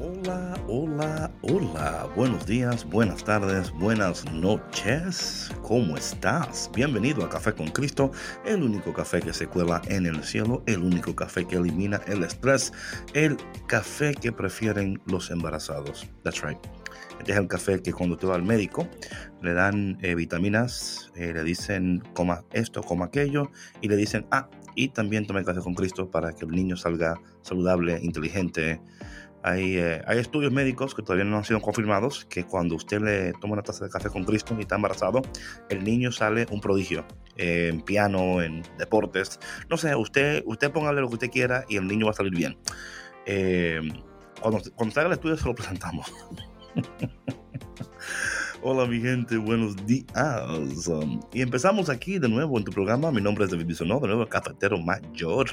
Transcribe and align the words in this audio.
Hola, 0.00 0.54
hola, 0.68 1.30
hola. 1.42 2.08
Buenos 2.14 2.46
días, 2.46 2.84
buenas 2.84 3.24
tardes, 3.24 3.70
buenas 3.72 4.24
noches. 4.32 5.50
¿Cómo 5.62 5.96
estás? 5.96 6.70
Bienvenido 6.74 7.24
a 7.24 7.30
Café 7.30 7.52
con 7.52 7.68
Cristo, 7.68 8.10
el 8.44 8.62
único 8.62 8.92
café 8.92 9.20
que 9.20 9.32
se 9.32 9.46
cuela 9.46 9.80
en 9.86 10.06
el 10.06 10.22
cielo, 10.24 10.62
el 10.66 10.82
único 10.82 11.14
café 11.14 11.46
que 11.46 11.56
elimina 11.56 12.00
el 12.06 12.24
estrés, 12.24 12.72
el 13.14 13.36
café 13.66 14.14
que 14.14 14.32
prefieren 14.32 15.00
los 15.06 15.30
embarazados. 15.30 16.06
That's 16.22 16.42
right. 16.42 16.58
Este 17.18 17.32
es 17.32 17.38
el 17.38 17.48
café 17.48 17.82
que 17.82 17.92
cuando 17.92 18.16
te 18.16 18.26
va 18.26 18.34
al 18.34 18.42
médico 18.42 18.86
le 19.42 19.54
dan 19.54 19.98
eh, 20.02 20.14
vitaminas, 20.14 21.10
eh, 21.14 21.32
le 21.32 21.42
dicen 21.44 22.02
coma 22.12 22.44
esto, 22.52 22.82
coma 22.82 23.06
aquello 23.06 23.50
y 23.80 23.88
le 23.88 23.96
dicen, 23.96 24.26
ah, 24.30 24.48
y 24.76 24.88
también 24.88 25.26
tome 25.26 25.42
café 25.42 25.60
con 25.60 25.74
Cristo 25.74 26.10
para 26.10 26.32
que 26.32 26.44
el 26.44 26.52
niño 26.52 26.76
salga 26.76 27.18
saludable, 27.42 27.98
inteligente, 28.02 28.80
eh, 29.54 30.02
hay, 30.06 30.18
estudios 30.18 30.52
médicos 30.52 30.94
que 30.94 31.02
todavía 31.02 31.24
no 31.24 31.36
han 31.36 31.44
sido 31.44 31.60
confirmados 31.60 32.24
que 32.24 32.44
cuando 32.44 32.74
usted 32.74 33.00
le 33.00 33.32
toma 33.34 33.52
una 33.54 33.62
taza 33.62 33.84
de 33.84 33.90
café 33.90 34.08
con 34.08 34.24
Cristo 34.24 34.56
y 34.58 34.62
está 34.62 34.74
embarazado, 34.74 35.22
el 35.70 35.84
niño 35.84 36.10
sale 36.10 36.46
un 36.50 36.60
prodigio 36.60 37.06
eh, 37.36 37.68
en 37.72 37.80
piano, 37.80 38.42
en 38.42 38.62
deportes. 38.78 39.38
No 39.70 39.76
sé, 39.76 39.94
usted, 39.94 40.42
usted 40.46 40.72
póngale 40.72 41.00
lo 41.00 41.08
que 41.08 41.14
usted 41.14 41.30
quiera 41.30 41.64
y 41.68 41.76
el 41.76 41.86
niño 41.86 42.06
va 42.06 42.12
a 42.12 42.14
salir 42.14 42.34
bien. 42.34 42.58
Eh, 43.24 43.80
cuando, 44.40 44.60
cuando 44.74 44.94
salga 44.94 45.08
el 45.08 45.14
estudio 45.14 45.36
se 45.36 45.46
lo 45.46 45.54
presentamos. 45.54 46.12
Hola 48.62 48.84
mi 48.86 49.00
gente, 49.00 49.36
buenos 49.36 49.76
días. 49.86 50.08
Um, 50.88 51.20
y 51.32 51.42
empezamos 51.42 51.88
aquí 51.88 52.18
de 52.18 52.28
nuevo 52.28 52.58
en 52.58 52.64
tu 52.64 52.72
programa. 52.72 53.12
Mi 53.12 53.20
nombre 53.20 53.44
es 53.44 53.50
David 53.52 53.66
Bisonó, 53.66 54.00
de 54.00 54.08
nuevo 54.08 54.26
cafetero 54.26 54.78
mayor. 54.78 55.48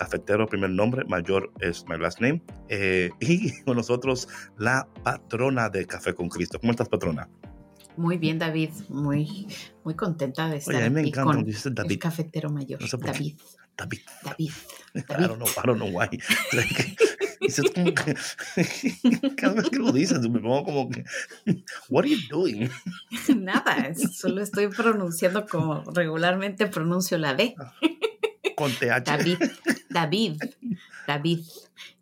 Cafetero, 0.00 0.46
primer 0.46 0.70
nombre, 0.70 1.04
mayor 1.04 1.52
es 1.60 1.84
my 1.86 1.98
last 1.98 2.22
name. 2.22 2.42
Eh, 2.70 3.10
y 3.20 3.62
con 3.64 3.76
nosotros 3.76 4.28
la 4.56 4.88
patrona 5.04 5.68
de 5.68 5.84
Café 5.84 6.14
con 6.14 6.30
Cristo. 6.30 6.58
¿Cómo 6.58 6.70
estás, 6.70 6.88
patrona? 6.88 7.28
Muy 7.98 8.16
bien, 8.16 8.38
David. 8.38 8.70
Muy, 8.88 9.46
muy 9.84 9.94
contenta 9.94 10.48
de 10.48 10.56
estar 10.56 10.74
Oye, 10.74 10.86
a 10.86 10.88
mí 10.88 10.94
me 10.94 11.06
encanta 11.06 11.34
con 11.34 11.44
David. 11.44 11.90
el 11.90 11.98
cafetero 11.98 12.48
mayor. 12.48 12.80
David. 12.80 13.36
David. 13.76 14.00
David. 14.24 14.52
David. 14.94 15.22
I 15.22 15.26
don't 15.26 15.36
know, 15.36 15.48
I 15.48 15.66
don't 15.66 15.78
know 15.78 15.90
why. 15.90 16.08
dices 17.40 17.70
como 17.74 17.92
que, 17.92 18.14
cada 19.36 19.54
vez 19.54 19.68
que 19.68 19.78
lo 19.78 19.92
dices, 19.92 20.20
me 20.30 20.40
pongo 20.40 20.64
como 20.64 20.88
que, 20.88 21.04
what 21.90 22.04
are 22.04 22.10
you 22.10 22.16
doing? 22.30 22.70
Nada, 23.36 23.94
solo 23.94 24.40
estoy 24.40 24.68
pronunciando 24.68 25.46
como 25.46 25.82
regularmente 25.92 26.68
pronuncio 26.68 27.18
la 27.18 27.34
D. 27.34 27.54
Con 28.60 28.72
TH. 28.72 29.04
David, 29.06 29.38
David, 29.88 30.36
David. 31.06 31.38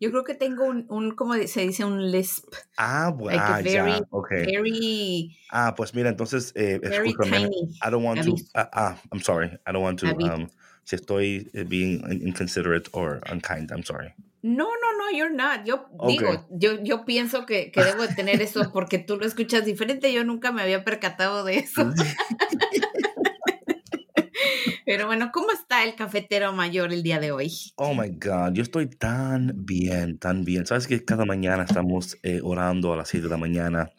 Yo 0.01 0.11
creo 0.11 0.25
que 0.25 0.35
tengo 0.35 0.65
un, 0.65 0.87
un 0.89 1.15
como 1.15 1.35
se 1.35 1.61
dice, 1.61 1.85
un 1.85 2.11
lisp. 2.11 2.53
Ah, 2.77 3.15
bueno, 3.17 3.41
ah, 3.41 3.61
ya, 3.61 4.01
okay. 4.11 4.45
Very, 4.45 5.39
ah, 5.53 5.77
pues 5.77 5.95
mira, 5.95 6.09
entonces, 6.09 6.51
eh, 6.57 6.81
very 6.83 7.15
tiny. 7.15 7.79
I 7.81 7.91
don't 7.91 8.05
want 8.05 8.25
to, 8.25 8.35
ah, 8.57 8.69
ah, 8.73 8.97
I'm 9.13 9.21
sorry, 9.21 9.57
I 9.69 9.73
don't 9.73 9.85
want 9.85 10.01
to, 10.01 10.09
um, 10.09 10.51
si 10.83 10.97
estoy 10.97 11.49
eh, 11.55 11.63
being 11.63 12.03
inconsiderate 12.27 12.89
or 12.93 13.21
unkind, 13.31 13.71
I'm 13.71 13.85
sorry. 13.85 14.13
No, 14.43 14.65
no, 14.65 14.99
no, 14.99 15.17
you're 15.17 15.33
not. 15.33 15.65
Yo 15.65 15.87
digo, 16.09 16.45
yo, 16.51 16.83
yo 16.83 17.05
pienso 17.05 17.47
que, 17.47 17.71
que 17.71 17.85
debo 17.85 18.03
de 18.03 18.17
tener 18.17 18.43
eso 18.43 18.71
porque 18.73 18.99
tú 18.99 19.17
lo 19.17 19.27
escuchas 19.27 19.65
diferente. 19.65 20.13
Yo 20.13 20.25
nunca 20.25 20.51
me 20.51 20.63
había 20.63 20.83
percatado 20.85 21.45
de 21.45 21.59
eso. 21.59 21.93
Pero 24.89 25.05
bueno, 25.05 25.31
¿cómo 25.35 25.53
está 25.53 25.85
el 25.85 25.97
cafetero 25.97 26.55
mayor 26.55 26.95
el 26.95 27.03
día 27.03 27.21
de 27.21 27.31
hoy? 27.31 27.53
Oh 27.77 27.93
my 27.93 28.09
God, 28.09 28.55
yo 28.55 28.63
estoy 28.63 28.89
tan 28.89 29.53
bien, 29.67 30.19
tan 30.19 30.47
bien. 30.47 30.65
Sabes 30.65 30.87
que 30.87 31.05
cada 31.05 31.27
mañana 31.27 31.65
estamos 31.65 32.17
eh, 32.23 32.41
orando 32.43 32.95
a 32.95 32.97
las 32.97 33.11
7 33.11 33.25
de 33.25 33.29
la 33.29 33.37
mañana 33.37 33.91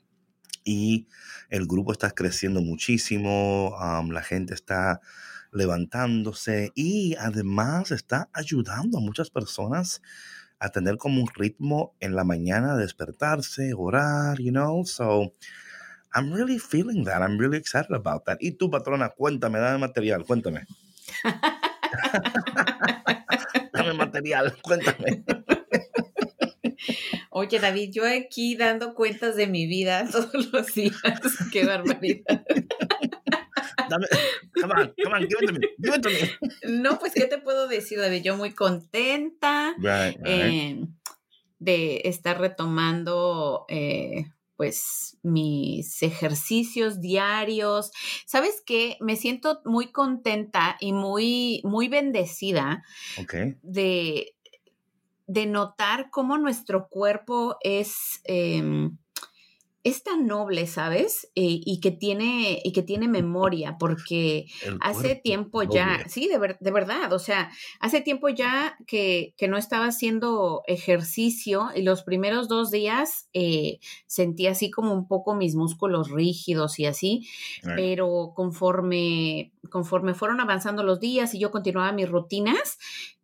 y 0.63 1.07
el 1.51 1.67
grupo 1.67 1.91
está 1.91 2.09
creciendo 2.09 2.61
muchísimo, 2.61 3.77
la 4.09 4.23
gente 4.23 4.55
está 4.55 4.99
levantándose 5.51 6.71
y 6.73 7.15
además 7.19 7.91
está 7.91 8.31
ayudando 8.33 8.97
a 8.97 9.01
muchas 9.01 9.29
personas 9.29 10.01
a 10.57 10.69
tener 10.69 10.97
como 10.97 11.21
un 11.21 11.29
ritmo 11.35 11.95
en 11.99 12.15
la 12.15 12.23
mañana, 12.23 12.75
despertarse, 12.75 13.73
orar, 13.77 14.39
you 14.39 14.49
know. 14.49 14.83
So 14.87 15.35
I'm 16.13 16.33
really 16.33 16.59
feeling 16.59 17.05
that. 17.05 17.21
I'm 17.21 17.37
really 17.37 17.57
excited 17.57 17.93
about 17.93 18.25
that. 18.25 18.39
Y 18.41 18.51
tú, 18.51 18.69
patrona, 18.69 19.09
cuéntame, 19.09 19.59
dame 19.59 19.77
material, 19.77 20.25
cuéntame. 20.25 20.65
dame 23.73 23.93
material, 23.93 24.55
cuéntame. 24.61 25.23
Oye, 27.31 27.59
David, 27.59 27.91
yo 27.93 28.03
aquí 28.05 28.55
dando 28.55 28.93
cuentas 28.93 29.35
de 29.35 29.47
mi 29.47 29.67
vida 29.67 30.07
todos 30.11 30.51
los 30.51 30.73
días. 30.73 30.95
Qué 31.51 31.65
barbaridad. 31.65 32.43
Dame, 33.89 34.07
come 34.59 34.73
on, 34.73 34.93
come 35.03 35.15
on, 35.15 35.21
give 35.21 35.37
it 35.41 35.47
to 35.47 35.53
me, 35.53 35.59
give 35.79 35.95
it 35.95 36.01
to 36.01 36.09
me. 36.09 36.81
No, 36.81 36.99
pues, 36.99 37.13
¿qué 37.13 37.25
te 37.25 37.39
puedo 37.39 37.67
decir, 37.67 37.99
David? 37.99 38.23
Yo 38.23 38.35
muy 38.35 38.53
contenta 38.53 39.73
eh, 40.25 40.85
de 41.59 42.01
estar 42.05 42.39
retomando, 42.39 43.65
eh, 43.67 44.25
pues, 44.59 45.17
mis 45.23 46.03
ejercicios 46.03 46.99
diarios. 46.99 47.91
¿Sabes 48.25 48.61
qué? 48.65 48.97
Me 48.99 49.15
siento 49.15 49.61
muy 49.63 49.93
contenta 49.93 50.75
y 50.81 50.91
muy, 50.91 51.61
muy 51.63 51.87
bendecida 51.87 52.83
de, 53.61 54.35
de 55.27 55.45
notar 55.45 56.09
cómo 56.09 56.37
nuestro 56.37 56.89
cuerpo 56.89 57.55
es... 57.61 58.19
Em, 58.25 58.97
es 59.89 60.03
tan 60.03 60.27
noble, 60.27 60.67
¿sabes? 60.67 61.29
Eh, 61.35 61.61
y, 61.65 61.79
que 61.79 61.91
tiene, 61.91 62.61
y 62.63 62.71
que 62.71 62.83
tiene 62.83 63.07
memoria, 63.07 63.77
porque 63.79 64.45
hace 64.81 65.15
tiempo 65.15 65.63
ya, 65.63 66.05
sí, 66.07 66.27
de, 66.27 66.57
de, 66.59 66.71
verdad, 66.71 67.11
o 67.13 67.19
sea, 67.19 67.51
hace 67.79 68.01
tiempo 68.01 68.29
ya 68.29 68.77
que, 68.87 69.33
que, 69.37 69.47
no 69.47 69.57
estaba 69.57 69.85
haciendo 69.85 70.63
ejercicio 70.67 71.69
y 71.75 71.81
los 71.81 72.03
primeros 72.03 72.47
dos 72.47 72.71
días 72.71 73.29
eh, 73.33 73.79
sentí 74.07 74.47
así 74.47 74.69
como 74.71 74.93
un 74.93 75.07
poco 75.07 75.35
mis 75.35 75.55
músculos 75.55 76.09
rígidos 76.09 76.79
y 76.79 76.85
así, 76.85 77.27
pero 77.75 78.33
conforme, 78.35 79.51
conforme 79.69 80.13
fueron 80.13 80.39
avanzando 80.39 80.83
los 80.83 80.99
días 80.99 81.33
y 81.33 81.39
yo 81.39 81.51
continuaba 81.51 81.91
mis 81.91 82.09
rutinas, 82.09 82.77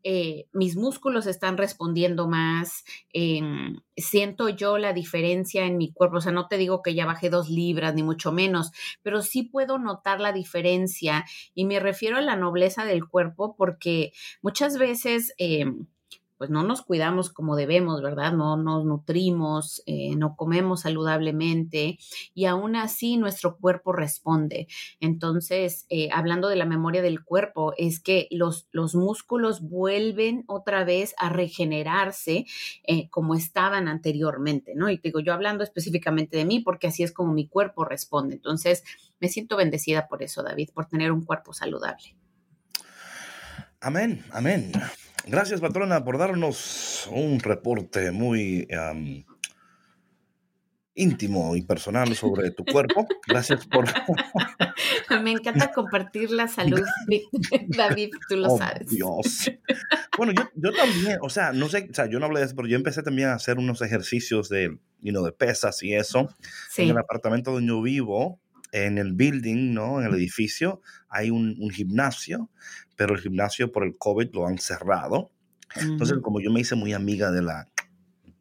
eh, 0.08 0.46
mis 0.54 0.78
músculos 0.78 1.26
están 1.26 1.58
respondiendo 1.58 2.28
más, 2.28 2.86
em, 3.12 3.78
siento 3.98 4.50
yo 4.50 4.78
la 4.78 4.94
diferencia 4.94 5.66
en 5.66 5.78
mi 5.78 5.92
cuerpo, 5.92 6.18
o 6.18 6.22
sea, 6.22 6.32
no 6.32 6.48
te 6.48 6.58
digo 6.58 6.84
que 6.84 6.94
ya 6.94 7.08
bajé 7.08 7.32
dos 7.32 7.50
libras, 7.50 7.96
ni 7.96 8.04
mucho 8.04 8.32
menos, 8.32 8.72
pero 9.02 9.24
sí 9.24 9.42
puedo 9.42 9.80
notar 9.80 10.22
la 10.22 10.32
diferencia 10.32 11.26
y 11.56 11.66
me 11.66 11.80
refiero 11.80 12.18
a 12.18 12.22
la 12.22 12.36
nobleza 12.36 12.86
del 12.86 13.08
cuerpo 13.08 13.56
porque 13.58 14.12
muchas 14.44 14.78
veces... 14.78 15.34
Em, 15.40 15.88
pues 16.38 16.50
no 16.50 16.64
nos 16.64 16.82
cuidamos 16.82 17.30
como 17.30 17.56
debemos, 17.56 18.02
¿verdad? 18.02 18.34
No 18.34 18.58
nos 18.58 18.86
nutrimos, 18.86 19.82
eh, 19.86 20.16
no 20.16 20.36
comemos 20.36 20.82
saludablemente 20.82 21.98
y 22.34 22.46
aún 22.46 22.76
así 22.76 23.18
nuestro 23.18 23.58
cuerpo 23.58 23.94
responde. 23.94 24.68
Entonces, 25.00 25.86
eh, 25.90 26.10
hablando 26.12 26.50
de 26.50 26.56
la 26.56 26.66
memoria 26.66 27.02
del 27.02 27.24
cuerpo, 27.24 27.74
es 27.78 28.00
que 28.00 28.28
los, 28.32 28.68
los 28.72 28.96
músculos 28.96 29.62
vuelven 29.62 30.44
otra 30.48 30.84
vez 30.84 31.14
a 31.18 31.30
regenerarse 31.30 32.46
eh, 32.84 33.10
como 33.10 33.36
estaban 33.36 33.88
anteriormente, 33.88 34.74
¿no? 34.76 34.90
Y 34.90 34.98
digo, 34.98 35.20
yo 35.20 35.34
hablando 35.34 35.64
específicamente 35.64 36.38
de 36.38 36.46
mí, 36.46 36.60
porque 36.60 36.88
así 36.88 37.04
es 37.04 37.12
como 37.12 37.34
mi 37.34 37.48
cuerpo 37.48 37.86
responde. 37.86 38.36
Entonces, 38.36 38.84
me 39.20 39.30
siento 39.30 39.58
bendecida 39.58 40.08
por 40.08 40.24
eso, 40.24 40.44
David, 40.44 40.70
por 40.74 40.88
tener 40.88 41.12
un 41.12 41.24
cuerpo 41.24 41.54
saludable. 41.54 42.16
Amén, 43.80 44.24
amén. 44.32 44.72
Gracias, 45.28 45.60
patrona, 45.60 46.04
por 46.04 46.18
darnos 46.18 47.08
un 47.12 47.40
reporte 47.40 48.12
muy 48.12 48.68
íntimo 50.96 51.56
y 51.56 51.62
personal 51.62 52.16
sobre 52.16 52.52
tu 52.52 52.64
cuerpo. 52.66 53.08
Gracias 53.28 53.66
por... 53.68 53.86
Me 55.24 55.32
encanta 55.32 55.72
compartir 55.72 56.32
la 56.32 56.48
salud, 56.48 56.84
David, 57.68 58.12
tú 58.28 58.38
lo 58.38 58.54
oh, 58.54 58.58
sabes. 58.58 58.90
Dios. 58.90 59.52
Bueno, 60.18 60.34
yo, 60.34 60.44
yo, 60.56 60.72
también, 60.74 61.18
o 61.22 61.30
sea, 61.30 61.52
no 61.52 61.70
sé, 61.70 61.88
o 61.90 61.94
sea, 61.94 62.08
yo 62.08 62.20
no 62.20 62.26
hablé 62.26 62.40
de 62.40 62.48
eso, 62.48 62.56
pero 62.56 62.68
yo 62.68 62.76
empecé 62.76 63.04
también 63.04 63.30
a 63.30 63.34
hacer 63.34 63.58
unos 63.58 63.82
ejercicios 63.82 64.50
de, 64.50 64.78
you 65.02 65.12
know, 65.12 65.24
de 65.24 65.32
pesas 65.32 65.82
y 65.84 65.94
eso. 65.94 66.30
En 66.78 66.90
el 66.90 66.98
apartamento 66.98 67.52
donde 67.52 67.68
yo 67.68 67.82
vivo, 67.82 68.40
en 68.72 68.98
el 68.98 69.14
building, 69.14 69.74
¿no? 69.74 70.02
En 70.02 70.08
el 70.08 70.16
edificio, 70.16 70.82
hay 71.10 71.30
un, 71.30 71.56
un 71.60 71.70
gimnasio, 71.70 72.50
pero 72.96 73.16
el 73.16 73.22
gimnasio 73.22 73.72
por 73.72 73.86
el 73.86 73.98
COVID 73.98 74.34
lo 74.34 74.48
han 74.48 74.58
cerrado. 74.58 75.32
Entonces, 75.76 76.20
como 76.22 76.40
yo 76.40 76.52
me 76.52 76.62
hice 76.62 76.76
muy 76.76 76.94
amiga 76.94 77.32
de 77.32 77.42
la, 77.42 77.68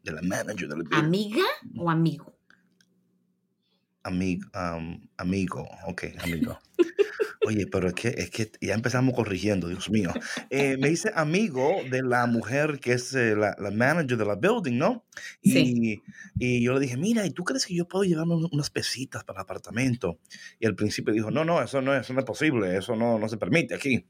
de 0.03 0.11
la 0.11 0.21
manager 0.21 0.69
del 0.69 0.83
building. 0.83 0.97
¿Amiga 0.97 1.43
o 1.77 1.89
amigo? 1.89 2.37
Amigo, 4.03 4.47
amigo, 5.17 5.67
ok, 5.87 6.03
amigo. 6.19 6.59
Oye, 7.45 7.67
pero 7.67 7.87
es 7.87 7.93
que, 7.93 8.07
es 8.09 8.29
que 8.29 8.51
ya 8.61 8.73
empezamos 8.73 9.13
corrigiendo, 9.13 9.67
Dios 9.67 9.89
mío. 9.89 10.11
Eh, 10.49 10.77
me 10.77 10.89
hice 10.89 11.11
amigo 11.15 11.71
de 11.89 12.01
la 12.01 12.25
mujer 12.27 12.79
que 12.79 12.93
es 12.93 13.13
eh, 13.13 13.35
la, 13.35 13.55
la, 13.59 13.71
manager 13.71 14.17
de 14.17 14.25
la 14.25 14.35
building, 14.35 14.77
¿no? 14.77 15.05
Y, 15.41 15.51
sí. 15.51 16.03
y 16.39 16.63
yo 16.63 16.73
le 16.73 16.79
dije, 16.79 16.97
mira, 16.97 17.25
¿y 17.25 17.31
tú 17.31 17.43
crees 17.43 17.65
que 17.65 17.75
yo 17.75 17.87
puedo 17.87 18.03
llevarme 18.03 18.35
unas 18.51 18.69
pesitas 18.69 19.23
para 19.23 19.39
el 19.39 19.43
apartamento? 19.43 20.19
Y 20.59 20.65
al 20.65 20.75
principio 20.75 21.13
dijo, 21.13 21.31
no, 21.31 21.45
no, 21.45 21.61
eso 21.61 21.81
no, 21.81 21.95
eso 21.95 22.13
no 22.13 22.19
es 22.19 22.25
posible, 22.25 22.77
eso 22.77 22.95
no, 22.95 23.19
no 23.19 23.27
se 23.27 23.37
permite 23.37 23.75
aquí. 23.75 24.05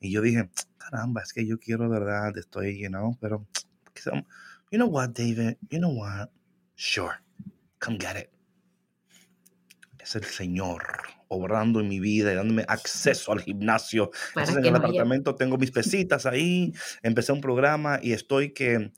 Y 0.00 0.10
yo 0.10 0.20
dije, 0.20 0.50
caramba, 0.78 1.22
es 1.22 1.32
que 1.32 1.46
yo 1.46 1.58
quiero, 1.58 1.88
verdad, 1.88 2.36
estoy, 2.36 2.80
you 2.80 2.88
know, 2.88 3.16
pero, 3.20 3.46
you 4.70 4.78
know 4.78 4.88
what, 4.88 5.10
David, 5.10 5.56
you 5.70 5.78
know 5.78 5.92
what, 5.92 6.28
sure, 6.76 7.14
come 7.78 7.98
get 7.98 8.16
it 8.16 8.34
es 10.04 10.14
el 10.16 10.24
Señor 10.24 10.82
obrando 11.28 11.80
en 11.80 11.88
mi 11.88 12.00
vida 12.00 12.32
y 12.32 12.36
dándome 12.36 12.64
acceso 12.68 13.32
al 13.32 13.40
gimnasio. 13.40 14.10
Entonces, 14.28 14.56
en 14.56 14.64
el 14.66 14.76
apartamento 14.76 15.34
tengo 15.34 15.58
mis 15.58 15.70
pesitas 15.70 16.26
ahí, 16.26 16.72
empecé 17.02 17.32
un 17.32 17.40
programa 17.40 17.98
y 18.02 18.12
estoy 18.12 18.52
que 18.52 18.92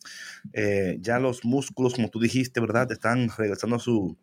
eh, 0.52 0.99
ya 1.00 1.19
los 1.19 1.44
músculos, 1.44 1.94
como 1.94 2.11
tú 2.11 2.20
dijiste, 2.20 2.61
¿verdad? 2.61 2.90
Están 2.90 3.31
regresando 3.37 3.76
a 3.76 3.78
su... 3.78 4.17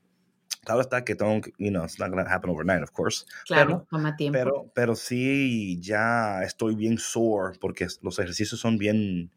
Claro 0.65 0.79
está 0.79 1.03
que 1.03 1.15
tengo, 1.15 1.41
you 1.57 1.71
know, 1.71 1.83
it's 1.83 2.00
not 2.00 2.09
going 2.09 2.23
to 2.23 2.29
happen 2.29 2.50
overnight, 2.50 2.81
of 2.81 2.91
course. 2.91 3.25
Claro, 3.45 3.85
toma 3.89 4.15
tiempo. 4.15 4.38
Pero, 4.38 4.71
pero 4.73 4.95
sí, 4.95 5.77
ya 5.81 6.41
estoy 6.44 6.75
bien 6.75 6.97
sore 6.97 7.57
porque 7.59 7.88
los 8.01 8.17
ejercicios 8.19 8.61
son 8.61 8.77
bien, 8.77 9.29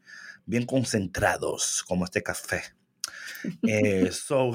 bien 0.45 0.65
concentrados, 0.67 1.83
como 1.89 2.05
este 2.05 2.23
café. 2.23 2.63
Eh, 3.63 4.11
so, 4.13 4.53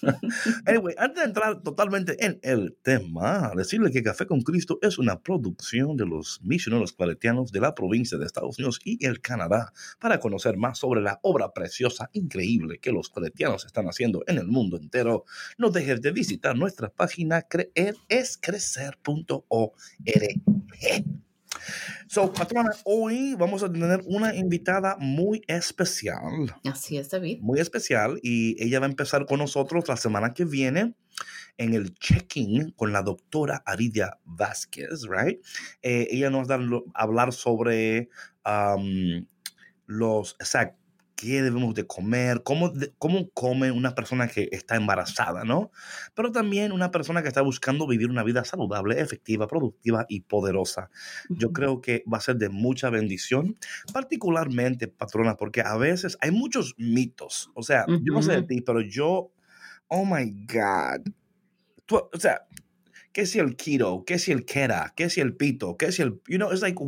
anyway, 0.66 0.94
antes 0.98 1.22
de 1.22 1.28
entrar 1.28 1.62
totalmente 1.62 2.24
en 2.24 2.38
el 2.42 2.76
tema, 2.82 3.52
decirle 3.56 3.90
que 3.90 4.02
Café 4.02 4.26
con 4.26 4.42
Cristo 4.42 4.78
es 4.82 4.98
una 4.98 5.20
producción 5.20 5.96
de 5.96 6.06
los 6.06 6.40
misioneros 6.42 6.92
claretianos 6.92 7.52
de 7.52 7.60
la 7.60 7.74
provincia 7.74 8.18
de 8.18 8.26
Estados 8.26 8.58
Unidos 8.58 8.80
y 8.84 9.04
el 9.06 9.20
Canadá. 9.20 9.72
Para 9.98 10.20
conocer 10.20 10.56
más 10.56 10.78
sobre 10.78 11.00
la 11.00 11.18
obra 11.22 11.52
preciosa, 11.52 12.10
increíble 12.12 12.78
que 12.78 12.92
los 12.92 13.10
claretianos 13.10 13.64
están 13.64 13.86
haciendo 13.86 14.22
en 14.26 14.38
el 14.38 14.46
mundo 14.46 14.76
entero, 14.76 15.24
no 15.58 15.70
dejes 15.70 16.00
de 16.00 16.12
visitar 16.12 16.56
nuestra 16.56 16.88
página 16.88 17.42
creerescrecer.org. 17.42 19.72
So, 22.08 22.32
patrona, 22.32 22.70
hoy 22.84 23.34
vamos 23.36 23.62
a 23.62 23.72
tener 23.72 24.02
una 24.06 24.34
invitada 24.34 24.96
muy 24.98 25.42
especial. 25.46 26.54
Así 26.64 26.98
es, 26.98 27.10
David. 27.10 27.40
Muy 27.40 27.60
especial 27.60 28.18
y 28.22 28.62
ella 28.62 28.80
va 28.80 28.86
a 28.86 28.90
empezar 28.90 29.26
con 29.26 29.38
nosotros 29.38 29.88
la 29.88 29.96
semana 29.96 30.34
que 30.34 30.44
viene 30.44 30.94
en 31.58 31.74
el 31.74 31.94
check-in 31.94 32.72
con 32.72 32.92
la 32.92 33.02
doctora 33.02 33.62
Aridia 33.66 34.18
Vázquez, 34.24 35.04
right? 35.08 35.40
Eh, 35.82 36.08
ella 36.10 36.30
nos 36.30 36.50
va 36.50 36.56
a 36.56 37.02
hablar 37.02 37.32
sobre 37.32 38.08
um, 38.44 39.26
los, 39.86 40.36
exacto, 40.38 40.81
qué 41.22 41.40
debemos 41.40 41.72
de 41.74 41.86
comer, 41.86 42.42
cómo, 42.42 42.72
cómo 42.98 43.30
come 43.30 43.70
una 43.70 43.94
persona 43.94 44.26
que 44.26 44.48
está 44.50 44.74
embarazada, 44.74 45.44
¿no? 45.44 45.70
Pero 46.14 46.32
también 46.32 46.72
una 46.72 46.90
persona 46.90 47.22
que 47.22 47.28
está 47.28 47.42
buscando 47.42 47.86
vivir 47.86 48.10
una 48.10 48.24
vida 48.24 48.44
saludable, 48.44 49.00
efectiva, 49.00 49.46
productiva 49.46 50.04
y 50.08 50.22
poderosa. 50.22 50.90
Yo 51.28 51.52
creo 51.52 51.80
que 51.80 52.02
va 52.12 52.18
a 52.18 52.22
ser 52.22 52.38
de 52.38 52.48
mucha 52.48 52.90
bendición, 52.90 53.56
particularmente, 53.92 54.88
patrona, 54.88 55.36
porque 55.36 55.60
a 55.60 55.76
veces 55.76 56.18
hay 56.20 56.32
muchos 56.32 56.74
mitos. 56.76 57.52
O 57.54 57.62
sea, 57.62 57.84
yo 57.86 58.12
no 58.12 58.22
sé 58.22 58.32
de 58.32 58.42
ti, 58.42 58.60
pero 58.60 58.80
yo, 58.80 59.30
oh 59.86 60.04
my 60.04 60.28
God. 60.48 61.06
o 61.88 62.18
sea, 62.18 62.48
¿qué 63.12 63.26
si 63.26 63.38
el 63.38 63.56
keto? 63.56 64.04
¿Qué 64.06 64.18
si 64.18 64.32
el 64.32 64.44
kera? 64.44 64.92
¿Qué 64.96 65.10
si 65.10 65.20
el 65.20 65.36
pito? 65.36 65.76
¿Qué 65.76 65.92
si 65.92 66.02
el, 66.02 66.20
you 66.26 66.36
know, 66.36 66.50
it's 66.50 66.62
like, 66.62 66.78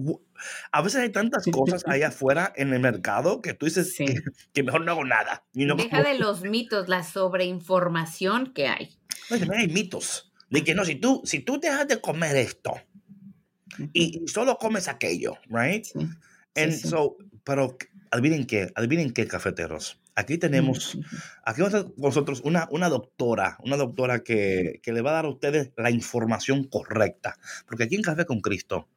a 0.72 0.82
veces 0.82 1.00
hay 1.00 1.10
tantas 1.10 1.44
cosas 1.46 1.84
allá 1.86 2.08
afuera 2.08 2.52
en 2.56 2.72
el 2.72 2.80
mercado 2.80 3.40
que 3.42 3.54
tú 3.54 3.66
dices 3.66 3.96
que, 4.52 4.62
mejor 4.62 4.84
no 4.84 4.92
hago 4.92 5.04
nada. 5.04 5.44
Deja 5.52 6.02
de 6.02 6.18
los 6.18 6.42
mitos, 6.42 6.88
la 6.88 7.02
sobreinformación 7.02 8.52
que 8.52 8.68
hay. 8.68 8.96
No, 9.30 9.54
hay 9.54 9.68
mitos. 9.68 10.32
De 10.50 10.62
que 10.62 10.74
no, 10.74 10.84
si 10.84 10.96
tú, 10.96 11.22
si 11.24 11.40
tú 11.40 11.58
dejas 11.58 11.88
de 11.88 12.00
comer 12.00 12.36
esto 12.36 12.74
y, 13.92 14.22
solo 14.26 14.58
comes 14.58 14.88
aquello, 14.88 15.34
right? 15.48 15.86
And 16.54 16.72
so, 16.72 17.16
pero 17.42 17.76
adivinen 18.10 18.46
qué, 18.46 18.70
adivinen 18.74 19.12
qué, 19.12 19.26
cafeteros. 19.26 20.00
Aquí 20.16 20.38
tenemos, 20.38 20.96
aquí 21.44 21.60
vamos 21.60 21.74
a 21.74 21.84
con 21.84 21.94
nosotros 21.98 22.40
una, 22.44 22.68
una 22.70 22.88
doctora, 22.88 23.58
una 23.64 23.76
doctora 23.76 24.20
que, 24.20 24.80
que 24.82 24.92
le 24.92 25.02
va 25.02 25.10
a 25.10 25.14
dar 25.14 25.24
a 25.24 25.30
ustedes 25.30 25.72
la 25.76 25.90
información 25.90 26.64
correcta. 26.64 27.36
Porque 27.66 27.84
aquí 27.84 27.96
en 27.96 28.02
Café 28.02 28.24
con 28.24 28.40
Cristo 28.40 28.88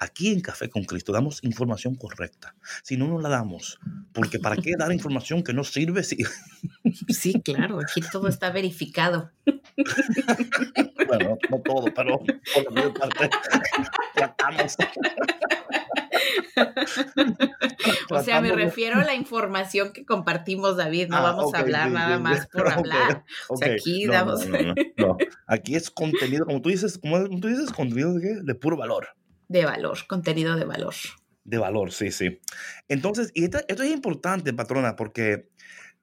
Aquí 0.00 0.32
en 0.32 0.40
Café 0.40 0.70
con 0.70 0.84
Cristo 0.84 1.12
damos 1.12 1.44
información 1.44 1.94
correcta. 1.94 2.54
Si 2.82 2.96
no, 2.96 3.06
no 3.06 3.20
la 3.20 3.28
damos. 3.28 3.78
Porque 4.14 4.38
¿para 4.38 4.56
qué 4.56 4.72
dar 4.78 4.90
información 4.92 5.44
que 5.44 5.52
no 5.52 5.62
sirve? 5.62 6.02
Si... 6.02 6.16
Sí, 7.08 7.34
claro, 7.44 7.78
aquí 7.78 8.00
todo 8.10 8.26
está 8.26 8.50
verificado. 8.50 9.30
Bueno, 11.06 11.36
no 11.50 11.60
todo, 11.60 11.86
pero 11.92 12.18
por 12.18 12.64
la 12.64 12.70
mayor 12.70 12.94
parte 12.94 13.30
tratamos. 14.14 14.76
O 18.10 18.22
sea, 18.22 18.40
me 18.40 18.52
refiero 18.52 19.00
a 19.00 19.04
la 19.04 19.14
información 19.14 19.92
que 19.92 20.04
compartimos, 20.04 20.76
David. 20.76 21.08
No 21.08 21.16
ah, 21.16 21.22
vamos 21.22 21.52
a 21.52 21.58
hablar 21.58 21.90
nada 21.90 22.20
más 22.20 22.46
por 22.46 22.68
hablar. 22.72 23.24
O 23.48 23.56
sea, 23.56 23.72
aquí 23.72 24.06
damos. 24.06 24.46
No, 24.46 25.16
Aquí 25.48 25.74
es 25.74 25.90
contenido, 25.90 26.46
como 26.46 26.62
tú 26.62 26.68
dices, 26.68 26.96
como 26.98 27.28
tú 27.40 27.48
dices, 27.48 27.72
contenido 27.72 28.14
de, 28.14 28.42
de 28.42 28.54
puro 28.54 28.76
valor 28.76 29.08
de 29.50 29.64
valor, 29.64 29.98
contenido 30.06 30.54
de 30.54 30.64
valor. 30.64 30.94
De 31.42 31.58
valor, 31.58 31.90
sí, 31.90 32.12
sí. 32.12 32.38
Entonces, 32.86 33.32
y 33.34 33.42
esto, 33.42 33.58
es 33.66 33.90
importante, 33.90 34.52
patrona, 34.52 34.94
porque, 34.94 35.48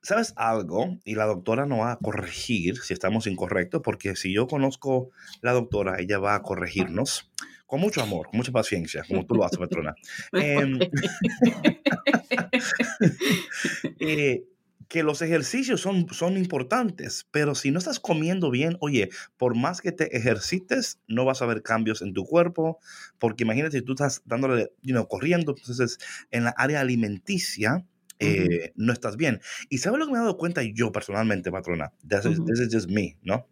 ¿sabes 0.01 0.33
algo? 0.35 0.97
Y 1.03 1.15
la 1.15 1.25
doctora 1.25 1.65
no 1.65 1.79
va 1.79 1.93
a 1.93 1.97
corregir 1.97 2.77
si 2.77 2.93
estamos 2.93 3.27
incorrectos, 3.27 3.81
porque 3.83 4.15
si 4.15 4.33
yo 4.33 4.47
conozco 4.47 5.09
la 5.41 5.53
doctora, 5.53 5.99
ella 5.99 6.19
va 6.19 6.35
a 6.35 6.41
corregirnos 6.41 7.31
con 7.65 7.81
mucho 7.81 8.01
amor, 8.01 8.27
con 8.27 8.37
mucha 8.37 8.51
paciencia, 8.51 9.03
como 9.07 9.25
tú 9.25 9.35
lo 9.35 9.43
haces, 9.43 9.59
patrona. 9.59 9.95
Em, 10.31 10.79
eh, 13.99 14.45
que 14.87 15.03
los 15.03 15.21
ejercicios 15.21 15.81
son, 15.81 16.07
son 16.11 16.37
importantes, 16.37 17.27
pero 17.31 17.55
si 17.55 17.71
no 17.71 17.79
estás 17.79 17.99
comiendo 17.99 18.49
bien, 18.49 18.77
oye, 18.79 19.09
por 19.37 19.55
más 19.55 19.81
que 19.81 19.91
te 19.91 20.15
ejercites, 20.15 20.99
no 21.07 21.25
vas 21.25 21.41
a 21.41 21.45
ver 21.45 21.61
cambios 21.61 22.01
en 22.01 22.13
tu 22.13 22.25
cuerpo, 22.25 22.79
porque 23.19 23.43
imagínate 23.43 23.79
si 23.79 23.83
tú 23.83 23.93
estás 23.93 24.21
dándole, 24.25 24.71
you 24.81 24.93
know, 24.93 25.07
corriendo, 25.07 25.53
entonces 25.57 25.97
en 26.31 26.45
la 26.45 26.51
área 26.51 26.79
alimenticia, 26.79 27.85
eh, 28.19 28.71
no 28.75 28.93
estás 28.93 29.17
bien. 29.17 29.41
Y 29.69 29.79
¿sabes 29.79 29.99
lo 29.99 30.05
que 30.05 30.11
me 30.11 30.17
he 30.17 30.21
dado 30.21 30.37
cuenta 30.37 30.61
yo 30.63 30.91
personalmente, 30.91 31.51
patrona? 31.51 31.93
This, 32.07 32.25
is, 32.25 32.69
just 32.71 32.89
me, 32.89 33.17
¿no? 33.21 33.47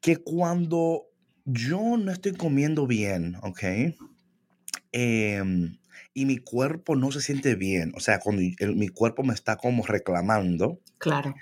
Que 0.00 0.16
cuando 0.16 1.06
yo 1.44 1.96
no 1.96 2.12
estoy 2.12 2.32
comiendo 2.32 2.86
bien, 2.86 3.36
¿ok? 3.42 3.62
Eh, 4.92 5.42
y 6.14 6.26
mi 6.26 6.38
cuerpo 6.38 6.96
no 6.96 7.12
se 7.12 7.20
siente 7.20 7.54
bien, 7.54 7.92
o 7.94 8.00
sea, 8.00 8.18
cuando 8.18 8.42
mi 8.74 8.88
cuerpo 8.88 9.22
me 9.22 9.34
está 9.34 9.56
como 9.56 9.86
reclamando. 9.86 10.80
Claro. 10.98 11.34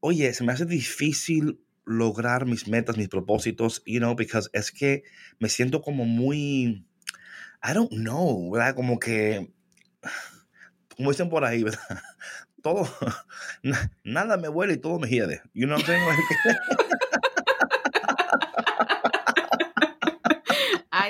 Oye, 0.00 0.32
se 0.34 0.42
me 0.42 0.52
hace 0.52 0.66
difícil 0.66 1.60
lograr 1.84 2.46
mis 2.46 2.68
metas, 2.68 2.96
mis 2.96 3.08
propósitos, 3.08 3.82
you 3.86 3.98
know, 3.98 4.14
because 4.14 4.48
es 4.52 4.70
que 4.70 5.02
me 5.38 5.48
siento 5.48 5.82
como 5.82 6.04
muy, 6.04 6.86
I 7.62 7.74
don't 7.74 7.90
know, 7.90 8.50
¿verdad? 8.50 8.74
Como 8.74 8.98
que, 8.98 9.52
como 10.96 11.10
dicen 11.10 11.28
por 11.28 11.44
ahí, 11.44 11.62
¿verdad? 11.62 11.80
Todo, 12.62 12.88
nada 14.04 14.36
me 14.36 14.48
huele 14.48 14.74
y 14.74 14.76
todo 14.76 15.00
me 15.00 15.08
hiede. 15.08 15.42
You 15.52 15.66
know 15.66 15.76
what 15.76 15.88
I'm 15.88 15.96
saying? 15.96 16.58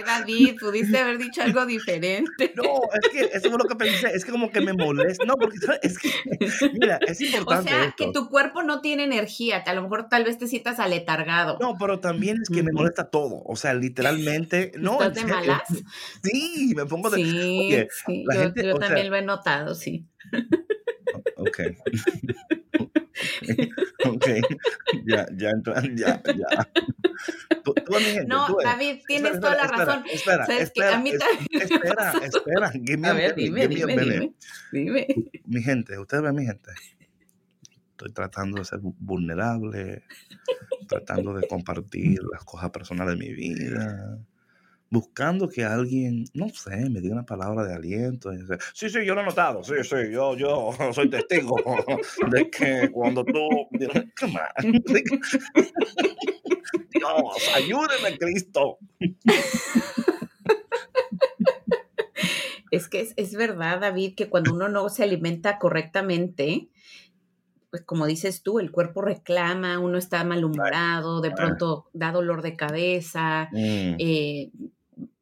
Ay, 0.06 0.20
David, 0.20 0.56
pudiste 0.58 0.98
haber 0.98 1.18
dicho 1.18 1.42
algo 1.42 1.66
diferente. 1.66 2.52
No, 2.56 2.80
es 2.92 3.08
que 3.10 3.20
eso 3.36 3.48
es 3.48 3.52
lo 3.52 3.64
que 3.64 3.76
pensé. 3.76 4.08
Es 4.14 4.24
que 4.24 4.32
como 4.32 4.50
que 4.50 4.60
me 4.60 4.72
molesta. 4.72 5.24
No, 5.24 5.34
porque 5.36 5.58
es 5.82 5.98
que, 5.98 6.10
mira, 6.72 6.98
es 7.06 7.20
importante. 7.20 7.72
O 7.72 7.76
sea, 7.76 7.94
que 7.96 8.12
tu 8.12 8.28
cuerpo 8.28 8.62
no 8.62 8.80
tiene 8.80 9.04
energía. 9.04 9.62
A 9.66 9.74
lo 9.74 9.82
mejor 9.82 10.08
tal 10.08 10.24
vez 10.24 10.38
te 10.38 10.46
sientas 10.46 10.78
aletargado. 10.78 11.58
No, 11.60 11.76
pero 11.78 12.00
también 12.00 12.38
es 12.42 12.48
que 12.48 12.62
me 12.62 12.72
molesta 12.72 13.10
todo. 13.10 13.42
O 13.44 13.56
sea, 13.56 13.74
literalmente. 13.74 14.72
No, 14.76 15.02
¿Estás 15.02 15.14
de 15.14 15.24
malas? 15.24 15.62
Sí, 16.22 16.72
me 16.76 16.86
pongo 16.86 17.10
de. 17.10 17.16
Sí, 17.16 17.86
sí. 18.06 18.24
yo, 18.54 18.78
también 18.78 19.10
lo 19.10 19.16
he 19.16 19.22
notado, 19.22 19.74
sí. 19.74 20.06
Ok. 21.36 21.60
ok, 24.06 24.26
ya, 25.06 25.26
ya, 25.36 25.50
ya, 25.94 26.22
ya. 26.24 26.68
no, 28.26 28.56
David, 28.62 29.02
tienes 29.06 29.40
toda 29.40 29.54
la 29.54 29.66
razón. 29.66 30.04
Espera, 30.10 30.44
espera, 30.44 31.02
espera, 31.04 32.12
espera, 32.22 33.10
A 33.10 33.12
ver, 33.12 33.34
dime, 33.34 33.68
dime, 33.68 33.94
dime, 33.94 34.34
dime, 34.72 35.06
Mi 35.46 35.62
gente, 35.62 35.98
ustedes 35.98 36.22
ven 36.22 36.34
mi 36.34 36.46
gente. 36.46 36.70
Estoy 37.90 38.12
tratando 38.12 38.58
de 38.58 38.64
ser 38.64 38.80
vulnerable, 38.82 40.04
tratando 40.88 41.34
de 41.34 41.46
compartir 41.46 42.18
las 42.32 42.44
cosas 42.44 42.70
personales 42.70 43.18
de 43.18 43.24
mi 43.24 43.32
vida 43.32 44.18
buscando 44.92 45.48
que 45.48 45.64
alguien, 45.64 46.26
no 46.34 46.50
sé, 46.50 46.90
me 46.90 47.00
diga 47.00 47.14
una 47.14 47.24
palabra 47.24 47.64
de 47.64 47.74
aliento. 47.74 48.30
Sí, 48.74 48.90
sí, 48.90 49.06
yo 49.06 49.14
lo 49.14 49.22
he 49.22 49.24
notado, 49.24 49.64
sí, 49.64 49.76
sí, 49.82 49.96
yo, 50.12 50.36
yo 50.36 50.68
soy 50.92 51.08
testigo 51.08 51.56
de 52.30 52.50
que 52.50 52.90
cuando 52.92 53.24
tú, 53.24 53.48
Dios, 56.90 57.54
ayúdeme, 57.56 58.18
Cristo. 58.18 58.76
Es 62.70 62.88
que 62.88 63.00
es, 63.00 63.14
es, 63.16 63.34
verdad, 63.34 63.80
David, 63.80 64.14
que 64.14 64.28
cuando 64.28 64.52
uno 64.52 64.68
no 64.68 64.90
se 64.90 65.04
alimenta 65.04 65.58
correctamente, 65.58 66.68
pues 67.70 67.82
como 67.82 68.04
dices 68.04 68.42
tú, 68.42 68.58
el 68.58 68.70
cuerpo 68.70 69.00
reclama, 69.00 69.78
uno 69.78 69.96
está 69.96 70.22
malhumorado, 70.24 71.22
de 71.22 71.30
pronto 71.30 71.88
da 71.94 72.12
dolor 72.12 72.42
de 72.42 72.56
cabeza, 72.56 73.48
mm. 73.52 73.96
eh, 73.98 74.50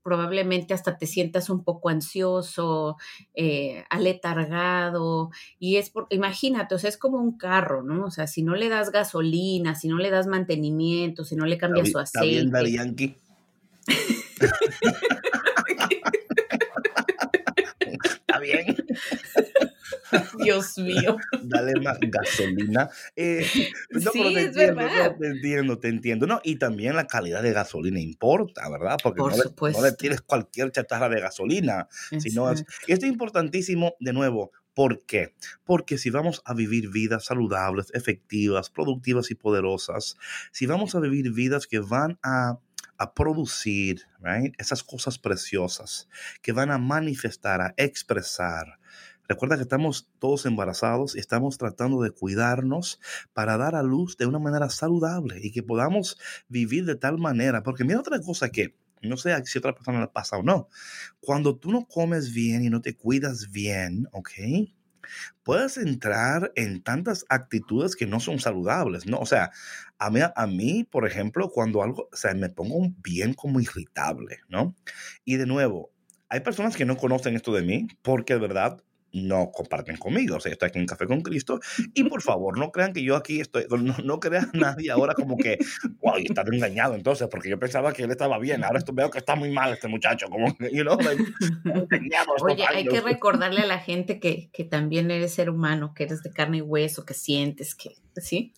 probablemente 0.02 0.74
hasta 0.74 0.98
te 0.98 1.06
sientas 1.06 1.50
un 1.50 1.64
poco 1.64 1.88
ansioso, 1.88 2.96
eh, 3.34 3.84
aletargado, 3.90 5.30
y 5.58 5.76
es 5.76 5.90
porque, 5.90 6.16
imagínate, 6.16 6.74
o 6.74 6.78
sea, 6.78 6.88
es 6.88 6.96
como 6.96 7.18
un 7.18 7.36
carro, 7.36 7.82
¿no? 7.82 8.06
O 8.06 8.10
sea, 8.10 8.26
si 8.26 8.42
no 8.42 8.54
le 8.54 8.68
das 8.68 8.90
gasolina, 8.90 9.74
si 9.74 9.88
no 9.88 9.98
le 9.98 10.10
das 10.10 10.26
mantenimiento, 10.26 11.24
si 11.24 11.36
no 11.36 11.46
le 11.46 11.58
cambias 11.58 11.90
su 11.90 11.98
aceite. 11.98 12.46
Está 12.46 12.62
bien, 12.62 12.76
Yankee. 12.76 13.16
está 17.80 18.38
bien. 18.38 18.76
Dios 20.44 20.78
mío. 20.78 21.16
Dale 21.42 21.80
más 21.80 21.98
gasolina. 22.00 22.88
Eh, 23.16 23.46
no, 23.90 24.10
sí, 24.12 24.22
te, 24.34 24.44
entiendo, 24.44 25.16
te 25.18 25.26
entiendo, 25.26 25.78
te 25.78 25.88
entiendo. 25.88 26.26
No, 26.26 26.40
y 26.44 26.56
también 26.56 26.96
la 26.96 27.06
calidad 27.06 27.42
de 27.42 27.52
gasolina 27.52 28.00
importa, 28.00 28.68
¿verdad? 28.68 28.98
Porque 29.02 29.20
no, 29.20 29.82
le, 29.82 29.92
tienes 29.92 30.20
cualquier 30.22 30.70
chatarra 30.72 31.08
de 31.08 31.20
gasolina. 31.20 31.88
Sino 32.18 32.50
es, 32.50 32.64
y 32.86 32.92
esto 32.92 33.06
es 33.06 33.12
importantísimo, 33.12 33.94
de 34.00 34.12
nuevo, 34.12 34.52
¿Por 34.74 35.04
qué? 35.04 35.34
Porque 35.64 35.98
si 35.98 36.10
vamos 36.10 36.42
a 36.44 36.54
vivir 36.54 36.90
vidas 36.90 37.24
saludables, 37.24 37.90
efectivas, 37.92 38.70
productivas 38.70 39.30
y 39.30 39.34
poderosas, 39.34 40.16
si 40.52 40.66
vamos 40.66 40.94
a 40.94 41.00
vivir 41.00 41.32
vidas 41.32 41.66
que 41.66 41.80
van 41.80 42.18
a, 42.22 42.58
a 42.96 43.14
producir 43.14 44.06
right, 44.20 44.54
esas 44.58 44.82
cosas 44.82 45.18
preciosas, 45.18 46.08
que 46.40 46.52
van 46.52 46.70
a 46.70 46.78
manifestar, 46.78 47.60
a 47.60 47.74
expresar, 47.76 48.79
Recuerda 49.30 49.54
que 49.54 49.62
estamos 49.62 50.08
todos 50.18 50.44
embarazados 50.44 51.14
y 51.14 51.20
estamos 51.20 51.56
tratando 51.56 52.02
de 52.02 52.10
cuidarnos 52.10 52.98
para 53.32 53.56
dar 53.56 53.76
a 53.76 53.84
luz 53.84 54.16
de 54.16 54.26
una 54.26 54.40
manera 54.40 54.68
saludable 54.70 55.38
y 55.40 55.52
que 55.52 55.62
podamos 55.62 56.18
vivir 56.48 56.84
de 56.84 56.96
tal 56.96 57.16
manera. 57.16 57.62
Porque 57.62 57.84
mira 57.84 58.00
otra 58.00 58.20
cosa 58.20 58.50
que 58.50 58.74
no 59.02 59.16
sé 59.16 59.40
si 59.46 59.58
otra 59.58 59.72
persona 59.72 60.00
le 60.00 60.08
pasa 60.08 60.36
o 60.36 60.42
no. 60.42 60.68
Cuando 61.20 61.56
tú 61.56 61.70
no 61.70 61.86
comes 61.86 62.34
bien 62.34 62.64
y 62.64 62.70
no 62.70 62.80
te 62.82 62.96
cuidas 62.96 63.52
bien, 63.52 64.08
¿ok? 64.10 64.32
Puedes 65.44 65.76
entrar 65.76 66.50
en 66.56 66.82
tantas 66.82 67.24
actitudes 67.28 67.94
que 67.94 68.08
no 68.08 68.18
son 68.18 68.40
saludables, 68.40 69.06
¿no? 69.06 69.20
O 69.20 69.26
sea, 69.26 69.52
a 70.00 70.10
mí, 70.10 70.18
a 70.34 70.46
mí, 70.48 70.82
por 70.82 71.06
ejemplo, 71.06 71.50
cuando 71.50 71.84
algo, 71.84 72.08
o 72.12 72.16
sea, 72.16 72.34
me 72.34 72.48
pongo 72.48 72.92
bien 73.00 73.34
como 73.34 73.60
irritable, 73.60 74.40
¿no? 74.48 74.74
Y 75.24 75.36
de 75.36 75.46
nuevo, 75.46 75.92
hay 76.28 76.40
personas 76.40 76.76
que 76.76 76.84
no 76.84 76.96
conocen 76.96 77.36
esto 77.36 77.54
de 77.54 77.62
mí 77.62 77.86
porque 78.02 78.34
de 78.34 78.40
verdad 78.40 78.82
no 79.12 79.50
comparten 79.52 79.96
conmigo. 79.96 80.36
O 80.36 80.40
sea, 80.40 80.52
estoy 80.52 80.68
aquí 80.68 80.78
en 80.78 80.86
Café 80.86 81.06
con 81.06 81.20
Cristo. 81.22 81.60
Y 81.94 82.04
por 82.04 82.22
favor, 82.22 82.58
no 82.58 82.70
crean 82.70 82.92
que 82.92 83.02
yo 83.02 83.16
aquí 83.16 83.40
estoy, 83.40 83.66
no, 83.70 83.96
no 84.04 84.20
crean 84.20 84.50
nadie 84.52 84.90
ahora 84.90 85.14
como 85.14 85.36
que, 85.36 85.58
wow, 86.00 86.14
está 86.16 86.42
engañado 86.50 86.94
entonces, 86.94 87.28
porque 87.30 87.48
yo 87.48 87.58
pensaba 87.58 87.92
que 87.92 88.04
él 88.04 88.10
estaba 88.10 88.38
bien. 88.38 88.64
Ahora 88.64 88.78
esto, 88.78 88.92
veo 88.92 89.10
que 89.10 89.18
está 89.18 89.36
muy 89.36 89.50
mal 89.50 89.72
este 89.72 89.88
muchacho. 89.88 90.28
Como, 90.28 90.46
you 90.72 90.82
know, 90.82 90.98
Oye, 92.42 92.64
hay 92.66 92.86
que 92.86 93.00
recordarle 93.00 93.62
a 93.62 93.66
la 93.66 93.78
gente 93.78 94.20
que, 94.20 94.50
que 94.52 94.64
también 94.64 95.10
eres 95.10 95.34
ser 95.34 95.50
humano, 95.50 95.92
que 95.94 96.04
eres 96.04 96.22
de 96.22 96.30
carne 96.30 96.58
y 96.58 96.62
hueso, 96.62 97.04
que 97.04 97.14
sientes, 97.14 97.74
que, 97.74 97.96
¿sí? 98.16 98.54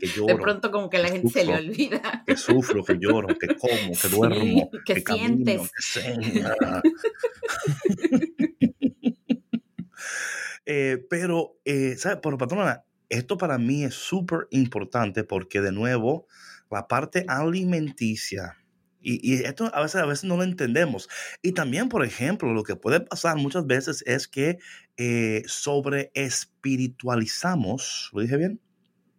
Que 0.00 0.06
lloro, 0.06 0.34
de 0.34 0.42
pronto 0.42 0.70
como 0.70 0.90
que 0.90 0.98
la 0.98 1.08
gente 1.08 1.28
se 1.28 1.44
le 1.44 1.54
olvida. 1.54 2.22
Que 2.26 2.36
sufro, 2.36 2.84
que 2.84 2.98
lloro, 2.98 3.28
que 3.28 3.48
como, 3.56 3.92
que 4.00 4.08
duermo, 4.08 4.70
que, 4.84 5.00
sientes. 5.00 5.70
Eh, 10.66 11.06
pero, 11.08 11.58
eh, 11.64 11.96
¿sabes? 11.96 12.18
Pero, 12.22 12.36
patrona, 12.36 12.84
esto 13.08 13.38
para 13.38 13.56
mí 13.56 13.84
es 13.84 13.94
súper 13.94 14.48
importante 14.50 15.24
porque, 15.24 15.60
de 15.60 15.72
nuevo, 15.72 16.26
la 16.70 16.88
parte 16.88 17.24
alimenticia, 17.28 18.56
y, 19.08 19.34
esto 19.44 19.70
a 19.72 19.82
veces, 19.82 20.02
a 20.02 20.06
veces 20.06 20.24
no 20.24 20.36
lo 20.36 20.42
entendemos. 20.42 21.08
Y 21.40 21.52
también, 21.52 21.88
por 21.88 22.04
ejemplo, 22.04 22.52
lo 22.52 22.64
que 22.64 22.74
puede 22.74 22.98
pasar 23.00 23.36
muchas 23.36 23.64
veces 23.64 24.02
es 24.04 24.26
que 24.26 24.58
eh, 24.96 25.44
sobre 25.46 26.10
espiritualizamos, 26.14 28.10
¿lo 28.12 28.22
dije 28.22 28.36
bien? 28.36 28.60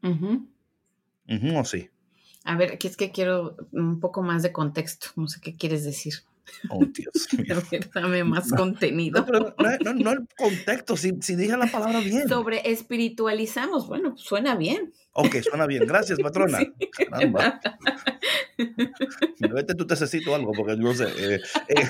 ¿O 0.04 1.64
sí? 1.64 1.90
A 2.44 2.58
ver, 2.58 2.74
aquí 2.74 2.88
es 2.88 2.98
que 2.98 3.12
quiero 3.12 3.56
un 3.72 4.02
poco 4.02 4.22
más 4.24 4.44
de 4.44 4.52
contexto, 4.52 5.08
no 5.16 5.30
sé 5.30 5.40
qué 5.40 5.56
quieres 5.56 5.86
decir. 5.86 6.16
Oh, 6.70 6.86
Dios 6.86 7.28
mío. 7.38 7.56
Dame 7.94 8.24
más 8.24 8.52
contenido. 8.52 9.26
No, 9.84 9.94
no, 9.94 10.12
el 10.12 10.28
contexto, 10.38 10.98
si, 10.98 11.14
si, 11.22 11.36
dije 11.36 11.58
la 11.58 11.68
palabra 11.68 12.00
bien. 12.00 12.28
Sobre 12.28 12.70
espiritualizamos, 12.70 13.88
bueno, 13.88 14.18
suena 14.18 14.56
bien. 14.56 14.94
Ok, 15.14 15.38
suena 15.42 15.66
bien. 15.66 15.86
Gracias, 15.86 16.20
patrona. 16.20 16.60
Caramba. 17.10 17.60
Vete 19.40 19.76
tú 19.76 19.86
necesito 19.86 20.36
algo, 20.36 20.52
porque 20.54 20.76
no 20.76 20.94
sé. 20.94 21.08
Eh, 21.18 21.40
eh. 21.70 21.88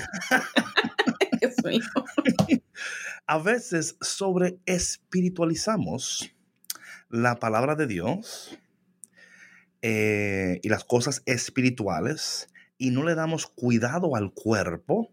Dios 1.42 1.56
mío. 1.64 2.62
A 3.26 3.38
veces 3.40 3.98
sobre 4.02 4.58
espiritualizamos 4.66 6.32
la 7.10 7.40
palabra 7.40 7.76
de 7.76 7.88
Dios 7.88 8.58
eh, 9.82 10.60
y 10.64 10.70
las 10.70 10.84
cosas 10.84 11.22
espirituales 11.26 12.50
y 12.78 12.92
no 12.92 13.04
le 13.04 13.16
damos 13.16 13.48
cuidado 13.48 14.16
al 14.16 14.34
cuerpo, 14.34 15.12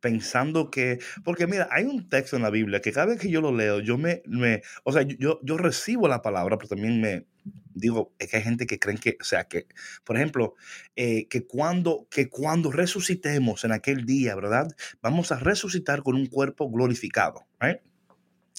pensando 0.00 0.70
que, 0.70 0.98
porque 1.24 1.46
mira, 1.46 1.68
hay 1.70 1.84
un 1.84 2.08
texto 2.08 2.36
en 2.36 2.42
la 2.42 2.50
Biblia 2.50 2.80
que 2.80 2.92
cada 2.92 3.06
vez 3.06 3.20
que 3.20 3.30
yo 3.30 3.40
lo 3.40 3.52
leo, 3.54 3.80
yo 3.80 3.96
me, 3.96 4.22
me 4.26 4.62
o 4.84 4.92
sea, 4.92 5.02
yo, 5.02 5.40
yo 5.42 5.56
recibo 5.56 6.08
la 6.08 6.22
palabra, 6.22 6.58
pero 6.58 6.68
también 6.68 7.00
me 7.00 7.26
digo, 7.74 8.12
es 8.18 8.28
que 8.28 8.36
hay 8.36 8.42
gente 8.42 8.66
que 8.66 8.78
creen 8.78 8.98
que, 8.98 9.16
o 9.20 9.24
sea, 9.24 9.44
que, 9.44 9.66
por 10.04 10.16
ejemplo, 10.16 10.54
eh, 10.96 11.28
que, 11.28 11.46
cuando, 11.46 12.06
que 12.10 12.28
cuando 12.28 12.70
resucitemos 12.70 13.64
en 13.64 13.72
aquel 13.72 14.04
día, 14.04 14.34
¿verdad? 14.34 14.68
Vamos 15.00 15.32
a 15.32 15.38
resucitar 15.38 16.02
con 16.02 16.16
un 16.16 16.26
cuerpo 16.26 16.70
glorificado, 16.70 17.46
¿right? 17.60 17.78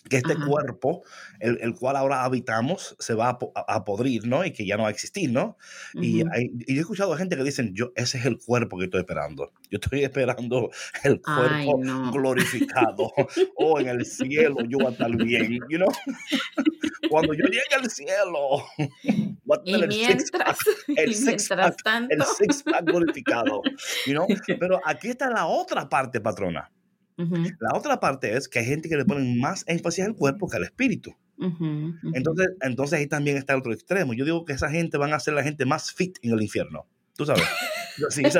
Que 0.09 0.17
este 0.17 0.35
cuerpo, 0.35 1.03
el, 1.39 1.59
el, 1.61 1.75
cual 1.75 1.95
ahora 1.95 2.23
habitamos, 2.23 2.95
se 2.99 3.13
va 3.13 3.29
a, 3.29 3.39
a, 3.67 3.85
podrir, 3.85 4.27
¿no? 4.27 4.45
Y 4.45 4.51
que 4.51 4.65
ya 4.65 4.75
no 4.75 4.83
va 4.83 4.89
a 4.89 4.91
existir, 4.91 5.31
¿no? 5.31 5.57
y, 5.93 6.21
hay, 6.31 6.51
y, 6.67 6.77
he 6.77 6.79
escuchado 6.79 7.13
a 7.13 7.17
gente 7.17 7.37
que 7.37 7.43
dicen, 7.43 7.73
yo, 7.73 7.91
ese 7.95 8.17
es 8.17 8.25
el 8.25 8.37
cuerpo 8.37 8.77
que 8.77 8.85
estoy 8.85 9.01
esperando. 9.01 9.51
Yo 9.69 9.79
estoy 9.81 10.03
esperando 10.03 10.71
el 11.03 11.21
cuerpo 11.21 11.79
glorificado. 12.11 13.11
o 13.57 13.79
en 13.79 13.87
el 13.87 14.05
cielo 14.05 14.57
yo 14.67 14.77
voy 14.79 14.87
a 14.87 14.91
estar 14.91 15.15
bien, 15.15 15.59
you 15.69 15.77
know? 15.77 15.89
Cuando 17.09 17.33
yo 17.33 17.45
llegue 17.45 17.75
al 17.79 17.89
cielo, 17.89 18.63
voy 19.43 19.57
a 19.57 19.63
tener 19.63 19.91
y 19.91 20.03
el 20.03 20.19
six 20.19 20.31
pack, 20.31 20.57
el, 20.87 21.15
six 21.15 21.47
pack, 21.49 21.75
el 22.09 22.23
six 22.23 22.63
glorificado, 22.83 23.61
you 24.05 24.13
know? 24.13 24.27
Pero 24.59 24.81
aquí 24.83 25.09
está 25.09 25.29
la 25.29 25.45
otra 25.45 25.87
parte, 25.87 26.21
patrona. 26.21 26.69
La 27.17 27.77
otra 27.77 27.99
parte 27.99 28.35
es 28.35 28.47
que 28.47 28.59
hay 28.59 28.65
gente 28.65 28.89
que 28.89 28.97
le 28.97 29.05
ponen 29.05 29.39
más 29.39 29.63
énfasis 29.67 30.05
al 30.05 30.15
cuerpo 30.15 30.47
que 30.47 30.57
al 30.57 30.63
espíritu. 30.63 31.15
Entonces, 32.13 32.49
entonces 32.61 32.99
ahí 32.99 33.07
también 33.07 33.37
está 33.37 33.53
el 33.53 33.59
otro 33.59 33.73
extremo. 33.73 34.13
Yo 34.13 34.25
digo 34.25 34.45
que 34.45 34.53
esa 34.53 34.69
gente 34.69 34.97
van 34.97 35.13
a 35.13 35.19
ser 35.19 35.33
la 35.33 35.43
gente 35.43 35.65
más 35.65 35.91
fit 35.91 36.17
en 36.21 36.31
el 36.31 36.41
infierno. 36.41 36.87
Tú 37.15 37.25
sabes. 37.25 37.43
sí, 38.09 38.23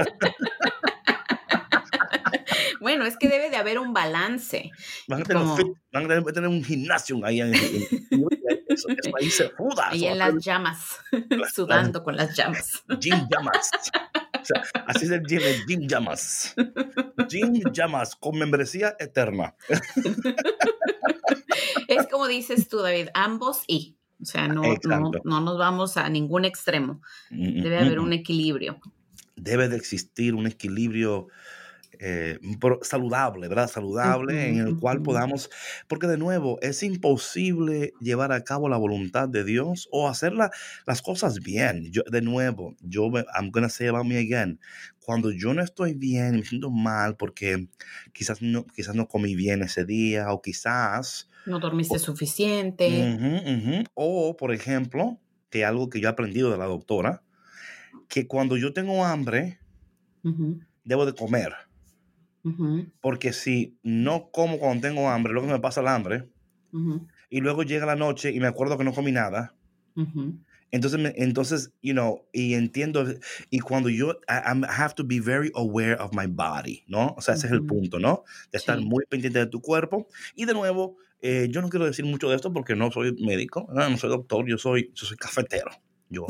Bueno, 2.80 3.06
es 3.06 3.15
que 3.15 3.30
debe 3.30 3.50
de 3.50 3.56
haber 3.56 3.80
un 3.80 3.94
balance. 3.94 4.70
Van 5.08 5.22
a 5.22 5.24
tener, 5.24 6.24
tener 6.34 6.50
un 6.50 6.62
gimnasio 6.62 7.18
ahí 7.24 7.39
en, 7.39 7.53
eso, 7.56 8.89
ahí 9.18 9.30
se 9.30 9.50
fuda. 9.51 9.88
Ahí 9.89 10.06
en 10.06 10.18
las 10.18 10.34
llamas, 10.44 10.98
sudando 11.53 12.03
con 12.03 12.18
las 12.18 12.36
llamas. 12.36 12.84
Jim 13.00 13.25
Llamas. 13.30 13.70
Sea, 14.45 14.63
así 14.88 15.05
es 15.05 15.12
el 15.12 15.23
gym, 15.23 15.41
el 15.41 15.65
Jim 15.65 15.88
Llamas. 15.88 16.55
Jim 17.29 17.62
Llamas, 17.71 18.15
con 18.15 18.38
membresía 18.38 18.95
eterna. 19.00 19.55
Es 21.88 22.07
como 22.07 22.27
dices 22.27 22.67
tú, 22.69 22.79
David, 22.79 23.09
ambos 23.13 23.63
y. 23.67 23.97
O 24.21 24.25
sea, 24.25 24.47
no, 24.47 24.62
no, 24.83 25.12
no, 25.23 25.41
nos 25.41 25.57
vamos 25.57 25.97
a 25.97 26.09
ningún 26.09 26.45
extremo. 26.45 27.01
Mm, 27.29 27.59
mm, 27.59 27.63
Debe 27.63 27.77
haber 27.79 28.00
mm, 28.00 28.03
un 28.03 28.13
equilibrio. 28.13 28.79
Debe 29.35 29.67
de 29.67 29.75
existir 29.75 30.33
un 30.33 30.47
equilibrio 30.47 31.27
eh, 32.00 32.39
saludable, 32.81 33.47
¿verdad? 33.47 33.69
Saludable 33.69 34.50
en 34.50 34.59
el 34.59 34.79
cual 34.79 35.01
podamos, 35.01 35.50
porque 35.88 36.07
de 36.07 36.17
nuevo, 36.17 36.57
es 36.62 36.83
imposible 36.83 37.93
llevar 38.00 38.31
a 38.31 38.43
cabo 38.43 38.69
la 38.69 38.77
voluntad 38.77 39.29
de 39.29 39.43
Dios 39.43 39.88
o 39.91 40.07
hacer 40.07 40.33
las 40.33 41.01
cosas 41.01 41.39
bien. 41.39 41.91
Yo, 41.91 42.01
de 42.09 42.21
nuevo, 42.21 42.75
yo, 42.81 43.12
I'm 43.35 43.51
gonna 43.51 43.69
say 43.69 43.88
about 43.88 44.05
me 44.05 44.17
again, 44.17 44.59
cuando 45.00 45.31
yo 45.31 45.53
no 45.53 45.62
estoy 45.62 45.93
bien, 45.93 46.38
me 46.38 46.43
siento 46.43 46.71
mal 46.71 47.15
porque 47.17 47.67
quizás 48.13 48.41
no, 48.41 48.65
quizás 48.65 48.95
no 48.95 49.07
comí 49.07 49.35
bien 49.35 49.62
ese 49.62 49.85
día 49.85 50.31
o 50.31 50.41
quizás... 50.41 51.29
No 51.45 51.59
dormiste 51.59 52.00
suficiente. 52.00 53.85
O, 53.93 54.38
por 54.38 54.53
ejemplo, 54.53 55.19
que 55.50 55.65
algo 55.65 55.89
que 55.89 56.00
yo 56.00 56.07
he 56.07 56.12
aprendido 56.12 56.50
de 56.51 56.57
la 56.57 56.65
doctora, 56.65 57.21
que 58.07 58.27
cuando 58.27 58.57
yo 58.57 58.73
tengo 58.73 59.05
hambre, 59.05 59.59
debo 60.83 61.05
de 61.05 61.13
comer. 61.13 61.53
Porque 63.01 63.33
si 63.33 63.77
no 63.83 64.29
como 64.31 64.59
cuando 64.59 64.88
tengo 64.88 65.09
hambre, 65.09 65.33
luego 65.33 65.47
me 65.47 65.59
pasa 65.59 65.81
el 65.81 65.88
hambre, 65.88 66.29
y 67.29 67.39
luego 67.39 67.63
llega 67.63 67.85
la 67.85 67.95
noche 67.95 68.31
y 68.31 68.39
me 68.39 68.47
acuerdo 68.47 68.77
que 68.77 68.83
no 68.83 68.93
comí 68.93 69.12
nada, 69.12 69.53
entonces, 70.73 71.13
entonces, 71.17 71.71
you 71.83 71.93
know, 71.93 72.25
y 72.33 72.55
entiendo, 72.55 73.05
y 73.51 73.59
cuando 73.59 73.89
yo, 73.89 74.19
I, 74.27 74.63
have 74.67 74.95
to 74.95 75.03
be 75.05 75.19
very 75.19 75.51
aware 75.53 75.95
of 76.00 76.15
my 76.15 76.25
body, 76.25 76.83
¿no? 76.88 77.13
O 77.15 77.21
sea, 77.21 77.35
ese 77.35 77.45
es 77.45 77.53
el 77.53 77.63
punto, 77.63 78.00
¿no? 78.00 78.23
De 78.51 78.57
estar 78.57 78.81
muy 78.81 79.05
pendiente 79.07 79.38
de 79.38 79.45
tu 79.45 79.62
cuerpo. 79.62 80.07
Y 80.35 80.45
de 80.45 80.53
nuevo, 80.55 80.97
eh, 81.21 81.47
yo 81.51 81.62
no 81.62 81.69
quiero 81.69 81.85
decir 81.85 82.05
mucho 82.05 82.27
de 82.27 82.35
esto 82.35 82.51
porque 82.51 82.75
no 82.75 82.91
soy 82.91 83.15
médico, 83.21 83.67
no, 83.71 83.88
no 83.88 83.97
soy 83.97 84.09
doctor, 84.09 84.47
yo 84.47 84.57
soy, 84.57 84.91
yo 84.95 85.05
soy 85.05 85.15
cafetero. 85.15 85.69
Yo 86.13 86.27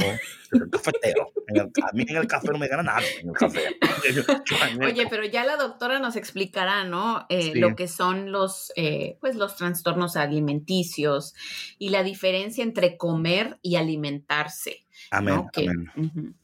soy 0.49 0.69
cafetero. 0.69 1.33
En 1.47 1.57
el, 1.57 1.61
a 1.63 1.91
mí 1.93 2.05
en 2.07 2.15
el 2.15 2.25
café 2.25 2.47
no 2.51 2.57
me 2.57 2.69
gana 2.69 2.83
nada. 2.83 3.01
En 3.21 3.29
el 3.29 3.35
café. 3.35 3.59
Oye, 4.81 5.07
pero 5.09 5.25
ya 5.25 5.43
la 5.43 5.57
doctora 5.57 5.99
nos 5.99 6.15
explicará, 6.15 6.85
¿no? 6.85 7.25
Eh, 7.27 7.51
lo 7.55 7.75
que 7.75 7.89
son 7.89 8.31
los, 8.31 8.71
eh, 8.77 9.17
pues, 9.19 9.35
los 9.35 9.57
trastornos 9.57 10.15
alimenticios 10.15 11.33
y 11.77 11.89
la 11.89 12.03
diferencia 12.03 12.63
entre 12.63 12.95
comer 12.95 13.59
y 13.61 13.75
alimentarse. 13.75 14.85
Amén. 15.11 15.43
amén. 15.53 16.35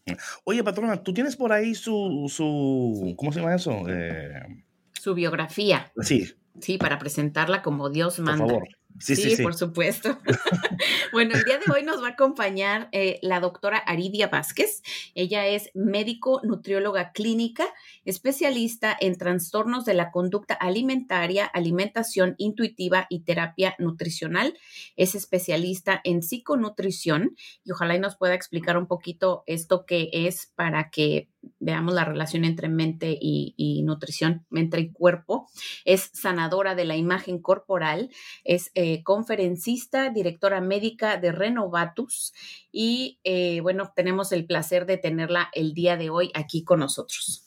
Oye, 0.44 0.62
patrona, 0.64 1.02
¿tú 1.02 1.14
tienes 1.14 1.38
por 1.38 1.54
ahí 1.54 1.76
su, 1.76 2.26
su 2.28 3.14
¿cómo 3.16 3.32
se 3.32 3.40
llama 3.40 3.56
eso? 3.56 3.86
Eh, 3.88 4.66
su 4.92 5.14
biografía. 5.14 5.94
Sí. 6.02 6.34
Sí, 6.60 6.78
para 6.78 7.00
presentarla 7.00 7.62
como 7.62 7.90
Dios 7.90 8.20
manda. 8.20 8.44
Por 8.44 8.54
favor. 8.54 8.79
Sí, 9.00 9.16
sí, 9.16 9.42
por 9.42 9.54
supuesto. 9.54 10.20
bueno, 11.12 11.36
el 11.36 11.44
día 11.44 11.58
de 11.58 11.72
hoy 11.72 11.84
nos 11.84 12.02
va 12.04 12.08
a 12.08 12.12
acompañar 12.12 12.90
eh, 12.92 13.20
la 13.22 13.40
doctora 13.40 13.78
Aridia 13.78 14.28
Vázquez. 14.28 14.82
Ella 15.16 15.48
es 15.48 15.72
médico 15.74 16.42
nutrióloga 16.44 17.12
clínica, 17.12 17.66
especialista 18.06 18.96
en 19.00 19.18
trastornos 19.18 19.86
de 19.86 19.94
la 19.94 20.12
conducta 20.12 20.54
alimentaria, 20.54 21.46
alimentación 21.46 22.36
intuitiva 22.38 23.08
y 23.10 23.22
terapia 23.22 23.76
nutricional. 23.80 24.58
Es 24.98 25.16
especialista 25.16 26.02
en 26.04 26.22
psiconutrición 26.22 27.36
y 27.64 27.72
ojalá 27.72 27.96
y 27.96 28.00
nos 28.00 28.18
pueda 28.18 28.34
explicar 28.34 28.78
un 28.78 28.88
poquito 28.88 29.44
esto 29.48 29.86
que 29.86 30.10
es 30.12 30.52
para 30.56 30.90
que 30.90 31.30
veamos 31.60 31.94
la 31.94 32.06
relación 32.06 32.46
entre 32.46 32.70
mente 32.70 33.18
y, 33.20 33.82
nutrición, 33.84 34.46
mente 34.50 34.80
y 34.80 34.92
cuerpo. 34.92 35.48
Es 35.86 36.10
sanadora 36.14 36.76
de 36.76 36.86
la 36.86 36.98
imagen 36.98 37.40
corporal, 37.40 38.10
es 38.44 38.72
eh, 38.76 38.89
conferencista, 39.04 40.10
directora 40.10 40.62
médica 40.62 41.18
de 41.18 41.32
Renovatus 41.32 42.34
y 42.72 43.20
eh, 43.24 43.60
bueno, 43.62 43.92
tenemos 43.96 44.32
el 44.32 44.46
placer 44.46 44.86
de 44.86 44.98
tenerla 44.98 45.50
el 45.54 45.74
día 45.74 45.98
de 45.98 46.10
hoy 46.10 46.32
aquí 46.34 46.64
con 46.64 46.80
nosotros. 46.80 47.46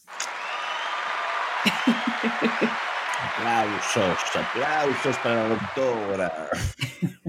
Aplausos, 3.36 4.18
aplausos 4.34 5.16
para 5.18 5.34
la 5.34 5.48
doctora. 5.48 6.50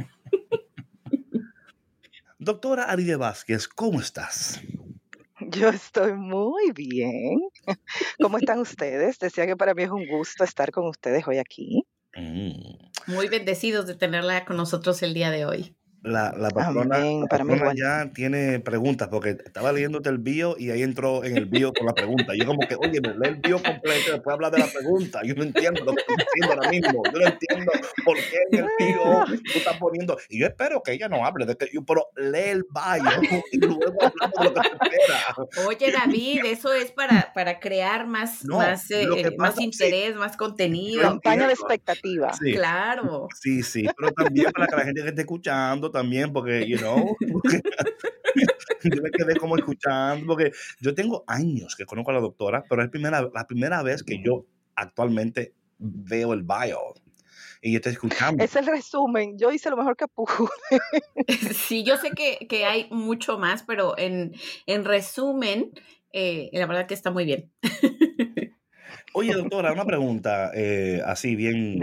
doctora 2.40 2.84
Aride 2.86 3.16
Vázquez, 3.16 3.68
¿cómo 3.68 4.00
estás? 4.00 4.62
Yo 5.40 5.70
estoy 5.70 6.14
muy 6.14 6.72
bien. 6.72 7.40
¿Cómo 8.22 8.38
están 8.38 8.60
ustedes? 8.60 9.20
Decía 9.20 9.46
que 9.46 9.56
para 9.56 9.74
mí 9.74 9.84
es 9.84 9.90
un 9.90 10.08
gusto 10.08 10.44
estar 10.44 10.72
con 10.72 10.88
ustedes 10.88 11.28
hoy 11.28 11.38
aquí. 11.38 11.86
Mm. 12.16 12.93
Muy 13.08 13.28
bendecidos 13.28 13.86
de 13.86 13.96
tenerla 13.96 14.46
con 14.46 14.58
nosotros 14.58 15.02
el 15.04 15.14
día 15.14 15.32
de 15.32 15.46
hoy 15.46 15.76
la, 16.04 16.34
la 16.38 16.50
patrona, 16.50 17.74
ya 17.76 18.12
tiene 18.14 18.60
preguntas, 18.60 19.08
porque 19.08 19.38
estaba 19.46 19.72
leyéndote 19.72 20.10
el 20.10 20.18
bio 20.18 20.56
y 20.60 20.70
ahí 20.70 20.84
entró 20.84 21.24
en 21.24 21.38
el 21.38 21.46
bio 21.46 21.72
con 21.74 21.88
la 21.88 21.94
pregunta. 21.94 22.34
Yo 22.36 22.46
como 22.46 22.68
que, 22.68 22.76
oye, 22.76 23.00
me 23.00 23.14
lee 23.14 23.30
el 23.30 23.36
bio 23.36 23.62
completo 23.64 24.10
y 24.10 24.12
después 24.12 24.34
habla 24.34 24.50
de 24.50 24.60
la 24.60 24.68
pregunta. 24.68 25.22
Yo 25.24 25.34
no 25.36 25.44
entiendo 25.44 25.84
lo 25.86 25.94
que 25.94 26.02
estoy 26.02 26.16
diciendo 26.18 26.54
ahora 26.54 26.70
mismo. 26.70 27.04
Yo 27.06 27.20
no 27.20 27.26
entiendo 27.26 27.72
por 28.04 28.18
qué 28.18 28.38
en 28.52 28.60
el 28.60 28.66
bio 28.78 29.26
tú 29.54 29.58
estás 29.60 29.78
poniendo... 29.78 30.18
Y 30.30 30.40
yo 30.40 30.48
espero 30.48 30.84
que 30.84 30.92
ella 30.92 31.08
no 31.08 31.26
hable 31.26 31.46
de 31.46 31.56
que 31.56 31.70
yo, 31.74 31.86
pero 31.86 32.08
lee 32.18 32.50
el 32.50 32.66
bio 32.70 33.44
y 33.52 33.58
luego 33.60 33.82
hablamos 34.02 34.40
de 34.40 34.44
lo 34.44 34.54
que 34.54 34.60
te 34.60 34.86
espera. 34.86 35.68
Oye, 35.68 35.92
David, 35.92 36.46
eso 36.46 36.74
es 36.74 36.92
para, 36.92 37.32
para 37.34 37.60
crear 37.60 38.08
más, 38.08 38.44
más, 38.46 38.92
eh, 38.92 39.08
más 39.38 39.58
interés, 39.60 40.16
más 40.16 40.36
contenido. 40.36 41.02
Campaña 41.02 41.48
de 41.48 41.54
expectativa. 41.54 42.32
Claro. 42.54 43.30
Sí, 43.40 43.64
sí, 43.64 43.88
pero 43.98 44.12
también 44.12 44.52
para 44.52 44.68
que 44.68 44.76
la 44.76 44.84
gente 44.84 45.02
que 45.02 45.10
esté 45.10 45.22
escuchando 45.22 45.93
también, 45.94 46.34
porque, 46.34 46.68
you 46.68 46.78
know, 46.78 47.16
yo 48.84 49.02
me 49.02 49.12
quedé 49.12 49.38
como 49.38 49.56
escuchando, 49.56 50.28
porque 50.28 50.52
yo 50.82 50.94
tengo 50.94 51.24
años 51.28 51.76
que 51.78 51.86
conozco 51.86 52.12
a 52.12 52.16
la 52.16 52.20
doctora, 52.20 52.64
pero 52.70 52.84
es 52.84 52.90
primera, 52.90 53.30
la 53.34 53.48
primera 53.48 53.82
vez 53.82 54.04
que 54.04 54.22
yo 54.22 54.46
actualmente 54.76 55.54
veo 55.78 56.34
el 56.34 56.44
bio 56.44 56.94
y 57.62 57.72
yo 57.72 57.78
estoy 57.78 57.94
escuchando. 57.94 58.44
Es 58.44 58.56
el 58.58 58.66
resumen. 58.66 59.38
Yo 59.38 59.52
hice 59.52 59.70
lo 59.70 59.78
mejor 59.78 59.96
que 59.96 60.08
pude. 60.08 60.30
Sí, 61.54 61.84
yo 61.84 61.96
sé 61.98 62.12
que, 62.12 62.46
que 62.48 62.66
hay 62.66 62.88
mucho 62.92 63.40
más, 63.40 63.64
pero 63.64 63.98
en, 63.98 64.34
en 64.66 64.84
resumen, 64.84 65.72
eh, 66.12 66.50
la 66.52 66.66
verdad 66.66 66.88
que 66.88 66.94
está 66.94 67.10
muy 67.10 67.24
bien. 67.24 67.50
Oye, 69.14 69.34
doctora, 69.34 69.72
una 69.72 69.86
pregunta 69.86 70.52
eh, 70.56 71.02
así, 71.06 71.36
bien, 71.36 71.80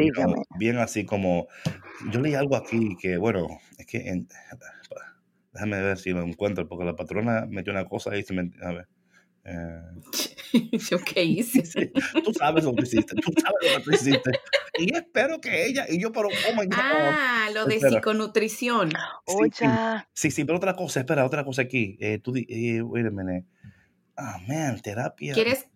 bien 0.58 0.78
así 0.78 1.06
como, 1.06 1.46
yo 2.10 2.20
leí 2.20 2.34
algo 2.34 2.56
aquí 2.56 2.96
que, 3.00 3.16
bueno, 3.16 3.46
déjame 5.52 5.80
ver 5.80 5.98
si 5.98 6.10
lo 6.10 6.22
encuentro, 6.22 6.68
porque 6.68 6.84
la 6.84 6.96
patrona 6.96 7.46
metió 7.48 7.72
una 7.72 7.86
cosa 7.86 8.12
ahí, 8.12 8.22
se 8.22 8.32
me, 8.34 8.50
a 8.62 8.72
ver. 8.72 8.88
Eh, 9.44 9.82
¿Yo 10.90 10.98
qué 10.98 11.24
hice? 11.24 11.90
tú 12.24 12.34
sabes 12.34 12.64
lo 12.64 12.74
que 12.74 12.82
hiciste, 12.82 13.14
tú 13.14 13.32
sabes 13.40 13.72
lo 13.72 13.78
que 13.78 13.84
tú 13.84 13.90
hiciste. 13.92 14.30
Y 14.78 14.94
espero 14.94 15.40
que 15.40 15.66
ella, 15.66 15.86
y 15.88 16.00
yo, 16.00 16.12
pero, 16.12 16.28
oh 16.28 16.56
my 16.56 16.66
God. 16.66 16.74
Ah, 16.76 17.48
lo 17.52 17.66
de 17.66 17.80
psiconutrición. 17.80 18.92
Oye. 19.24 19.50
Sí, 20.12 20.30
sí, 20.30 20.44
pero 20.44 20.58
otra 20.58 20.74
cosa, 20.74 21.00
espera, 21.00 21.24
otra 21.24 21.44
cosa 21.44 21.62
aquí. 21.62 21.96
Eh, 22.00 22.18
tú, 22.18 22.34
eh, 22.36 22.82
wait 22.82 23.06
a 23.06 23.10
minute. 23.10 23.46
Ah, 24.16 24.38
man, 24.46 24.80
terapia. 24.80 25.34
¿Quieres? 25.34 25.68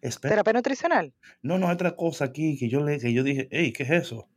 ¿Terapia 0.00 0.52
nutricional? 0.52 1.12
No, 1.42 1.58
no, 1.58 1.68
otra 1.68 1.96
cosa 1.96 2.26
aquí 2.26 2.56
que 2.58 2.68
yo 2.68 2.84
le, 2.84 2.98
que 2.98 3.12
yo 3.12 3.22
dije, 3.22 3.48
hey, 3.50 3.72
¿qué 3.72 3.82
es 3.84 3.90
eso? 3.90 4.28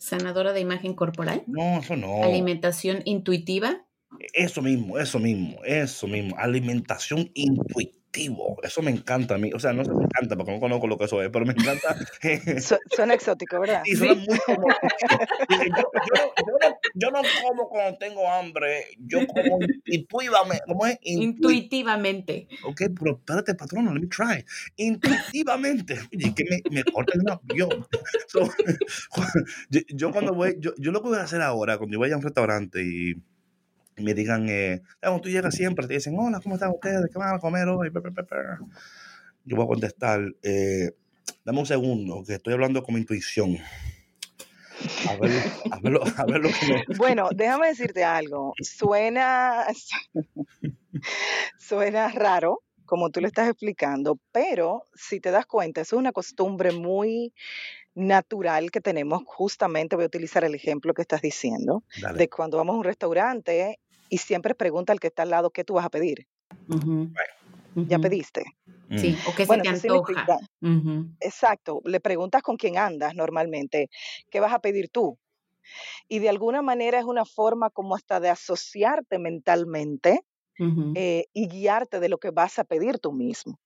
¿Sanadora 0.00 0.54
de 0.54 0.60
imagen 0.60 0.94
corporal? 0.94 1.44
No, 1.46 1.78
eso 1.78 1.94
no. 1.94 2.22
¿Alimentación 2.24 3.02
intuitiva? 3.04 3.86
Eso 4.32 4.62
mismo, 4.62 4.98
eso 4.98 5.18
mismo, 5.18 5.62
eso 5.62 6.08
mismo. 6.08 6.36
Alimentación 6.38 7.30
intuitiva. 7.34 7.99
Eso 8.12 8.82
me 8.82 8.90
encanta 8.90 9.36
a 9.36 9.38
mí. 9.38 9.52
O 9.54 9.60
sea, 9.60 9.72
no 9.72 9.84
se 9.84 9.92
me 9.92 10.04
encanta 10.04 10.36
porque 10.36 10.52
no 10.52 10.60
conozco 10.60 10.88
lo 10.88 10.98
que 10.98 11.04
eso 11.04 11.22
es, 11.22 11.30
pero 11.30 11.46
me 11.46 11.52
encanta. 11.52 11.96
suena 12.94 13.14
exótico, 13.14 13.60
¿verdad? 13.60 13.82
Sí, 13.84 13.96
suena 13.96 14.14
muy 14.14 14.38
como. 14.46 14.66
yo, 16.94 17.10
no, 17.10 17.20
como 17.46 17.68
cuando 17.68 17.98
tengo 17.98 18.28
hambre. 18.28 18.86
Yo 18.98 19.24
como 19.26 19.58
intuitivamente. 19.86 20.64
¿Cómo 20.66 20.86
es? 20.86 20.98
Intuitivamente. 21.02 22.48
Ok, 22.64 22.82
pero 22.98 23.16
espérate, 23.16 23.54
patrón, 23.54 23.94
let 23.94 24.00
me 24.00 24.08
try. 24.08 24.44
Intuitivamente. 24.76 26.00
Oye, 26.12 26.34
que 26.34 26.44
me, 26.50 26.62
me 26.70 26.84
cortan 26.84 27.20
el 27.24 27.32
avión. 27.32 27.86
yo, 29.70 30.10
cuando 30.10 30.34
voy, 30.34 30.56
yo, 30.58 30.72
yo 30.78 30.90
lo 30.90 31.00
que 31.02 31.08
voy 31.08 31.18
a 31.18 31.22
hacer 31.22 31.42
ahora, 31.42 31.78
cuando 31.78 31.94
yo 31.94 32.00
vaya 32.00 32.14
a 32.14 32.18
un 32.18 32.24
restaurante 32.24 32.82
y 32.82 33.14
me 33.96 34.14
digan, 34.14 34.48
eh, 34.48 34.82
tú 35.22 35.28
llegas 35.28 35.54
siempre, 35.54 35.86
te 35.86 35.94
dicen, 35.94 36.16
hola, 36.18 36.40
¿cómo 36.42 36.54
están 36.54 36.70
ustedes? 36.70 37.06
¿Qué 37.12 37.18
van 37.18 37.34
a 37.34 37.38
comer 37.38 37.68
hoy? 37.68 37.90
Yo 39.44 39.56
voy 39.56 39.64
a 39.64 39.68
contestar, 39.68 40.20
eh, 40.42 40.92
dame 41.44 41.60
un 41.60 41.66
segundo, 41.66 42.22
que 42.26 42.34
estoy 42.34 42.54
hablando 42.54 42.82
con 42.82 42.96
intuición. 42.96 43.58
A 45.08 45.16
ver, 45.16 45.30
a 45.70 45.80
ver, 45.80 46.00
a 46.16 46.24
ver 46.24 46.40
lo 46.40 46.48
que 46.48 46.84
Bueno, 46.96 47.28
déjame 47.34 47.68
decirte 47.68 48.04
algo. 48.04 48.54
Suena, 48.62 49.66
suena 51.58 52.08
raro, 52.08 52.62
como 52.86 53.10
tú 53.10 53.20
lo 53.20 53.26
estás 53.26 53.48
explicando, 53.48 54.18
pero 54.32 54.84
si 54.94 55.20
te 55.20 55.30
das 55.30 55.46
cuenta, 55.46 55.82
eso 55.82 55.96
es 55.96 56.00
una 56.00 56.12
costumbre 56.12 56.72
muy 56.72 57.32
natural 57.94 58.70
que 58.70 58.80
tenemos, 58.80 59.22
justamente 59.26 59.96
voy 59.96 60.04
a 60.04 60.08
utilizar 60.08 60.44
el 60.44 60.54
ejemplo 60.54 60.94
que 60.94 61.02
estás 61.02 61.22
diciendo, 61.22 61.84
de 62.14 62.28
cuando 62.28 62.58
vamos 62.58 62.74
a 62.74 62.78
un 62.78 62.84
restaurante 62.84 63.78
y 64.08 64.18
siempre 64.18 64.54
pregunta 64.54 64.92
al 64.92 65.00
que 65.00 65.08
está 65.08 65.22
al 65.22 65.30
lado 65.30 65.50
qué 65.50 65.64
tú 65.64 65.74
vas 65.74 65.86
a 65.86 65.90
pedir. 65.90 66.26
¿Ya 67.88 67.98
pediste? 67.98 68.44
Sí, 68.94 69.18
o 69.22 69.34
qué 69.34 69.46
se 69.46 69.58
te 69.58 69.68
antoja. 69.68 70.26
Exacto, 71.20 71.80
le 71.84 72.00
preguntas 72.00 72.42
con 72.42 72.56
quién 72.56 72.78
andas 72.78 73.14
normalmente, 73.14 73.90
¿qué 74.30 74.40
vas 74.40 74.52
a 74.52 74.60
pedir 74.60 74.88
tú? 74.90 75.18
Y 76.08 76.20
de 76.20 76.28
alguna 76.30 76.62
manera 76.62 76.98
es 76.98 77.04
una 77.04 77.24
forma 77.24 77.70
como 77.70 77.94
hasta 77.96 78.20
de 78.20 78.30
asociarte 78.30 79.18
mentalmente 79.18 80.20
eh, 80.94 81.26
y 81.34 81.48
guiarte 81.48 82.00
de 82.00 82.08
lo 82.08 82.18
que 82.18 82.30
vas 82.30 82.58
a 82.58 82.64
pedir 82.64 82.98
tú 83.00 83.12
mismo. 83.12 83.58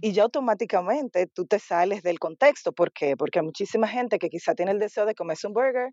Y 0.00 0.12
ya 0.12 0.24
automáticamente 0.24 1.26
tú 1.26 1.46
te 1.46 1.58
sales 1.58 2.02
del 2.02 2.18
contexto. 2.18 2.72
¿Por 2.72 2.92
qué? 2.92 3.16
Porque 3.16 3.38
hay 3.38 3.44
muchísima 3.44 3.88
gente 3.88 4.18
que 4.18 4.28
quizá 4.28 4.54
tiene 4.54 4.72
el 4.72 4.78
deseo 4.78 5.06
de 5.06 5.14
comerse 5.14 5.46
un 5.46 5.52
burger 5.52 5.90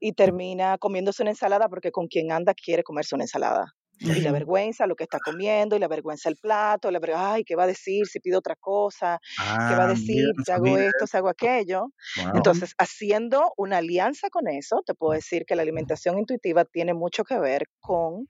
y 0.00 0.12
termina 0.12 0.78
comiéndose 0.78 1.22
una 1.22 1.30
ensalada 1.30 1.68
porque 1.68 1.90
con 1.90 2.06
quien 2.06 2.32
anda 2.32 2.54
quiere 2.54 2.82
comerse 2.82 3.14
una 3.14 3.24
ensalada. 3.24 3.74
Y 4.00 4.20
la 4.20 4.32
vergüenza 4.32 4.86
lo 4.86 4.96
que 4.96 5.04
está 5.04 5.18
comiendo, 5.24 5.76
y 5.76 5.78
la 5.78 5.88
vergüenza 5.88 6.28
el 6.28 6.36
plato, 6.36 6.90
la 6.90 6.98
vergüenza, 6.98 7.34
ay, 7.34 7.44
¿qué 7.44 7.54
va 7.54 7.64
a 7.64 7.68
decir 7.68 8.06
si 8.06 8.20
pido 8.20 8.38
otra 8.38 8.56
cosa? 8.56 9.20
¿Qué 9.36 9.74
va 9.74 9.84
a 9.84 9.84
ah, 9.84 9.88
decir 9.88 10.24
si 10.44 10.52
hago 10.52 10.76
esto, 10.76 11.06
si 11.06 11.16
hago 11.16 11.28
aquello? 11.28 11.86
Entonces, 12.34 12.74
haciendo 12.78 13.52
una 13.56 13.78
alianza 13.78 14.28
con 14.30 14.48
eso, 14.48 14.82
te 14.84 14.94
puedo 14.94 15.12
decir 15.12 15.44
que 15.46 15.54
la 15.54 15.62
alimentación 15.62 16.18
intuitiva 16.18 16.64
tiene 16.64 16.92
mucho 16.92 17.24
que 17.24 17.38
ver 17.38 17.66
con 17.80 18.28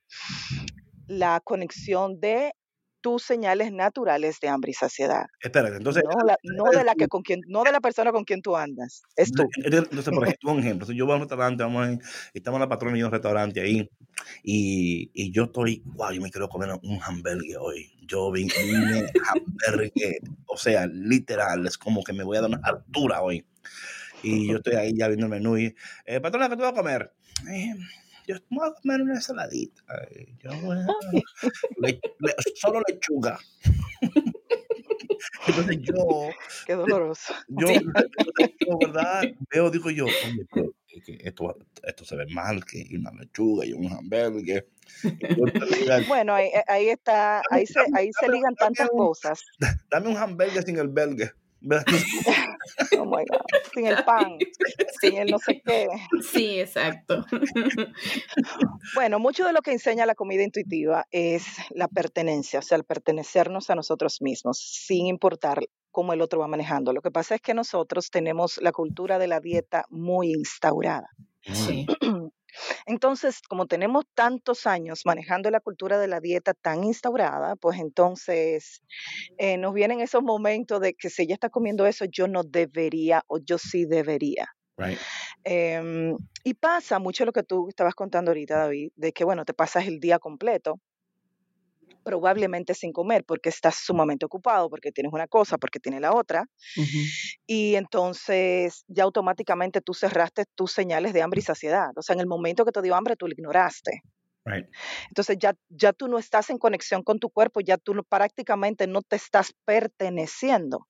la 1.07 1.41
conexión 1.43 2.21
de 2.21 2.53
tus 3.05 3.23
señales 3.23 3.71
naturales 3.71 4.41
de 4.41 4.49
hambre 4.49 4.71
y 4.71 4.75
saciedad. 4.75 5.27
Espérate, 5.43 5.77
entonces. 5.77 6.03
No, 6.43 6.71
de 6.71 6.85
la 6.85 6.95
que 6.95 7.07
con 7.07 7.21
quien, 7.21 7.43
no 7.47 7.63
de 7.63 7.71
la 7.71 7.83
persona 7.83 8.13
con 8.13 8.25
quien 8.25 8.41
tú 8.41 8.57
andas. 8.57 9.03
Es 9.15 9.31
tú. 9.31 9.47
Entonces, 9.63 10.15
por 10.15 10.25
ejemplo, 10.27 10.53
un 10.53 10.61
ejemplo. 10.61 10.91
Yo 10.91 11.05
voy 11.05 11.13
a 11.13 11.17
un 11.17 11.21
restaurante, 11.21 11.63
vamos 11.63 11.99
estamos 12.33 12.57
en 12.57 12.61
la 12.63 12.69
patrona 12.71 12.97
y 12.97 13.03
un 13.03 13.11
restaurante 13.11 13.61
ahí, 13.61 13.91
y, 14.43 15.11
y, 15.13 15.31
yo 15.33 15.45
estoy, 15.45 15.83
wow, 15.85 16.13
yo 16.13 16.23
me 16.23 16.31
quiero 16.31 16.49
comer 16.49 16.71
un 16.83 16.99
hamburger 17.03 17.59
hoy. 17.61 17.93
Yo 18.07 18.33
vine 18.33 18.51
hamburger, 19.35 20.17
o 20.47 20.57
sea, 20.57 20.87
literal, 20.87 21.67
es 21.67 21.77
como 21.77 22.03
que 22.03 22.15
me 22.15 22.25
voy 22.25 22.39
a 22.39 22.41
dar 22.41 22.49
una 22.49 22.61
altura 22.65 23.21
hoy. 23.21 23.45
Y 24.23 24.49
yo 24.49 24.57
estoy 24.57 24.77
ahí 24.77 24.95
ya 24.97 25.09
viendo 25.09 25.27
el 25.27 25.31
menú 25.31 25.59
y, 25.59 25.75
eh, 26.07 26.21
patrona, 26.21 26.49
¿qué 26.49 26.57
tú 26.57 26.63
vas 26.63 26.73
a 26.73 26.75
comer? 26.75 27.13
Eh, 27.53 27.75
yo 28.27 28.37
voy 28.51 28.69
a 28.69 28.73
comer 28.81 29.03
una 29.03 29.15
ensaladita. 29.15 29.83
Yo 30.43 30.51
solo 32.57 32.83
lechuga. 32.89 33.39
Entonces 35.47 35.79
yo. 35.83 36.31
Qué 36.67 36.75
doloroso. 36.75 37.35
Yo, 37.49 37.69
yo, 37.69 38.79
¿verdad? 38.79 39.23
Veo, 39.51 39.71
digo 39.71 39.91
yo, 39.91 40.07
oye, 40.07 41.19
esto, 41.21 41.57
esto 41.83 42.05
se 42.05 42.17
ve 42.17 42.27
mal, 42.27 42.65
que 42.65 42.87
una 42.97 43.11
lechuga 43.13 43.65
y 43.67 43.73
un 43.73 43.91
hamburgues. 43.93 44.65
bueno, 46.09 46.35
ahí, 46.35 46.51
ahí, 46.67 46.89
está, 46.89 47.43
ahí 47.51 47.67
se, 47.67 47.81
ahí 47.95 48.11
se 48.19 48.29
ligan 48.29 48.55
tantas 48.55 48.89
cosas. 48.91 49.43
Dame 49.91 50.09
un 50.09 50.17
hamburger 50.17 50.63
sin 50.63 50.79
el 50.79 50.89
belgue. 50.89 51.33
oh 52.99 53.05
my 53.05 53.25
God. 53.25 53.41
Sin 53.73 53.87
el 53.87 54.05
pan, 54.05 54.39
sin 55.01 55.17
el 55.17 55.31
no 55.31 55.39
sé 55.39 55.63
qué. 55.65 55.89
Sí, 56.33 56.61
exacto. 56.61 57.25
Bueno, 58.95 59.19
mucho 59.19 59.45
de 59.45 59.53
lo 59.53 59.63
que 59.63 59.73
enseña 59.73 60.07
la 60.07 60.15
comida 60.15 60.43
intuitiva 60.43 61.07
es 61.11 61.45
la 61.71 61.89
pertenencia, 61.89 62.59
o 62.59 62.63
sea, 62.63 62.77
el 62.77 62.85
pertenecernos 62.85 63.71
a 63.71 63.75
nosotros 63.75 64.21
mismos, 64.21 64.59
sin 64.59 65.07
importar 65.07 65.61
cómo 65.91 66.13
el 66.13 66.21
otro 66.21 66.41
va 66.41 66.49
manejando. 66.49 66.93
Lo 66.93 67.01
que 67.01 67.11
pasa 67.11 67.37
es 67.37 67.41
que 67.41 67.55
nosotros 67.55 68.11
tenemos 68.11 68.59
la 68.61 68.73
cultura 68.73 69.19
de 69.19 69.29
la 69.29 69.41
dieta 69.41 69.85
muy 69.91 70.33
instaurada. 70.33 71.09
Sí. 71.43 71.87
Entonces, 72.87 73.41
como 73.43 73.67
tenemos 73.67 74.05
tantos 74.15 74.67
años 74.67 75.03
manejando 75.05 75.51
la 75.51 75.61
cultura 75.61 75.99
de 75.99 76.09
la 76.09 76.21
dieta 76.21 76.55
tan 76.55 76.85
instaurada, 76.85 77.57
pues 77.57 77.79
entonces 77.79 78.83
eh, 79.39 79.57
nos 79.57 79.75
vienen 79.75 80.01
esos 80.01 80.23
momentos 80.23 80.81
de 80.81 80.95
que 80.95 81.11
si 81.11 81.23
ella 81.23 81.35
está 81.35 81.51
comiendo 81.51 81.87
eso, 81.87 82.05
yo 82.05 82.29
no 82.29 82.43
debería 82.43 83.23
o 83.27 83.39
yo 83.39 83.59
sí 83.59 83.85
debería. 83.85 84.49
Em, 85.45 86.17
y 86.43 86.55
pasa 86.55 86.99
mucho 86.99 87.25
lo 87.25 87.33
que 87.33 87.43
tú 87.43 87.69
estabas 87.69 87.95
contando 87.95 88.31
ahorita, 88.31 88.59
David, 88.59 88.91
de 88.97 89.13
que, 89.13 89.25
bueno, 89.25 89.45
te 89.45 89.55
pasas 89.55 89.87
el 89.87 90.01
día 90.01 90.19
completo 90.19 90.81
probablemente 92.05 92.75
sin 92.75 92.93
comer 92.93 93.25
porque 93.25 93.49
estás 93.49 93.77
sumamente 93.77 94.27
ocupado, 94.27 94.71
porque 94.71 94.93
tienes 94.93 95.13
una 95.13 95.27
cosa, 95.27 95.59
porque 95.59 95.81
tienes 95.81 96.01
la 96.01 96.15
otra. 96.15 96.45
Y 97.47 97.75
entonces 97.75 98.85
ya 98.87 99.05
automáticamente 99.05 99.81
tú 99.81 99.95
cerraste 99.95 100.45
tus 100.55 100.73
señales 100.73 101.13
de 101.13 101.23
hambre 101.23 101.41
y 101.41 101.43
saciedad. 101.43 101.91
O 101.97 102.03
sea, 102.03 102.15
en 102.15 102.21
el 102.21 102.27
momento 102.27 102.65
que 102.65 102.73
te 102.73 102.83
dio 102.83 102.95
hambre, 102.95 103.17
tú 103.17 103.27
lo 103.27 103.33
ignoraste. 103.33 104.03
Entonces 105.09 105.39
ya, 105.39 105.57
ya 105.71 105.93
tú 105.93 106.07
no 106.07 106.19
estás 106.19 106.51
en 106.51 106.59
conexión 106.59 107.03
con 107.03 107.19
tu 107.19 107.31
cuerpo, 107.31 107.61
ya 107.61 107.79
tú 107.79 107.95
prácticamente 108.09 108.87
no 108.87 109.01
te 109.03 109.17
estás 109.17 109.55
perteneciendo. 109.65 110.87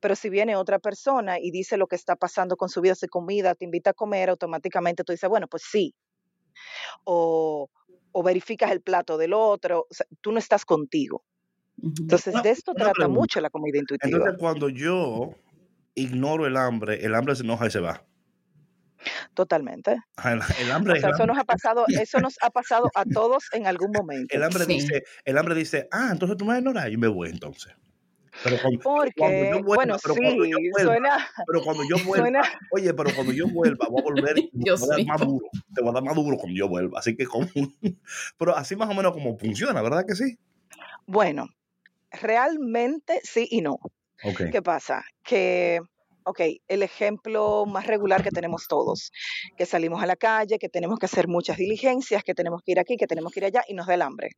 Pero 0.00 0.16
si 0.16 0.28
viene 0.28 0.56
otra 0.56 0.80
persona 0.80 1.38
y 1.38 1.52
dice 1.52 1.76
lo 1.76 1.86
que 1.86 1.96
está 1.96 2.16
pasando 2.16 2.56
con 2.56 2.68
su 2.68 2.80
vida 2.80 2.94
de 3.00 3.08
comida, 3.08 3.54
te 3.54 3.64
invita 3.64 3.90
a 3.90 3.94
comer, 3.94 4.30
automáticamente 4.30 5.04
tú 5.04 5.12
dices, 5.12 5.30
bueno, 5.30 5.46
pues 5.46 5.62
sí. 5.70 5.94
O, 7.04 7.70
o 8.12 8.22
verificas 8.22 8.70
el 8.70 8.80
plato 8.80 9.16
del 9.18 9.32
otro, 9.32 9.86
tú 10.20 10.32
no 10.32 10.38
estás 10.38 10.64
contigo. 10.64 11.24
Entonces, 11.82 12.34
de 12.42 12.50
esto 12.50 12.74
trata 12.74 13.08
mucho 13.08 13.40
la 13.40 13.50
comida 13.50 13.78
intuitiva. 13.78 14.18
Entonces, 14.18 14.38
cuando 14.38 14.68
yo 14.68 15.34
ignoro 15.94 16.46
el 16.46 16.56
hambre, 16.56 17.04
el 17.04 17.14
hambre 17.14 17.34
se 17.34 17.42
enoja 17.42 17.66
y 17.66 17.70
se 17.70 17.80
va. 17.80 18.04
Totalmente. 19.34 19.96
El, 20.24 20.70
hambre, 20.70 20.98
eso 20.98 21.26
nos 21.26 21.38
ha 21.38 21.44
pasado, 21.44 21.84
eso 21.88 22.20
nos 22.20 22.36
ha 22.40 22.50
pasado 22.50 22.88
a 22.94 23.04
todos 23.04 23.44
en 23.52 23.66
algún 23.66 23.90
momento. 23.96 24.34
El 24.34 24.42
hambre 24.44 24.66
dice, 24.66 25.02
el 25.24 25.38
hambre 25.38 25.54
dice, 25.54 25.88
ah, 25.90 26.10
entonces 26.12 26.36
tú 26.36 26.44
me 26.44 26.58
ignoras 26.58 26.88
y 26.90 26.96
me 26.96 27.08
voy 27.08 27.30
entonces. 27.30 27.74
Pero 28.42 28.56
cuando, 28.60 28.80
Porque, 28.80 29.50
yo 29.50 29.62
vuelva, 29.62 29.74
bueno, 29.76 29.96
pero 30.02 30.14
sí, 30.14 30.20
cuando 30.22 30.44
yo 30.46 30.56
vuelva, 30.72 30.92
suena, 30.92 31.28
pero 31.46 31.62
cuando 31.62 31.82
yo 31.88 31.96
vuelva, 32.04 32.42
oye, 32.70 32.94
pero 32.94 33.14
cuando 33.14 33.32
yo 33.32 33.46
vuelva, 33.48 33.86
voy 33.88 34.00
a 34.00 34.04
volver 34.04 34.38
y 34.52 34.64
te 34.64 34.70
voy 34.72 34.82
a 34.82 34.86
dar 34.86 35.06
más 35.06 35.20
duro, 35.20 35.46
te 35.74 35.82
voy 35.82 35.90
a 35.90 35.92
dar 35.92 36.02
más 36.02 36.14
duro 36.14 36.36
cuando 36.38 36.58
yo 36.58 36.68
vuelva. 36.68 36.98
Así 36.98 37.14
que, 37.14 37.26
como, 37.26 37.46
pero 38.38 38.56
así 38.56 38.74
más 38.74 38.88
o 38.88 38.94
menos 38.94 39.12
como 39.12 39.36
funciona, 39.38 39.82
¿verdad 39.82 40.04
que 40.06 40.14
sí? 40.14 40.38
Bueno, 41.06 41.48
realmente 42.10 43.20
sí 43.22 43.46
y 43.50 43.60
no. 43.60 43.78
Okay. 44.24 44.50
¿Qué 44.50 44.62
pasa? 44.62 45.04
Que 45.22 45.80
ok, 46.24 46.40
el 46.68 46.82
ejemplo 46.82 47.66
más 47.66 47.86
regular 47.86 48.22
que 48.22 48.30
tenemos 48.30 48.66
todos, 48.68 49.12
que 49.56 49.66
salimos 49.66 50.02
a 50.02 50.06
la 50.06 50.16
calle, 50.16 50.58
que 50.58 50.68
tenemos 50.68 50.98
que 50.98 51.06
hacer 51.06 51.28
muchas 51.28 51.56
diligencias, 51.56 52.24
que 52.24 52.34
tenemos 52.34 52.62
que 52.62 52.72
ir 52.72 52.80
aquí, 52.80 52.96
que 52.96 53.06
tenemos 53.06 53.32
que 53.32 53.40
ir 53.40 53.46
allá 53.46 53.64
y 53.68 53.74
nos 53.74 53.86
da 53.86 53.94
el 53.94 54.02
hambre. 54.02 54.30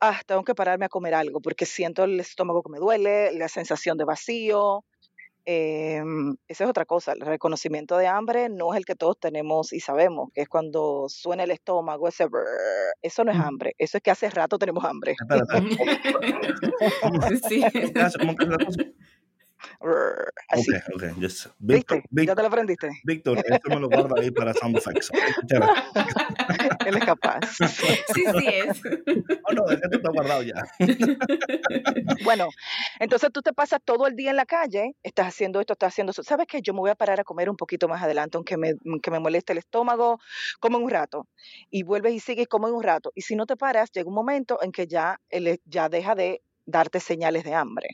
Ah, 0.00 0.20
tengo 0.26 0.44
que 0.44 0.54
pararme 0.54 0.86
a 0.86 0.88
comer 0.88 1.14
algo 1.14 1.40
porque 1.40 1.66
siento 1.66 2.04
el 2.04 2.18
estómago 2.20 2.62
que 2.62 2.70
me 2.70 2.78
duele, 2.78 3.32
la 3.32 3.48
sensación 3.48 3.98
de 3.98 4.04
vacío. 4.04 4.84
Eh, 5.46 6.02
esa 6.48 6.64
es 6.64 6.70
otra 6.70 6.86
cosa, 6.86 7.12
el 7.12 7.20
reconocimiento 7.20 7.98
de 7.98 8.06
hambre 8.06 8.48
no 8.48 8.72
es 8.72 8.78
el 8.78 8.86
que 8.86 8.94
todos 8.94 9.20
tenemos 9.20 9.74
y 9.74 9.80
sabemos, 9.80 10.30
que 10.32 10.40
es 10.40 10.48
cuando 10.48 11.04
suena 11.08 11.44
el 11.44 11.50
estómago, 11.50 12.08
ese 12.08 12.26
eso 13.02 13.24
no 13.24 13.32
es 13.32 13.38
hambre, 13.38 13.74
eso 13.76 13.98
es 13.98 14.02
que 14.02 14.10
hace 14.10 14.30
rato 14.30 14.58
tenemos 14.58 14.82
hambre. 14.84 15.14
sí. 17.48 17.62
Así. 20.48 20.70
Ok, 20.94 21.02
ok. 21.02 21.02
Víctor, 21.58 22.02
¿Viste? 22.10 22.26
¿Ya 22.26 22.34
te 22.34 22.42
lo 22.42 22.48
aprendiste? 22.48 22.90
Víctor, 23.04 23.38
esto 23.46 23.70
me 23.70 23.80
lo 23.80 23.88
guarda 23.88 24.20
ahí 24.20 24.30
para 24.30 24.54
sound 24.54 24.76
effects. 24.76 25.10
Él 26.86 26.96
es 26.96 27.04
capaz. 27.04 27.40
Sí, 27.56 27.66
sí 28.14 28.46
es. 28.46 28.82
Oh, 29.44 29.52
no, 29.52 29.70
esto 29.70 29.88
está 29.92 30.10
guardado 30.10 30.42
ya. 30.42 30.54
Bueno, 32.22 32.48
entonces 32.98 33.30
tú 33.32 33.42
te 33.42 33.52
pasas 33.52 33.80
todo 33.84 34.06
el 34.06 34.16
día 34.16 34.30
en 34.30 34.36
la 34.36 34.46
calle, 34.46 34.94
estás 35.02 35.28
haciendo 35.28 35.60
esto, 35.60 35.74
estás 35.74 35.92
haciendo 35.92 36.10
eso. 36.12 36.22
¿Sabes 36.22 36.46
qué? 36.46 36.62
Yo 36.62 36.72
me 36.74 36.80
voy 36.80 36.90
a 36.90 36.94
parar 36.94 37.20
a 37.20 37.24
comer 37.24 37.50
un 37.50 37.56
poquito 37.56 37.88
más 37.88 38.02
adelante, 38.02 38.36
aunque 38.36 38.56
me, 38.56 38.74
que 39.02 39.10
me 39.10 39.20
moleste 39.20 39.52
el 39.52 39.58
estómago, 39.58 40.18
como 40.60 40.78
en 40.78 40.84
un 40.84 40.90
rato. 40.90 41.28
Y 41.70 41.82
vuelves 41.82 42.14
y 42.14 42.20
sigues 42.20 42.48
como 42.48 42.68
en 42.68 42.74
un 42.74 42.82
rato. 42.82 43.12
Y 43.14 43.22
si 43.22 43.36
no 43.36 43.46
te 43.46 43.56
paras, 43.56 43.90
llega 43.92 44.08
un 44.08 44.14
momento 44.14 44.60
en 44.62 44.72
que 44.72 44.86
ya, 44.86 45.20
ya 45.64 45.88
deja 45.88 46.14
de 46.14 46.42
darte 46.66 47.00
señales 47.00 47.44
de 47.44 47.54
hambre. 47.54 47.88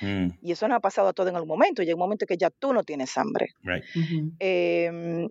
Mm. 0.00 0.28
Y 0.42 0.52
eso 0.52 0.68
nos 0.68 0.76
ha 0.76 0.80
pasado 0.80 1.08
a 1.08 1.12
todos 1.12 1.30
en 1.30 1.36
algún 1.36 1.48
momento. 1.48 1.82
Llega 1.82 1.94
un 1.94 2.00
momento 2.00 2.26
que 2.26 2.36
ya 2.36 2.50
tú 2.50 2.72
no 2.72 2.82
tienes 2.82 3.16
hambre. 3.18 3.54
Em, 4.38 5.28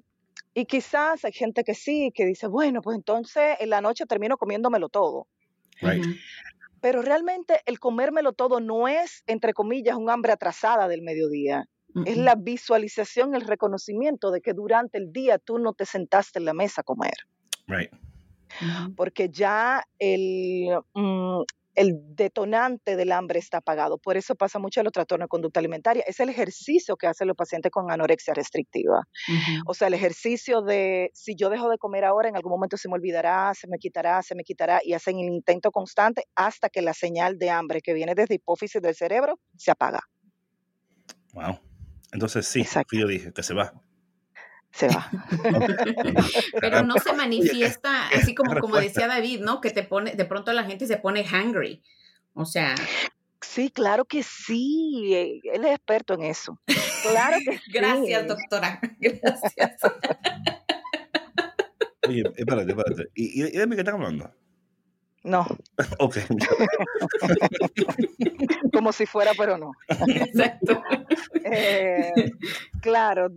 y 0.53 0.65
quizás 0.65 1.25
hay 1.25 1.31
gente 1.31 1.63
que 1.63 1.73
sí, 1.73 2.11
que 2.13 2.25
dice, 2.25 2.47
bueno, 2.47 2.81
pues 2.81 2.97
entonces 2.97 3.57
en 3.59 3.69
la 3.69 3.81
noche 3.81 4.05
termino 4.05 4.37
comiéndomelo 4.37 4.89
todo. 4.89 5.27
Pero 6.81 7.01
realmente 7.01 7.61
el 7.65 7.79
comérmelo 7.79 8.33
todo 8.33 8.59
no 8.59 8.87
es, 8.87 9.23
entre 9.27 9.53
comillas, 9.53 9.95
un 9.95 10.09
hambre 10.09 10.31
atrasada 10.31 10.87
del 10.87 11.01
mediodía. 11.01 11.65
Es 12.05 12.17
la 12.17 12.35
visualización, 12.35 13.33
el 13.33 13.41
reconocimiento 13.41 14.29
de 14.29 14.41
que 14.41 14.53
durante 14.53 14.99
el 14.99 15.11
día 15.11 15.39
tú 15.39 15.57
no 15.57 15.73
te 15.73 15.85
sentaste 15.85 16.37
en 16.37 16.45
la 16.45 16.53
mesa 16.53 16.81
a 16.81 16.83
comer. 16.83 17.15
Right. 17.67 17.91
Porque 18.95 19.29
ya 19.29 19.83
el, 19.97 20.69
mm, 20.93 21.41
el 21.79 21.95
detonante 22.13 22.97
del 22.97 23.13
hambre 23.13 23.39
está 23.39 23.59
apagado. 23.59 23.97
Por 23.97 24.17
eso 24.17 24.35
pasa 24.35 24.59
mucho 24.59 24.81
en 24.81 24.83
los 24.83 24.91
trastornos 24.91 25.27
de 25.27 25.29
conducta 25.29 25.61
alimentaria. 25.61 26.03
Es 26.05 26.19
el 26.19 26.27
ejercicio 26.27 26.97
que 26.97 27.07
hacen 27.07 27.25
los 27.25 27.37
pacientes 27.37 27.71
con 27.71 27.89
anorexia 27.89 28.33
restrictiva. 28.33 29.07
O 29.65 29.73
sea, 29.73 29.87
el 29.87 29.93
ejercicio 29.93 30.61
de 30.61 31.09
si 31.13 31.35
yo 31.35 31.49
dejo 31.49 31.69
de 31.69 31.77
comer 31.77 32.03
ahora, 32.03 32.27
en 32.27 32.35
algún 32.35 32.51
momento 32.51 32.75
se 32.75 32.89
me 32.89 32.95
olvidará, 32.95 33.53
se 33.53 33.69
me 33.69 33.77
quitará, 33.77 34.21
se 34.21 34.35
me 34.35 34.43
quitará, 34.43 34.81
y 34.83 34.91
hacen 34.91 35.19
el 35.19 35.29
intento 35.29 35.71
constante 35.71 36.25
hasta 36.35 36.67
que 36.67 36.81
la 36.81 36.93
señal 36.93 37.37
de 37.37 37.49
hambre 37.49 37.79
que 37.81 37.93
viene 37.93 38.13
desde 38.13 38.35
hipófisis 38.35 38.81
del 38.81 38.95
cerebro 38.95 39.39
se 39.55 39.71
apaga. 39.71 40.01
Wow. 41.31 41.59
Entonces 42.11 42.45
sí, 42.45 42.65
yo 42.91 43.07
dije 43.07 43.31
que 43.31 43.41
se 43.41 43.53
va 43.53 43.71
se 44.71 44.87
va. 44.87 45.09
Pero 46.61 46.83
no 46.83 46.95
se 46.97 47.13
manifiesta 47.13 48.07
así 48.09 48.35
como, 48.35 48.59
como 48.59 48.77
decía 48.77 49.07
David, 49.07 49.41
¿no? 49.41 49.61
Que 49.61 49.71
te 49.71 49.83
pone, 49.83 50.11
de 50.11 50.25
pronto 50.25 50.53
la 50.53 50.63
gente 50.63 50.87
se 50.87 50.97
pone 50.97 51.25
hungry. 51.25 51.81
O 52.33 52.45
sea. 52.45 52.75
Sí, 53.41 53.69
claro 53.69 54.05
que 54.05 54.23
sí. 54.23 55.13
Eh, 55.13 55.41
él 55.53 55.65
es 55.65 55.71
experto 55.71 56.13
en 56.13 56.23
eso. 56.23 56.59
Claro 57.01 57.37
que 57.43 57.57
sí. 57.65 57.71
Gracias, 57.71 58.27
doctora. 58.27 58.79
Gracias. 58.99 59.81
Oye, 62.07 62.23
espérate, 62.35 62.71
espérate. 62.71 63.09
¿Y, 63.15 63.43
y 63.43 63.51
de 63.51 63.67
qué 63.69 63.75
están 63.75 63.95
hablando? 63.95 64.31
No. 65.23 65.45
Ok. 65.99 66.17
Como 68.73 68.93
si 68.93 69.05
fuera, 69.05 69.31
pero 69.37 69.57
no. 69.57 69.71
Exacto. 69.89 70.81
Eh, 71.43 72.31
claro. 72.81 73.29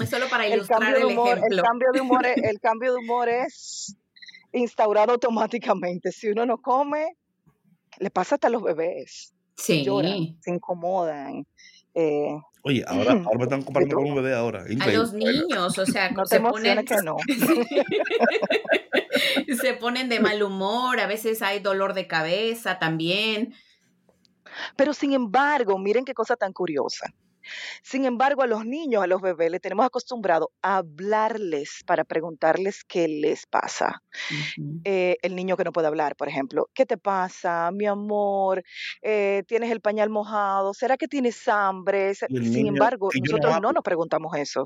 Es 0.00 0.08
solo 0.08 0.28
para 0.28 0.48
ilustrar 0.48 0.96
el, 0.96 1.04
humor, 1.04 1.38
ejemplo. 1.38 1.56
El 1.56 1.62
cambio, 1.62 1.88
de 1.92 2.00
humor, 2.00 2.26
el 2.26 2.60
cambio 2.60 2.92
de 2.92 2.98
humor 2.98 3.28
es 3.28 3.96
instaurado 4.52 5.12
automáticamente. 5.12 6.12
Si 6.12 6.28
uno 6.28 6.46
no 6.46 6.58
come, 6.58 7.16
le 7.98 8.10
pasa 8.10 8.36
hasta 8.36 8.48
a 8.48 8.50
los 8.50 8.62
bebés. 8.62 9.34
Sí. 9.56 9.84
Lloran, 9.84 10.38
se 10.40 10.50
incomodan. 10.50 11.46
Eh, 11.94 12.36
Oye, 12.62 12.84
ahora, 12.86 13.12
ahora 13.26 13.38
me 13.38 13.44
están 13.44 13.62
comparando 13.62 13.96
con 13.96 14.06
un 14.06 14.14
bebé 14.16 14.34
ahora. 14.34 14.64
A 14.80 14.86
los 14.88 15.12
niños, 15.12 15.78
o 15.78 15.86
sea, 15.86 16.10
no 16.12 16.24
se 16.26 16.40
ponen 16.40 16.84
que 16.84 16.96
no. 17.02 17.16
se 19.60 19.74
ponen 19.74 20.08
de 20.08 20.20
mal 20.20 20.42
humor, 20.42 21.00
a 21.00 21.06
veces 21.06 21.42
hay 21.42 21.60
dolor 21.60 21.94
de 21.94 22.06
cabeza 22.06 22.78
también. 22.78 23.54
Pero 24.76 24.92
sin 24.94 25.12
embargo, 25.12 25.78
miren 25.78 26.04
qué 26.04 26.14
cosa 26.14 26.36
tan 26.36 26.52
curiosa. 26.52 27.12
Sin 27.82 28.04
embargo, 28.04 28.42
a 28.42 28.46
los 28.46 28.64
niños, 28.64 29.02
a 29.02 29.06
los 29.06 29.20
bebés, 29.20 29.50
les 29.50 29.60
tenemos 29.60 29.86
acostumbrado 29.86 30.50
a 30.62 30.78
hablarles 30.78 31.82
para 31.86 32.04
preguntarles 32.04 32.84
qué 32.84 33.08
les 33.08 33.46
pasa. 33.46 34.02
Eh, 34.84 35.16
el 35.22 35.36
niño 35.36 35.56
que 35.56 35.64
no 35.64 35.72
puede 35.72 35.88
hablar, 35.88 36.16
por 36.16 36.28
ejemplo, 36.28 36.68
¿qué 36.74 36.86
te 36.86 36.96
pasa, 36.96 37.70
mi 37.72 37.86
amor? 37.86 38.62
Eh, 39.02 39.42
¿Tienes 39.46 39.70
el 39.70 39.80
pañal 39.80 40.10
mojado? 40.10 40.74
¿Será 40.74 40.96
que 40.96 41.08
tienes 41.08 41.46
hambre? 41.48 42.14
Sin 42.14 42.66
embargo, 42.66 43.10
nosotros 43.14 43.60
no 43.60 43.72
nos 43.72 43.82
preguntamos 43.82 44.36
eso. 44.36 44.64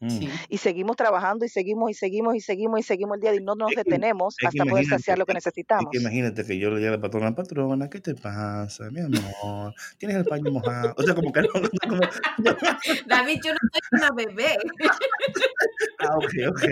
Mm. 0.00 0.26
Y 0.48 0.58
seguimos 0.58 0.96
trabajando 0.96 1.44
y 1.44 1.48
seguimos 1.48 1.90
y 1.90 1.94
seguimos 1.94 2.36
y 2.36 2.40
seguimos 2.40 2.78
y 2.78 2.82
seguimos 2.84 3.16
el 3.16 3.20
día 3.20 3.34
y 3.34 3.40
no 3.40 3.56
nos 3.56 3.70
detenemos 3.74 4.36
hasta 4.46 4.64
poder 4.64 4.86
saciar 4.86 5.18
lo 5.18 5.26
que 5.26 5.34
necesitamos. 5.34 5.92
imagínate 5.92 6.44
que 6.44 6.58
yo 6.58 6.70
le 6.70 6.78
diga 6.78 6.90
a 6.90 6.92
la 6.92 7.00
patrona, 7.00 7.34
patrona, 7.34 7.90
¿qué 7.90 8.00
te 8.00 8.14
pasa, 8.14 8.90
mi 8.90 9.00
amor? 9.00 9.74
¿Tienes 9.98 10.18
el 10.18 10.24
paño 10.24 10.52
mojado? 10.52 10.94
O 10.96 11.02
sea, 11.02 11.14
como 11.14 11.32
que 11.32 11.42
no. 11.42 11.48
Como... 11.48 12.00
David, 13.06 13.40
yo 13.44 13.52
no 13.52 13.58
soy 13.72 13.80
una 13.92 14.10
bebé. 14.14 14.56
ah, 15.98 16.16
ok, 16.16 16.32
ok. 16.48 16.62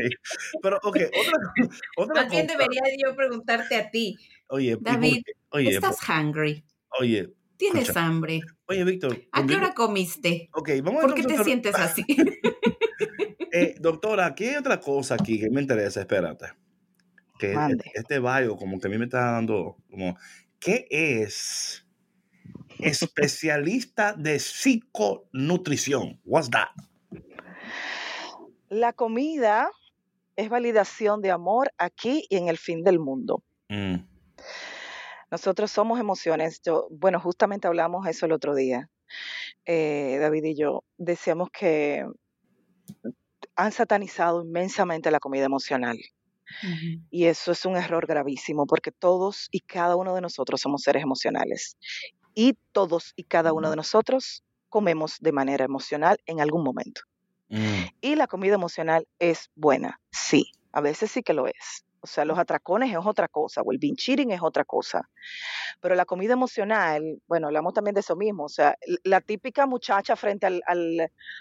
Pero, 0.62 0.76
ok, 0.82 0.96
otra, 0.96 1.66
otra 1.96 2.22
Más 2.22 2.30
bien 2.30 2.46
debería 2.46 2.82
yo 3.04 3.16
preguntarte 3.16 3.74
a 3.74 3.90
ti. 3.90 4.16
Oye, 4.48 4.78
David, 4.80 5.22
oye, 5.50 5.70
¿estás 5.70 5.98
hungry? 6.08 6.64
Oye, 7.00 7.34
¿Tienes 7.56 7.96
hambre? 7.96 8.40
Oye, 8.66 8.84
Víctor. 8.84 9.18
¿A 9.32 9.46
qué 9.46 9.56
hora 9.56 9.72
comiste? 9.74 10.50
Ok, 10.52 10.70
vamos 10.82 11.02
¿Por 11.02 11.14
qué 11.14 11.22
te 11.22 11.42
sientes 11.42 11.74
así? 11.74 12.04
Eh, 13.56 13.74
doctora, 13.80 14.26
aquí 14.26 14.48
hay 14.48 14.56
otra 14.56 14.80
cosa 14.80 15.14
aquí 15.14 15.40
que 15.40 15.48
me 15.50 15.62
interesa, 15.62 16.00
espérate. 16.00 16.46
Que 17.38 17.54
este 17.94 18.18
bio 18.18 18.56
como 18.56 18.78
que 18.78 18.86
a 18.86 18.90
mí 18.90 18.98
me 18.98 19.06
está 19.06 19.32
dando 19.32 19.76
como, 19.90 20.16
¿qué 20.58 20.86
es 20.90 21.86
especialista 22.78 24.12
de 24.12 24.38
psiconutrición? 24.38 26.20
What's 26.24 26.50
that? 26.50 26.68
La 28.68 28.92
comida 28.92 29.70
es 30.36 30.50
validación 30.50 31.22
de 31.22 31.30
amor 31.30 31.72
aquí 31.78 32.26
y 32.28 32.36
en 32.36 32.48
el 32.48 32.58
fin 32.58 32.84
del 32.84 32.98
mundo. 32.98 33.42
Mm. 33.68 33.96
Nosotros 35.30 35.70
somos 35.70 35.98
emociones. 35.98 36.60
Yo, 36.62 36.88
bueno, 36.90 37.20
justamente 37.20 37.66
hablamos 37.66 38.06
eso 38.06 38.26
el 38.26 38.32
otro 38.32 38.54
día. 38.54 38.90
Eh, 39.64 40.18
David 40.20 40.44
y 40.44 40.56
yo 40.56 40.84
decíamos 40.98 41.48
que 41.50 42.04
han 43.56 43.72
satanizado 43.72 44.42
inmensamente 44.42 45.10
la 45.10 45.20
comida 45.20 45.44
emocional. 45.44 45.98
Y 47.10 47.24
eso 47.24 47.50
es 47.50 47.64
un 47.64 47.76
error 47.76 48.06
gravísimo 48.06 48.66
porque 48.66 48.92
todos 48.92 49.48
y 49.50 49.60
cada 49.60 49.96
uno 49.96 50.14
de 50.14 50.20
nosotros 50.20 50.60
somos 50.60 50.82
seres 50.82 51.02
emocionales. 51.02 51.76
Y 52.34 52.56
todos 52.72 53.12
y 53.16 53.24
cada 53.24 53.52
uno 53.52 53.70
de 53.70 53.76
nosotros 53.76 54.44
comemos 54.68 55.16
de 55.20 55.32
manera 55.32 55.64
emocional 55.64 56.18
en 56.26 56.40
algún 56.40 56.62
momento. 56.62 57.00
Mm. 57.48 57.84
Y 58.00 58.14
la 58.14 58.26
comida 58.26 58.54
emocional 58.54 59.08
es 59.18 59.50
buena, 59.54 60.00
sí, 60.10 60.52
a 60.72 60.80
veces 60.80 61.10
sí 61.10 61.22
que 61.22 61.32
lo 61.32 61.46
es. 61.46 61.85
O 62.00 62.06
sea, 62.06 62.24
los 62.24 62.38
atracones 62.38 62.90
es 62.90 62.98
otra 63.04 63.28
cosa, 63.28 63.62
o 63.62 63.72
el 63.72 63.78
binge 63.78 64.14
es 64.14 64.42
otra 64.42 64.64
cosa. 64.64 65.08
Pero 65.80 65.94
la 65.94 66.04
comida 66.04 66.34
emocional, 66.34 67.20
bueno, 67.26 67.48
hablamos 67.48 67.74
también 67.74 67.94
de 67.94 68.00
eso 68.00 68.16
mismo. 68.16 68.44
O 68.44 68.48
sea, 68.48 68.76
la 69.04 69.20
típica 69.20 69.66
muchacha 69.66 70.16
frente 70.16 70.46
al, 70.46 70.62
al, 70.66 71.00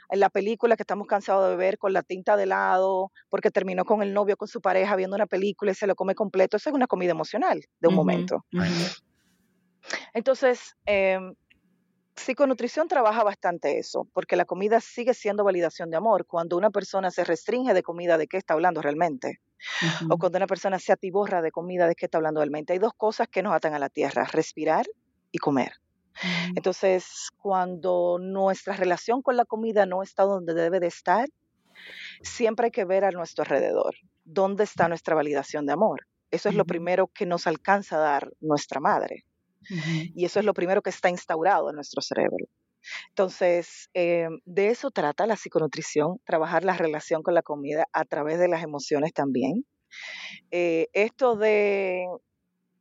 a 0.10 0.16
la 0.16 0.30
película 0.30 0.76
que 0.76 0.84
estamos 0.84 1.08
cansados 1.08 1.50
de 1.50 1.56
ver 1.56 1.78
con 1.78 1.94
la 1.94 2.04
tinta 2.04 2.36
de 2.36 2.46
lado, 2.46 3.12
porque 3.30 3.52
terminó 3.52 3.86
con 3.86 4.02
el 4.02 4.14
novio, 4.14 4.38
con 4.38 4.48
su 4.48 4.62
pareja, 4.62 4.96
viendo 4.96 5.16
una 5.16 5.28
película 5.28 5.72
y 5.72 5.76
se 5.76 5.88
lo 5.88 5.96
come 5.96 6.16
completo. 6.16 6.58
Eso 6.58 6.70
es 6.70 6.76
una 6.76 6.88
comida 6.88 7.12
emocional 7.12 7.64
de 7.80 7.88
un 7.88 7.96
momento. 7.96 8.46
Entonces, 10.14 10.76
eh, 10.86 11.20
Psiconutrición 12.16 12.88
trabaja 12.88 13.24
bastante 13.24 13.78
eso, 13.78 14.08
porque 14.14 14.38
la 14.38 14.46
comida 14.46 14.80
sigue 14.80 15.14
siendo 15.14 15.44
validación 15.44 15.90
de 15.90 15.98
amor. 15.98 16.26
Cuando 16.26 16.56
una 16.58 16.70
persona 16.70 17.12
se 17.12 17.26
restringe 17.26 17.74
de 17.74 17.84
comida, 17.84 18.18
¿de 18.18 18.28
qué 18.28 18.38
está 18.38 18.54
hablando 18.54 18.82
realmente? 18.82 19.42
O 20.10 20.18
cuando 20.18 20.38
una 20.38 20.48
persona 20.48 20.80
se 20.80 20.92
atiborra 20.92 21.42
de 21.42 21.52
comida, 21.52 21.88
¿de 21.88 21.96
qué 21.96 22.06
está 22.06 22.18
hablando 22.18 22.40
realmente? 22.40 22.74
Hay 22.74 22.80
dos 22.80 22.94
cosas 22.96 23.28
que 23.28 23.44
nos 23.44 23.54
atan 23.54 23.74
a 23.74 23.80
la 23.80 23.90
tierra, 23.90 24.26
respirar 24.26 24.86
y 25.32 25.38
comer. 25.38 25.74
Entonces, 26.56 27.30
cuando 27.38 28.18
nuestra 28.20 28.76
relación 28.76 29.22
con 29.22 29.36
la 29.36 29.46
comida 29.46 29.86
no 29.86 30.02
está 30.02 30.24
donde 30.24 30.54
debe 30.54 30.80
de 30.80 30.88
estar, 30.88 31.28
siempre 32.22 32.66
hay 32.66 32.72
que 32.72 32.86
ver 32.86 33.04
a 33.06 33.12
nuestro 33.12 33.44
alrededor, 33.44 33.96
dónde 34.24 34.64
está 34.64 34.88
nuestra 34.88 35.16
validación 35.16 35.66
de 35.66 35.74
amor. 35.74 36.08
Eso 36.32 36.50
es 36.50 36.56
lo 36.56 36.66
primero 36.66 37.08
que 37.08 37.26
nos 37.26 37.48
alcanza 37.48 37.98
a 37.98 38.00
dar 38.00 38.32
nuestra 38.40 38.80
madre. 38.80 39.26
Y 39.70 40.26
eso 40.26 40.40
es 40.40 40.46
lo 40.46 40.54
primero 40.54 40.82
que 40.82 40.90
está 40.90 41.10
instaurado 41.10 41.70
en 41.70 41.76
nuestro 41.76 42.02
cerebro. 42.02 42.46
Entonces, 43.10 43.90
eh, 43.94 44.28
de 44.46 44.70
eso 44.70 44.92
trata 44.92 45.28
la 45.28 45.36
psiconutrición, 45.36 46.20
trabajar 46.26 46.64
la 46.64 46.78
relación 46.78 47.24
con 47.24 47.34
la 47.34 47.42
comida 47.42 47.88
a 47.94 48.06
través 48.06 48.40
de 48.40 48.48
las 48.48 48.64
emociones 48.64 49.14
también. 49.14 49.66
Eh, 50.52 50.88
esto 50.94 51.36
de 51.36 52.06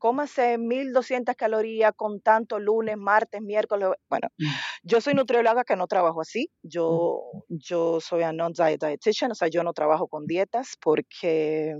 cómase 0.05 0.59
1200 0.59 1.35
calorías 1.35 1.93
con 1.97 2.21
tanto 2.21 2.59
lunes, 2.59 2.99
martes, 2.99 3.41
miércoles. 3.41 3.89
Bueno, 4.11 4.29
mm. 4.37 4.45
yo 4.83 5.01
soy 5.01 5.15
nutrióloga 5.15 5.65
que 5.65 5.77
no 5.77 5.87
trabajo 5.87 6.21
así. 6.21 6.51
Yo, 6.63 7.23
yo 7.49 8.03
soy 8.03 8.23
a 8.23 8.31
non-diet 8.31 8.79
dietitian, 8.85 9.31
o 9.31 9.35
sea, 9.35 9.49
yo 9.49 9.63
no 9.63 9.73
trabajo 9.73 10.07
con 10.07 10.27
dietas 10.27 10.77
porque 10.79 11.75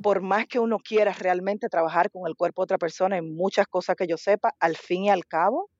por 0.00 0.22
más 0.22 0.46
que 0.46 0.60
uno 0.60 0.78
quiera 0.78 1.12
realmente 1.12 1.68
trabajar 1.68 2.08
con 2.12 2.28
el 2.28 2.36
cuerpo 2.36 2.62
de 2.62 2.64
otra 2.64 2.78
persona 2.78 3.16
en 3.16 3.34
muchas 3.34 3.66
cosas 3.66 3.96
que 3.96 4.06
yo 4.06 4.16
sepa, 4.16 4.54
al 4.60 4.76
fin 4.76 5.06
y 5.06 5.10
al 5.10 5.26
cabo, 5.26 5.70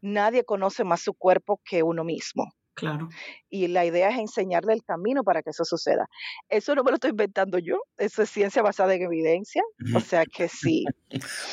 nadie 0.00 0.44
conoce 0.44 0.84
más 0.84 1.00
su 1.02 1.14
cuerpo 1.14 1.60
que 1.64 1.82
uno 1.82 2.04
mismo. 2.04 2.52
Claro. 2.74 3.10
Y 3.50 3.68
la 3.68 3.84
idea 3.84 4.08
es 4.08 4.18
enseñarle 4.18 4.72
el 4.72 4.82
camino 4.82 5.24
para 5.24 5.42
que 5.42 5.50
eso 5.50 5.64
suceda. 5.64 6.08
Eso 6.48 6.74
no 6.74 6.82
me 6.82 6.90
lo 6.90 6.94
estoy 6.94 7.10
inventando 7.10 7.58
yo, 7.58 7.82
eso 7.98 8.22
es 8.22 8.30
ciencia 8.30 8.62
basada 8.62 8.94
en 8.94 9.02
evidencia, 9.02 9.62
o 9.94 10.00
sea 10.00 10.24
que 10.24 10.48
sí. 10.48 10.86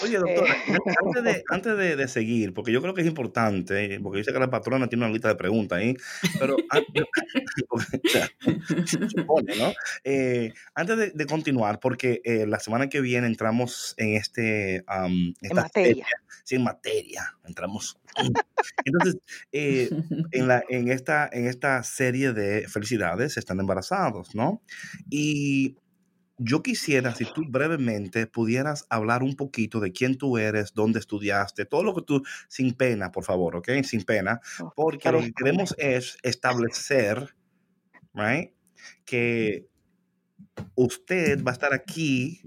Oye, 0.04 0.18
doctora, 0.18 0.54
eh, 0.54 0.78
antes, 1.06 1.24
de, 1.24 1.44
antes 1.50 1.78
de, 1.78 2.08
seguir, 2.08 2.54
porque 2.54 2.72
yo 2.72 2.82
creo 2.82 2.94
que 2.94 3.02
es 3.02 3.08
importante, 3.08 4.00
porque 4.02 4.20
dice 4.20 4.32
que 4.32 4.40
la 4.40 4.50
patrona 4.50 4.88
tiene 4.88 5.04
una 5.04 5.14
lista 5.14 5.28
de 5.28 5.36
preguntas 5.36 5.80
ahí, 5.80 5.96
pero 6.40 6.56
antes, 6.70 7.06
¿no? 9.58 9.74
Eh, 10.06 10.54
antes 10.74 11.14
de, 11.14 11.26
continuar, 11.26 11.82
porque 11.82 12.22
eh, 12.24 12.46
la 12.48 12.60
semana 12.60 12.88
que 12.88 13.02
viene 13.02 13.28
entramos 13.28 13.94
en 13.98 14.16
este... 14.16 14.86
en 14.88 15.36
materia. 15.54 16.08
en 16.50 16.64
materia, 16.64 17.36
entramos 17.46 18.00
entonces, 18.86 19.18
eh, 19.52 19.90
en, 20.32 20.48
la, 20.48 20.64
en, 20.70 20.90
esta, 20.90 21.30
en 21.32 21.48
esta 21.48 21.84
serie 21.84 22.34
de 22.34 22.68
felicidades 22.68 23.38
están 23.38 23.60
embarazados, 23.60 24.36
¿no? 24.36 24.62
Y 25.10 25.78
yo 26.40 26.64
quisiera, 26.64 27.14
si 27.14 27.26
tú 27.26 27.44
brevemente 27.48 28.26
pudieras 28.26 28.86
hablar 28.90 29.24
un 29.24 29.36
poquito 29.36 29.80
de 29.80 29.92
quién 29.92 30.18
tú 30.18 30.38
eres, 30.38 30.74
dónde 30.74 31.00
estudiaste, 31.00 31.66
todo 31.66 31.84
lo 31.84 31.94
que 31.94 32.02
tú, 32.02 32.24
sin 32.48 32.74
pena, 32.74 33.12
por 33.12 33.26
favor, 33.26 33.58
¿ok? 33.58 33.70
Sin 33.84 34.04
pena, 34.04 34.40
porque 34.76 35.12
lo 35.12 35.20
que 35.20 35.34
queremos 35.34 35.76
es 35.78 36.18
establecer, 36.24 37.36
right? 38.14 38.54
Que 39.06 39.68
usted 40.76 41.44
va 41.44 41.52
a 41.52 41.54
estar 41.54 41.74
aquí 41.74 42.42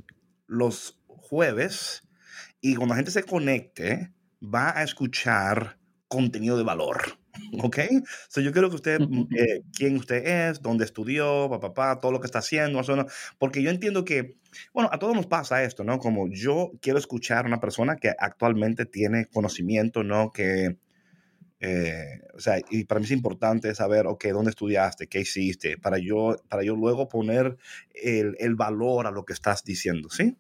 los 0.46 0.98
jueves 1.06 2.02
y 2.60 2.74
cuando 2.74 2.94
la 2.94 2.96
gente 2.96 3.10
se 3.10 3.24
conecte, 3.24 4.12
va 4.42 4.76
a 4.78 4.82
escuchar 4.82 5.78
contenido 6.08 6.56
de 6.56 6.64
valor. 6.64 7.18
¿Ok? 7.62 7.78
So 8.28 8.40
yo 8.40 8.52
quiero 8.52 8.68
que 8.68 8.76
usted, 8.76 9.00
mm, 9.00 9.28
eh, 9.34 9.62
quién 9.74 9.96
usted 9.96 10.26
es, 10.26 10.60
dónde 10.60 10.84
estudió, 10.84 11.48
papá, 11.48 11.72
papá, 11.72 12.00
todo 12.00 12.12
lo 12.12 12.20
que 12.20 12.26
está 12.26 12.40
haciendo, 12.40 12.82
porque 13.38 13.62
yo 13.62 13.70
entiendo 13.70 14.04
que, 14.04 14.36
bueno, 14.74 14.90
a 14.92 14.98
todos 14.98 15.14
nos 15.14 15.26
pasa 15.26 15.62
esto, 15.64 15.84
¿no? 15.84 15.98
Como 15.98 16.28
yo 16.28 16.72
quiero 16.80 16.98
escuchar 16.98 17.44
a 17.44 17.48
una 17.48 17.60
persona 17.60 17.96
que 17.96 18.12
actualmente 18.18 18.84
tiene 18.84 19.26
conocimiento, 19.26 20.02
¿no? 20.02 20.30
Que, 20.30 20.76
eh, 21.60 22.20
o 22.34 22.40
sea, 22.40 22.58
y 22.70 22.84
para 22.84 22.98
mí 22.98 23.06
es 23.06 23.12
importante 23.12 23.74
saber, 23.74 24.06
ok, 24.06 24.26
dónde 24.26 24.50
estudiaste, 24.50 25.06
qué 25.06 25.20
hiciste, 25.20 25.78
para 25.78 25.98
yo, 25.98 26.36
para 26.48 26.62
yo 26.62 26.76
luego 26.76 27.08
poner 27.08 27.56
el, 27.94 28.36
el 28.38 28.56
valor 28.56 29.06
a 29.06 29.10
lo 29.10 29.24
que 29.24 29.32
estás 29.32 29.64
diciendo, 29.64 30.10
¿sí? 30.10 30.36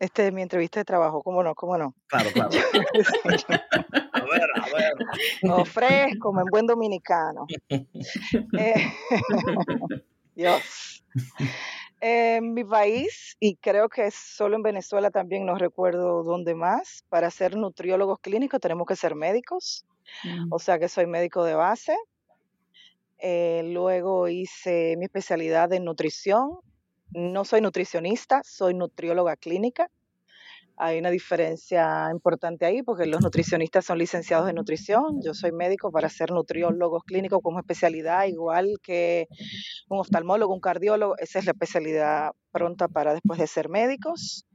Este 0.00 0.26
es 0.26 0.32
mi 0.32 0.40
entrevista 0.40 0.80
de 0.80 0.86
trabajo, 0.86 1.22
¿cómo 1.22 1.42
no? 1.42 1.54
¿Cómo 1.54 1.76
no? 1.76 1.94
Claro, 2.06 2.30
claro. 2.32 2.50
a 4.12 4.20
ver, 4.22 4.48
a 4.54 4.66
ver. 4.74 4.94
Ofrezco, 5.52 6.18
como 6.20 6.40
en 6.40 6.46
buen 6.46 6.66
dominicano. 6.66 7.46
Eh, 7.68 8.92
Dios. 10.34 11.04
En 12.00 12.54
mi 12.54 12.64
país, 12.64 13.36
y 13.40 13.56
creo 13.56 13.90
que 13.90 14.10
solo 14.10 14.56
en 14.56 14.62
Venezuela 14.62 15.10
también, 15.10 15.44
no 15.44 15.56
recuerdo 15.56 16.22
dónde 16.22 16.54
más, 16.54 17.04
para 17.10 17.30
ser 17.30 17.54
nutriólogos 17.56 18.20
clínicos 18.20 18.58
tenemos 18.58 18.86
que 18.86 18.96
ser 18.96 19.14
médicos. 19.14 19.84
Mm. 20.24 20.50
O 20.50 20.58
sea 20.58 20.78
que 20.78 20.88
soy 20.88 21.06
médico 21.06 21.44
de 21.44 21.54
base. 21.54 21.94
Eh, 23.18 23.64
luego 23.66 24.28
hice 24.28 24.94
mi 24.96 25.04
especialidad 25.04 25.70
en 25.74 25.84
nutrición 25.84 26.60
no 27.12 27.44
soy 27.44 27.60
nutricionista, 27.60 28.42
soy 28.44 28.74
nutrióloga 28.74 29.36
clínica. 29.36 29.90
Hay 30.82 30.98
una 30.98 31.10
diferencia 31.10 32.08
importante 32.10 32.64
ahí 32.64 32.82
porque 32.82 33.04
los 33.04 33.20
nutricionistas 33.20 33.84
son 33.84 33.98
licenciados 33.98 34.48
en 34.48 34.56
nutrición. 34.56 35.20
Yo 35.22 35.34
soy 35.34 35.52
médico 35.52 35.92
para 35.92 36.08
ser 36.08 36.30
nutriólogo 36.30 37.00
clínico 37.00 37.42
como 37.42 37.58
especialidad, 37.58 38.24
igual 38.24 38.76
que 38.82 39.26
un 39.90 39.98
oftalmólogo, 39.98 40.54
un 40.54 40.60
cardiólogo. 40.60 41.18
Esa 41.18 41.38
es 41.38 41.44
la 41.44 41.52
especialidad 41.52 42.30
pronta 42.50 42.88
para 42.88 43.12
después 43.12 43.38
de 43.38 43.46
ser 43.46 43.68
médicos. 43.68 44.46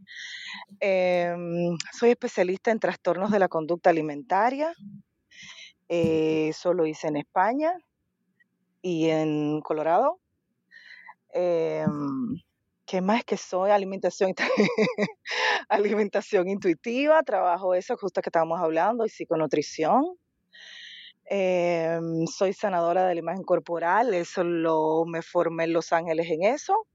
Em, 0.80 1.78
soy 1.92 2.10
especialista 2.10 2.72
en 2.72 2.80
trastornos 2.80 3.30
de 3.30 3.38
la 3.40 3.48
conducta 3.48 3.92
alimentaria. 3.92 4.74
Eh, 5.90 6.48
eso 6.50 6.74
lo 6.74 6.88
hice 6.88 7.08
en 7.08 7.18
España 7.18 7.72
y 8.82 9.10
en 9.10 9.62
Colorado. 9.62 10.20
Em, 11.38 12.38
¿Qué 12.86 13.02
más 13.02 13.26
que 13.26 13.36
soy? 13.36 13.72
Alimentación, 13.72 14.34
alimentación 15.70 16.48
intuitiva, 16.48 17.22
trabajo 17.24 17.74
eso 17.74 17.98
justo 17.98 18.22
que 18.22 18.30
estábamos 18.30 18.62
hablando, 18.62 19.06
y 19.06 19.10
psiconutrición. 19.10 20.06
Em, 21.26 22.26
soy 22.28 22.54
sanadora 22.54 23.06
de 23.08 23.16
la 23.16 23.20
imagen 23.20 23.44
corporal, 23.44 24.14
eso 24.14 24.44
lo 24.46 25.04
me 25.06 25.22
formé 25.22 25.66
en 25.66 25.74
Los 25.74 25.92
Ángeles 25.92 26.30
en 26.30 26.44
eso. 26.44 26.88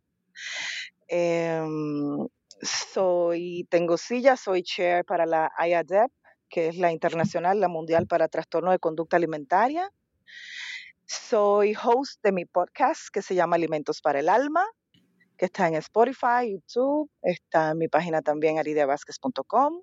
Em, 1.09 2.29
soy, 2.62 3.66
tengo 3.68 3.98
silla, 3.98 4.37
soy 4.37 4.62
chair 4.62 5.05
para 5.05 5.26
la 5.26 5.50
IADEP, 5.59 6.11
que 6.48 6.68
es 6.68 6.76
la 6.79 6.92
internacional, 6.92 7.61
la 7.61 7.68
mundial 7.68 8.07
para 8.07 8.29
trastorno 8.29 8.70
de 8.70 8.79
conducta 8.79 9.16
alimentaria. 9.16 9.90
Soy 11.12 11.75
host 11.75 12.23
de 12.23 12.31
mi 12.31 12.44
podcast 12.44 13.09
que 13.12 13.20
se 13.20 13.35
llama 13.35 13.57
Alimentos 13.57 14.01
para 14.01 14.20
el 14.20 14.29
Alma 14.29 14.64
que 15.37 15.46
está 15.46 15.66
en 15.66 15.75
Spotify, 15.75 16.53
YouTube, 16.53 17.11
está 17.20 17.73
en 17.73 17.79
mi 17.79 17.88
página 17.88 18.23
también 18.23 18.61
aridiavasquez.com. 18.61 19.83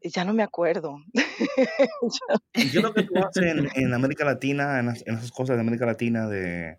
Y 0.00 0.10
ya 0.10 0.24
no 0.24 0.32
me 0.32 0.44
acuerdo. 0.44 0.98
¿Y 2.54 2.70
qué 2.70 2.78
es 2.78 2.82
lo 2.82 2.94
que 2.94 3.02
tú 3.02 3.14
haces 3.18 3.42
en, 3.74 3.92
América 3.92 4.24
Latina, 4.24 4.78
en, 4.78 4.90
esas 4.90 5.32
cosas 5.32 5.56
de 5.56 5.62
América 5.62 5.84
Latina 5.84 6.28
de... 6.28 6.78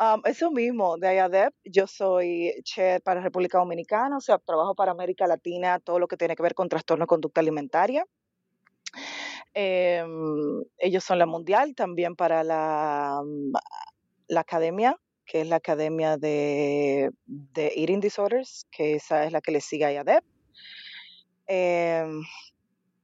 Um, 0.00 0.22
eso 0.24 0.50
mismo, 0.50 0.96
de 0.96 1.16
IADEP, 1.16 1.52
yo 1.64 1.86
soy 1.86 2.54
chair 2.62 3.02
para 3.02 3.20
República 3.20 3.58
Dominicana, 3.58 4.16
o 4.16 4.22
sea, 4.22 4.38
trabajo 4.38 4.74
para 4.74 4.92
América 4.92 5.26
Latina, 5.26 5.80
todo 5.80 5.98
lo 5.98 6.08
que 6.08 6.16
tiene 6.16 6.34
que 6.34 6.42
ver 6.42 6.54
con 6.54 6.70
trastorno 6.70 7.02
de 7.02 7.08
conducta 7.08 7.42
alimentaria. 7.42 8.06
Em, 9.58 10.64
ellos 10.76 11.02
son 11.02 11.18
la 11.18 11.24
mundial, 11.24 11.74
también 11.74 12.14
para 12.14 12.44
la, 12.44 13.22
la 14.28 14.40
academia 14.40 14.98
que 15.26 15.40
es 15.40 15.48
la 15.48 15.56
Academia 15.56 16.16
de, 16.16 17.10
Eating 17.54 18.00
Disorders, 18.00 18.66
que 18.70 18.94
esa 18.94 19.24
es 19.24 19.32
la 19.32 19.40
que 19.40 19.50
le 19.50 19.60
sigue 19.60 19.84
a 19.84 19.92
IADEP. 19.92 20.24
Em, 21.48 22.22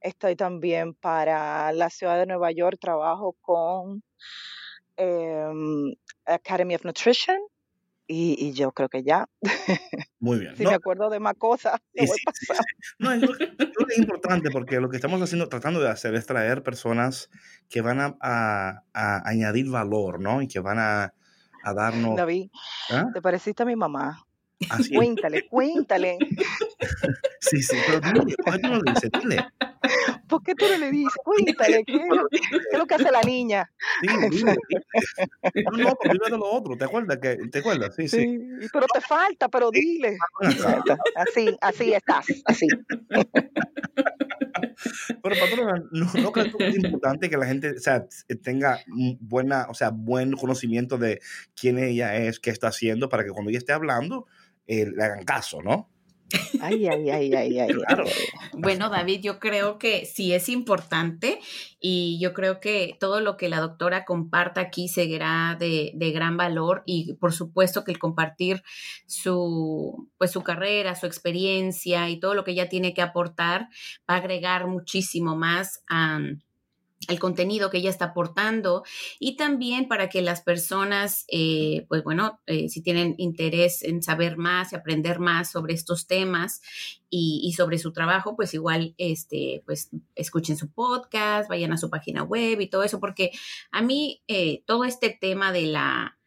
estoy 0.01 0.35
también 0.35 0.93
para 0.93 1.71
la 1.73 1.89
ciudad 1.89 2.17
de 2.17 2.25
Nueva 2.25 2.51
York, 2.51 2.77
trabajo 2.79 3.35
con 3.41 4.03
em, 4.95 5.93
Academy 6.25 6.75
of 6.75 6.85
Nutrition, 6.85 7.39
y, 8.07 8.53
yo 8.53 8.71
creo 8.71 8.89
que 8.89 9.03
ya. 9.03 9.27
Muy 10.23 10.39
bien. 10.39 10.55
si 10.55 10.65
me 10.65 10.73
acuerdo 10.73 11.09
de 11.09 11.19
más 11.19 11.33
cosas, 11.37 11.81
No, 12.97 13.11
es, 13.11 13.23
es 13.23 13.97
importante 13.97 14.51
porque 14.51 14.79
lo 14.79 14.87
que 14.87 14.95
estamos 14.95 15.21
haciendo, 15.21 15.49
tratando 15.49 15.81
de 15.81 15.89
hacer 15.89 16.15
es 16.15 16.25
traer 16.25 16.63
personas 16.63 17.29
que 17.69 17.81
van 17.81 17.99
a, 17.99 18.15
a 18.21 19.29
añadir 19.29 19.69
valor, 19.69 20.21
¿no? 20.21 20.41
Y 20.41 20.47
que 20.47 20.61
van 20.61 20.79
a, 20.79 21.13
a 21.63 21.73
darnos. 21.73 22.15
David, 22.15 22.49
¿Ah? 22.89 23.09
te 23.13 23.21
pareciste 23.21 23.63
a 23.63 23.65
mi 23.65 23.75
mamá. 23.75 24.25
Cuéntale, 24.95 25.45
cuéntale. 25.49 26.17
sí, 27.41 27.61
sí, 27.61 27.75
pero 27.85 27.99
dile, 27.99 28.35
¿por 28.37 28.53
qué 28.53 28.59
tú 28.59 28.67
no? 28.69 28.79
Dile. 29.21 29.45
¿Por 30.33 30.41
qué 30.41 30.55
tú 30.55 30.65
no 30.67 30.77
le 30.79 30.89
dices? 30.89 31.13
Cuéntale, 31.23 31.83
¿qué, 31.85 31.93
es 31.93 32.77
lo 32.79 32.87
que 32.87 32.95
hace 32.95 33.11
la 33.11 33.21
niña? 33.21 33.71
Sí, 34.01 34.07
dile, 34.07 34.29
dile. 34.29 34.55
No, 35.71 35.77
no, 35.77 35.97
pero 36.01 36.13
dile 36.13 36.25
de 36.31 36.37
lo 36.37 36.51
otro, 36.51 36.75
¿te 36.75 36.85
acuerdas? 36.85 37.19
Que, 37.19 37.37
¿Te 37.51 37.59
acuerdas? 37.59 37.95
Sí, 37.95 38.07
sí, 38.07 38.17
sí. 38.17 38.67
Pero 38.73 38.87
te 38.91 38.99
falta, 39.01 39.47
pero 39.47 39.69
dile. 39.69 40.17
Así, 41.15 41.55
así 41.61 41.93
estás, 41.93 42.25
así. 42.45 42.67
Pero 45.21 45.35
patrona, 45.39 45.83
no, 45.91 46.11
no 46.19 46.31
creo 46.31 46.57
que 46.57 46.67
es 46.67 46.75
importante 46.75 47.29
que 47.29 47.37
la 47.37 47.45
gente 47.45 47.71
o 47.71 47.79
sea, 47.79 48.07
tenga 48.41 48.79
buena, 49.19 49.67
o 49.69 49.75
sea, 49.75 49.91
buen 49.91 50.33
conocimiento 50.33 50.97
de 50.97 51.21
quién 51.55 51.77
ella 51.77 52.15
es, 52.15 52.39
qué 52.39 52.49
está 52.49 52.69
haciendo, 52.69 53.07
para 53.07 53.23
que 53.23 53.29
cuando 53.29 53.51
ella 53.51 53.59
esté 53.59 53.73
hablando, 53.73 54.25
eh, 54.65 54.87
le 54.89 55.03
hagan 55.03 55.23
caso, 55.25 55.61
¿no? 55.61 55.92
Ay, 56.61 56.87
ay, 56.87 57.09
ay, 57.09 57.33
ay, 57.33 57.59
ay. 57.59 57.67
Claro. 57.73 58.05
Bueno, 58.53 58.89
David, 58.89 59.21
yo 59.21 59.39
creo 59.39 59.77
que 59.77 60.05
sí 60.05 60.33
es 60.33 60.49
importante 60.49 61.39
y 61.79 62.19
yo 62.21 62.33
creo 62.33 62.59
que 62.59 62.95
todo 62.99 63.19
lo 63.19 63.35
que 63.35 63.49
la 63.49 63.59
doctora 63.59 64.05
comparta 64.05 64.61
aquí 64.61 64.87
seguirá 64.87 65.57
de, 65.59 65.91
de, 65.95 66.11
gran 66.11 66.37
valor 66.37 66.83
y 66.85 67.13
por 67.15 67.33
supuesto 67.33 67.83
que 67.83 67.91
el 67.91 67.99
compartir 67.99 68.63
su, 69.05 70.09
pues 70.17 70.31
su 70.31 70.43
carrera, 70.43 70.95
su 70.95 71.05
experiencia 71.05 72.09
y 72.09 72.19
todo 72.19 72.33
lo 72.33 72.43
que 72.43 72.51
ella 72.51 72.69
tiene 72.69 72.93
que 72.93 73.01
aportar 73.01 73.67
va 74.09 74.15
a 74.15 74.17
agregar 74.17 74.67
muchísimo 74.67 75.35
más 75.35 75.83
a 75.89 76.19
el 77.07 77.19
contenido 77.19 77.69
que 77.69 77.77
ella 77.77 77.89
está 77.89 78.05
aportando 78.05 78.83
y 79.19 79.35
también 79.35 79.87
para 79.87 80.09
que 80.09 80.21
las 80.21 80.41
personas, 80.41 81.25
eh, 81.27 81.85
pues 81.87 82.03
bueno, 82.03 82.41
eh, 82.45 82.69
si 82.69 82.81
tienen 82.81 83.15
interés 83.17 83.83
en 83.83 84.01
saber 84.01 84.37
más 84.37 84.71
y 84.71 84.75
aprender 84.75 85.19
más 85.19 85.51
sobre 85.51 85.73
estos 85.73 86.07
temas 86.07 86.61
y, 87.09 87.53
sobre 87.55 87.77
su 87.77 87.93
trabajo, 87.93 88.35
pues 88.35 88.55
igual, 88.55 88.95
este, 88.97 89.61
pues 89.67 89.91
escuchen 90.15 90.57
su 90.57 90.71
podcast, 90.71 91.47
vayan 91.47 91.71
a 91.71 91.77
su 91.77 91.91
página 91.91 92.23
web 92.23 92.59
y 92.59 92.67
todo 92.67 92.83
eso, 92.83 92.99
porque 92.99 93.29
a 93.71 93.83
mí 93.83 94.23
eh, 94.27 94.63
todo 94.65 94.83
este 94.83 95.15
tema 95.21 95.51
de 95.51 95.67
la 95.67 96.17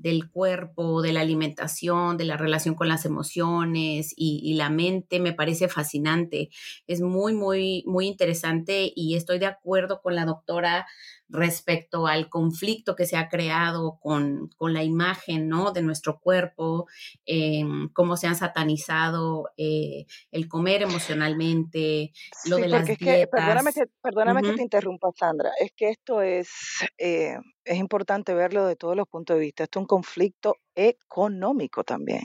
del 0.00 0.30
cuerpo, 0.30 1.02
de 1.02 1.12
la 1.12 1.20
alimentación, 1.20 2.16
de 2.16 2.24
la 2.24 2.38
relación 2.38 2.74
con 2.74 2.88
las 2.88 3.04
emociones 3.04 4.14
y, 4.16 4.54
la 4.54 4.70
mente 4.70 5.20
me 5.20 5.32
parece 5.32 5.68
fascinante. 5.68 6.48
Es 6.86 7.00
muy, 7.00 7.34
muy, 7.34 7.84
muy 7.86 8.06
interesante 8.06 8.92
y 8.94 9.14
estoy 9.14 9.38
de 9.38 9.46
acuerdo 9.46 10.00
con 10.00 10.14
la 10.14 10.24
doctora 10.24 10.86
respecto 11.30 12.06
al 12.06 12.28
conflicto 12.28 12.96
que 12.96 13.06
se 13.06 13.16
ha 13.16 13.28
creado 13.28 13.98
con, 14.00 14.50
la 14.60 14.82
imagen 14.82 15.48
¿no? 15.48 15.72
de 15.72 15.82
nuestro 15.82 16.20
cuerpo, 16.20 16.86
em, 17.24 17.88
cómo 17.92 18.16
se 18.16 18.26
han 18.26 18.36
satanizado 18.36 19.50
eh, 19.56 20.06
el 20.30 20.48
comer 20.48 20.82
emocionalmente, 20.82 22.12
lo 22.46 22.56
de 22.56 22.68
las 22.68 22.84
dietas. 22.84 23.28
perdóname 23.30 23.72
que, 23.72 23.82
perdóname 24.02 24.42
que 24.42 24.52
te 24.52 24.62
interrumpa, 24.62 25.08
Sandra, 25.16 25.50
es 25.60 25.72
que 25.76 25.90
esto 25.90 26.22
es, 26.22 26.50
eh, 26.98 27.36
es 27.64 27.78
importante 27.78 28.34
verlo 28.34 28.66
de 28.66 28.76
todos 28.76 28.96
los 28.96 29.08
puntos 29.08 29.36
de 29.36 29.40
vista. 29.40 29.64
Esto 29.64 29.78
es 29.78 29.82
un 29.82 29.86
conflicto 29.86 30.56
económico 30.74 31.84
también. 31.84 32.22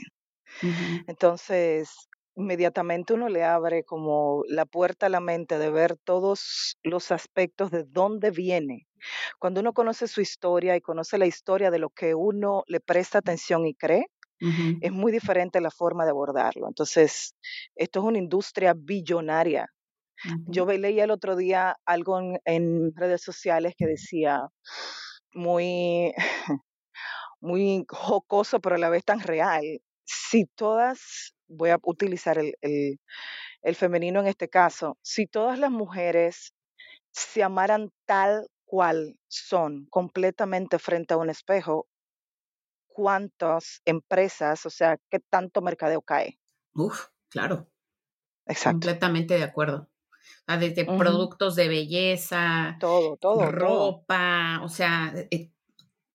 Entonces, 1.06 2.08
inmediatamente 2.36 3.14
uno 3.14 3.28
le 3.28 3.44
abre 3.44 3.84
como 3.84 4.42
la 4.48 4.64
puerta 4.66 5.06
a 5.06 5.08
la 5.08 5.20
mente 5.20 5.58
de 5.58 5.70
ver 5.70 5.96
todos 5.96 6.76
los 6.82 7.10
aspectos 7.10 7.70
de 7.70 7.84
dónde 7.84 8.30
viene 8.30 8.85
cuando 9.38 9.60
uno 9.60 9.72
conoce 9.72 10.08
su 10.08 10.20
historia 10.20 10.76
y 10.76 10.80
conoce 10.80 11.18
la 11.18 11.26
historia 11.26 11.70
de 11.70 11.78
lo 11.78 11.90
que 11.90 12.14
uno 12.14 12.64
le 12.66 12.80
presta 12.80 13.18
atención 13.18 13.66
y 13.66 13.74
cree, 13.74 14.06
es 14.38 14.92
muy 14.92 15.12
diferente 15.12 15.60
la 15.60 15.70
forma 15.70 16.04
de 16.04 16.10
abordarlo. 16.10 16.68
Entonces, 16.68 17.34
esto 17.74 18.00
es 18.00 18.04
una 18.04 18.18
industria 18.18 18.74
billonaria. 18.76 19.66
Yo 20.46 20.66
leí 20.66 21.00
el 21.00 21.10
otro 21.10 21.36
día 21.36 21.76
algo 21.84 22.20
en, 22.44 22.94
redes 22.94 23.22
sociales 23.22 23.74
que 23.76 23.86
decía 23.86 24.46
muy, 25.32 26.12
muy 27.40 27.84
jocoso, 27.88 28.60
pero 28.60 28.76
a 28.76 28.78
la 28.78 28.90
vez 28.90 29.04
tan 29.04 29.20
real. 29.20 29.62
Si 30.04 30.46
todas, 30.54 31.34
voy 31.48 31.70
a 31.70 31.78
utilizar 31.82 32.38
el, 32.38 32.54
el 33.62 33.74
femenino 33.74 34.20
en 34.20 34.26
este 34.26 34.48
caso, 34.48 34.98
si 35.02 35.26
todas 35.26 35.58
las 35.58 35.70
mujeres 35.70 36.54
se 37.10 37.42
amaran 37.42 37.90
tal 38.04 38.46
cual 38.66 39.18
son 39.28 39.86
completamente 39.86 40.78
frente 40.78 41.14
a 41.14 41.16
un 41.16 41.30
espejo, 41.30 41.88
cuántas 42.88 43.80
empresas, 43.84 44.66
o 44.66 44.70
sea, 44.70 44.98
qué 45.10 45.20
tanto 45.20 45.62
mercadeo 45.62 46.02
cae. 46.02 46.38
Uf, 46.74 47.06
claro. 47.30 47.70
Exacto. 48.46 48.74
Completamente 48.74 49.34
de 49.34 49.44
acuerdo. 49.44 49.88
desde 50.46 50.84
productos 50.84 51.56
de 51.56 51.68
belleza, 51.68 52.76
todo, 52.80 53.16
todo, 53.16 53.50
ropa, 53.50 54.60
o 54.62 54.68
sea, 54.68 55.12
eh, 55.30 55.52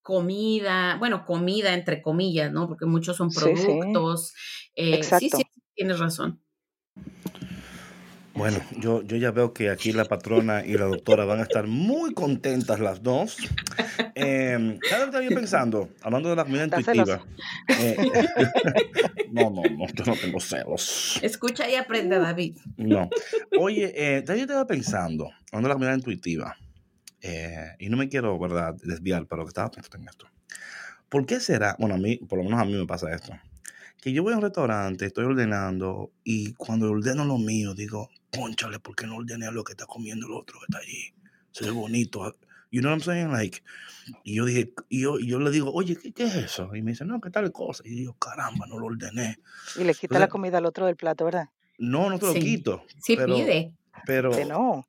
comida, 0.02 0.98
bueno, 0.98 1.26
comida 1.26 1.74
entre 1.74 2.02
comillas, 2.02 2.52
¿no? 2.52 2.68
Porque 2.68 2.86
muchos 2.86 3.18
son 3.18 3.30
productos. 3.30 4.34
Eh, 4.76 5.04
sí, 5.04 5.30
sí, 5.30 5.44
tienes 5.76 6.00
razón. 6.00 6.42
Bueno, 8.34 8.60
yo, 8.78 9.02
yo 9.04 9.18
ya 9.18 9.32
veo 9.32 9.54
que 9.54 9.70
aquí 9.70 9.92
la 9.92 10.06
patrona 10.06 10.66
y 10.66 10.74
la 10.74 10.86
doctora 10.86 11.26
van 11.26 11.40
a 11.40 11.44
estar 11.44 11.68
muy 11.68 12.14
contentas 12.14 12.80
las 12.80 13.04
dos. 13.04 13.38
Eh, 14.16 14.80
¿Sabes 14.90 15.06
lo 15.08 15.12
que 15.12 15.18
estaba 15.18 15.40
pensando? 15.42 15.90
Hablando 16.02 16.30
de 16.30 16.36
la 16.36 16.44
comida 16.46 16.64
intuitiva. 16.64 17.24
Eh, 17.68 17.98
no, 19.32 19.50
no, 19.50 19.62
no, 19.64 19.88
yo 19.88 20.06
no 20.06 20.16
tengo 20.16 20.40
celos. 20.40 21.20
Escucha 21.22 21.70
y 21.70 21.76
aprende, 21.76 22.20
David. 22.20 22.58
No. 22.78 23.10
Oye, 23.60 23.94
eh, 23.96 24.24
yo 24.26 24.34
estaba 24.34 24.66
pensando, 24.66 25.30
hablando 25.52 25.68
de 25.68 25.74
la 25.74 25.76
comida 25.76 25.94
intuitiva, 25.94 26.56
eh, 27.22 27.76
y 27.80 27.90
no 27.90 27.98
me 27.98 28.08
quiero, 28.08 28.40
¿verdad?, 28.40 28.76
desviar, 28.82 29.28
pero 29.28 29.44
que 29.44 29.50
estaba 29.50 29.70
pensando 29.70 29.98
en 29.98 30.10
esto. 30.10 30.28
¿Por 31.10 31.26
qué 31.26 31.40
será? 31.40 31.76
Bueno, 31.78 31.96
a 31.96 31.98
mí, 31.98 32.18
por 32.18 32.38
lo 32.38 32.46
menos 32.46 32.62
a 32.62 32.66
mí 32.66 32.74
me 32.74 32.86
pasa 32.86 33.14
esto 33.14 33.34
que 34.02 34.12
yo 34.12 34.24
voy 34.24 34.34
a 34.34 34.38
un 34.38 34.42
restaurante, 34.42 35.06
estoy 35.06 35.26
ordenando 35.26 36.12
y 36.24 36.54
cuando 36.54 36.90
ordeno 36.90 37.24
lo 37.24 37.38
mío 37.38 37.76
digo, 37.76 38.10
ponchale, 38.32 38.80
¿por 38.80 38.96
qué 38.96 39.06
no 39.06 39.18
ordené 39.18 39.52
lo 39.52 39.64
que 39.64 39.74
está 39.74 39.86
comiendo 39.86 40.26
el 40.26 40.34
otro 40.34 40.60
que 40.60 40.66
está 40.68 40.80
allí? 40.80 41.14
Se 41.52 41.66
ve 41.66 41.72
bonito. 41.72 42.36
You 42.72 42.82
know 42.82 42.90
what 42.90 43.00
I'm 43.00 43.04
saying? 43.04 43.32
Like, 43.32 43.62
y 44.24 44.36
yo 44.36 44.46
dije, 44.46 44.74
y 44.90 45.02
yo, 45.02 45.20
yo 45.20 45.40
le 45.40 45.52
digo, 45.52 45.72
oye, 45.72 45.98
¿qué, 45.98 46.14
¿qué, 46.14 46.24
es 46.24 46.36
eso? 46.36 46.74
Y 46.76 46.82
me 46.82 46.92
dice, 46.92 47.06
no, 47.06 47.22
¿qué 47.22 47.30
tal 47.30 47.52
cosa? 47.52 47.84
Y 47.86 48.06
yo, 48.06 48.14
caramba, 48.14 48.66
no 48.66 48.80
lo 48.80 48.88
ordené. 48.88 49.38
Y 49.76 49.84
le 49.84 49.94
quita 49.94 50.18
la 50.18 50.30
comida 50.30 50.58
al 50.58 50.66
otro 50.66 50.88
del 50.88 50.96
plato, 50.96 51.26
¿verdad? 51.26 51.50
No, 51.78 52.10
no 52.10 52.18
te 52.18 52.26
lo 52.26 52.34
quito. 52.34 52.84
Sí, 53.02 53.18
pide. 53.18 53.74
Pero. 54.06 54.32
no. 54.48 54.86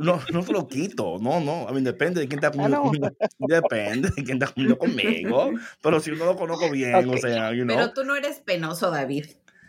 no, 0.00 0.20
no, 0.32 0.42
te 0.44 0.52
lo 0.52 0.68
quito. 0.68 1.18
No, 1.20 1.40
no. 1.40 1.68
A 1.68 1.72
mí 1.72 1.80
depende 1.82 2.20
de 2.20 2.28
quién 2.28 2.42
está 2.42 2.48
ah, 2.48 2.80
comiendo. 2.80 3.10
Depende 3.38 4.10
de 4.10 4.24
quién 4.24 4.42
está 4.42 4.52
comiendo 4.52 4.78
conmigo. 4.78 5.50
Pero 5.80 6.00
si 6.00 6.10
no 6.12 6.24
lo 6.24 6.36
conozco 6.36 6.70
bien, 6.70 7.08
o 7.08 7.16
sea, 7.16 7.52
you 7.52 7.64
know. 7.64 7.76
Pero 7.76 7.92
tú 7.92 8.04
no 8.04 8.16
eres 8.16 8.40
penoso, 8.40 8.90
David. 8.90 9.26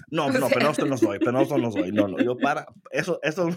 No, 0.09 0.29
no, 0.31 0.49
penoso 0.49 0.85
no 0.85 0.97
soy, 0.97 1.19
penoso 1.19 1.57
no 1.57 1.71
soy. 1.71 1.91
No, 1.91 2.07
no, 2.07 2.19
yo 2.19 2.37
para, 2.37 2.67
eso, 2.91 3.19
eso, 3.23 3.49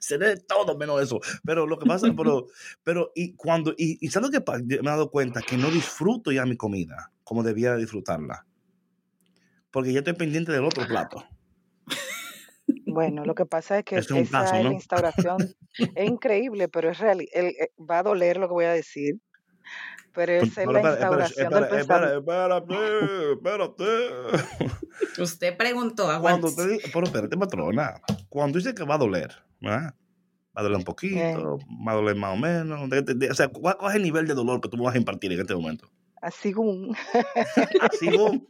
se 0.00 0.18
ve 0.18 0.36
todo 0.36 0.76
menos 0.76 1.02
eso. 1.02 1.20
Pero 1.44 1.66
lo 1.66 1.78
que 1.78 1.86
pasa, 1.86 2.12
pero, 2.16 2.46
pero, 2.84 3.12
y 3.14 3.34
cuando, 3.34 3.72
y, 3.76 3.98
y 4.04 4.10
¿sabes 4.10 4.30
lo 4.30 4.42
que 4.42 4.52
me 4.64 4.74
he 4.74 4.82
dado 4.82 5.10
cuenta? 5.10 5.40
Que 5.42 5.56
no 5.56 5.70
disfruto 5.70 6.32
ya 6.32 6.44
mi 6.46 6.56
comida 6.56 7.10
como 7.24 7.42
debía 7.42 7.76
disfrutarla. 7.76 8.46
Porque 9.70 9.92
ya 9.92 10.00
estoy 10.00 10.12
pendiente 10.12 10.52
del 10.52 10.64
otro 10.64 10.86
plato. 10.86 11.24
Bueno, 12.92 13.24
lo 13.24 13.34
que 13.34 13.46
pasa 13.46 13.78
es 13.78 13.84
que 13.84 13.96
esa 13.96 14.18
instauración 14.60 15.54
es 15.94 16.06
increíble, 16.08 16.68
pero 16.68 16.90
es 16.90 16.98
real. 16.98 17.20
Eh, 17.20 17.70
va 17.78 18.00
a 18.00 18.02
doler 18.02 18.36
lo 18.36 18.48
que 18.48 18.54
voy 18.54 18.64
a 18.64 18.72
decir. 18.72 19.16
Pero 20.14 20.32
es 20.32 20.56
la 20.56 20.64
instauración 20.64 21.52
del 21.52 21.68
pensamiento. 21.68 22.18
Espérate, 22.18 23.32
espérate. 23.32 23.84
Usted 25.22 25.56
preguntó, 25.56 26.06
Cuando 26.20 26.54
te, 26.54 26.80
pero 26.92 27.06
espérate, 27.06 27.36
patrona. 27.38 27.94
Cuando 28.28 28.58
dice 28.58 28.74
que 28.74 28.84
va 28.84 28.96
a 28.96 28.98
doler, 28.98 29.32
¿verdad? 29.60 29.94
Va 30.54 30.60
a 30.60 30.62
doler 30.64 30.76
un 30.76 30.84
poquito, 30.84 31.58
va 31.86 31.92
a 31.92 31.94
doler 31.94 32.14
más 32.16 32.34
o 32.34 32.36
menos. 32.36 32.78
o 32.82 33.34
sea, 33.34 33.48
¿cuál, 33.48 33.76
es 33.88 33.94
el 33.94 34.02
nivel 34.02 34.26
de 34.26 34.34
dolor 34.34 34.60
que 34.60 34.68
tú 34.68 34.76
vas 34.82 34.94
a 34.94 34.98
impartir 34.98 35.32
en 35.32 35.40
este 35.40 35.54
momento? 35.54 35.88
Así 36.20 36.52
como. 36.52 36.94
Así 37.80 38.10
como. 38.10 38.46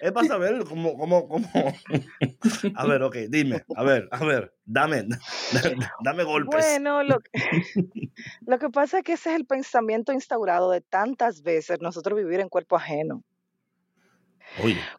Es 0.00 0.12
para 0.12 0.26
saber 0.26 0.64
cómo, 0.64 0.96
cómo, 0.96 1.28
cómo. 1.28 1.48
A 2.74 2.86
ver, 2.86 3.02
ok, 3.02 3.16
dime, 3.28 3.62
a 3.76 3.82
ver, 3.82 4.08
a 4.10 4.24
ver, 4.24 4.54
dame, 4.64 5.06
dame 6.02 6.24
golpes. 6.24 6.54
Bueno, 6.54 7.02
lo, 7.02 7.18
lo 8.46 8.58
que 8.58 8.70
pasa 8.70 8.98
es 8.98 9.04
que 9.04 9.12
ese 9.14 9.30
es 9.30 9.36
el 9.36 9.46
pensamiento 9.46 10.12
instaurado 10.12 10.70
de 10.70 10.80
tantas 10.80 11.42
veces 11.42 11.80
nosotros 11.80 12.16
vivir 12.16 12.40
en 12.40 12.48
cuerpo 12.48 12.76
ajeno. 12.76 13.22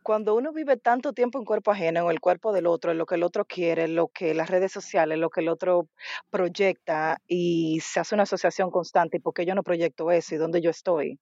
Cuando 0.02 0.36
uno 0.36 0.52
vive 0.52 0.78
tanto 0.78 1.14
tiempo 1.14 1.40
en 1.40 1.46
cuerpo 1.46 1.72
ajeno, 1.72 2.02
en 2.06 2.12
el 2.12 2.20
cuerpo 2.20 2.52
del 2.54 2.68
otro, 2.68 2.92
en 2.92 2.98
lo 2.98 3.06
que 3.06 3.16
el 3.16 3.24
otro 3.24 3.46
quiere, 3.46 3.84
en 3.84 3.96
lo 3.96 4.08
que 4.08 4.34
las 4.34 4.50
redes 4.50 4.72
sociales, 4.72 5.18
lo 5.18 5.30
que 5.30 5.42
el 5.42 5.50
otro 5.50 5.88
proyecta 6.30 7.22
y 7.28 7.80
se 7.82 8.00
hace 8.00 8.16
una 8.16 8.24
asociación 8.24 8.72
constante, 8.72 9.18
¿y 9.18 9.20
por 9.20 9.34
qué 9.34 9.46
yo 9.46 9.56
no 9.56 9.64
proyecto 9.64 10.12
eso 10.12 10.36
y 10.36 10.38
dónde 10.38 10.62
yo 10.62 10.70
estoy? 10.70 11.20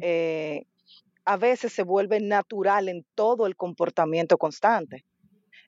Eh, 0.00 0.64
a 1.24 1.36
veces 1.36 1.72
se 1.72 1.82
vuelve 1.82 2.20
natural 2.20 2.88
en 2.88 3.04
todo 3.14 3.46
el 3.46 3.56
comportamiento 3.56 4.36
constante. 4.36 5.04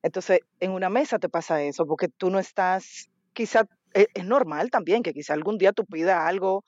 Entonces, 0.03 0.41
en 0.61 0.73
una 0.73 0.91
mesa 0.91 1.19
te 1.19 1.29
pasa 1.29 1.63
eso, 1.63 1.87
porque 1.87 2.09
tú 2.09 2.31
no 2.31 2.39
estás, 2.39 3.09
quizá 3.33 3.67
e, 3.95 4.07
es, 4.15 4.25
normal 4.25 4.71
también 4.71 5.03
que 5.03 5.13
quizá 5.13 5.35
algún 5.35 5.59
día 5.59 5.73
tú 5.73 5.85
pidas 5.85 6.19
algo 6.19 6.65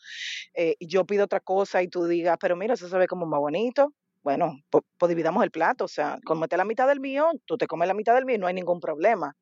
eh, 0.54 0.76
y 0.78 0.86
yo 0.86 1.04
pido 1.04 1.24
otra 1.24 1.40
cosa 1.40 1.82
y 1.82 1.88
tú 1.88 2.06
digas, 2.06 2.36
pero 2.40 2.54
mira, 2.54 2.74
eso 2.74 2.88
se 2.88 2.96
ve 2.96 3.08
como 3.08 3.26
más 3.26 3.40
bonito 3.40 3.92
bueno, 4.24 4.58
pues, 4.70 5.08
dividamos 5.08 5.44
el 5.44 5.50
plato, 5.50 5.84
o 5.84 5.88
sea, 5.88 6.18
comete 6.24 6.56
la 6.56 6.64
mitad 6.64 6.88
del 6.88 6.98
mío, 6.98 7.30
tú 7.44 7.58
te 7.58 7.66
comes 7.66 7.86
la 7.86 7.94
mitad 7.94 8.14
del 8.14 8.24
mío 8.24 8.36
y 8.36 8.38
no 8.38 8.46
hay 8.46 8.54
ningún 8.54 8.80
problema. 8.80 9.36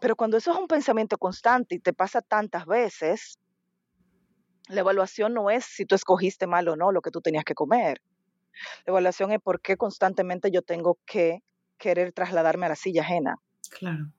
Pero 0.00 0.16
cuando 0.16 0.36
eso 0.36 0.52
es 0.52 0.58
un 0.58 0.68
pensamiento 0.68 1.18
constante 1.18 1.74
y 1.74 1.78
te 1.80 1.92
pasa 1.92 2.22
tantas 2.22 2.66
veces, 2.66 3.38
la 4.68 4.80
evaluación 4.80 5.34
no 5.34 5.50
es 5.50 5.64
si 5.64 5.84
tú 5.84 5.96
escogiste 5.96 6.46
mal 6.46 6.68
o 6.68 6.76
no 6.76 6.92
lo 6.92 7.02
que 7.02 7.10
tú 7.10 7.20
tenías 7.20 7.44
que 7.44 7.54
comer. 7.54 8.00
La 8.86 8.92
evaluación 8.92 9.32
es 9.32 9.40
por 9.40 9.60
qué 9.60 9.76
constantemente 9.76 10.50
yo 10.50 10.62
tengo 10.62 10.98
que 11.04 11.42
querer 11.76 12.12
trasladarme 12.12 12.66
a 12.66 12.70
la 12.70 12.76
silla 12.76 13.02
ajena. 13.02 13.36
Claro. 13.70 14.12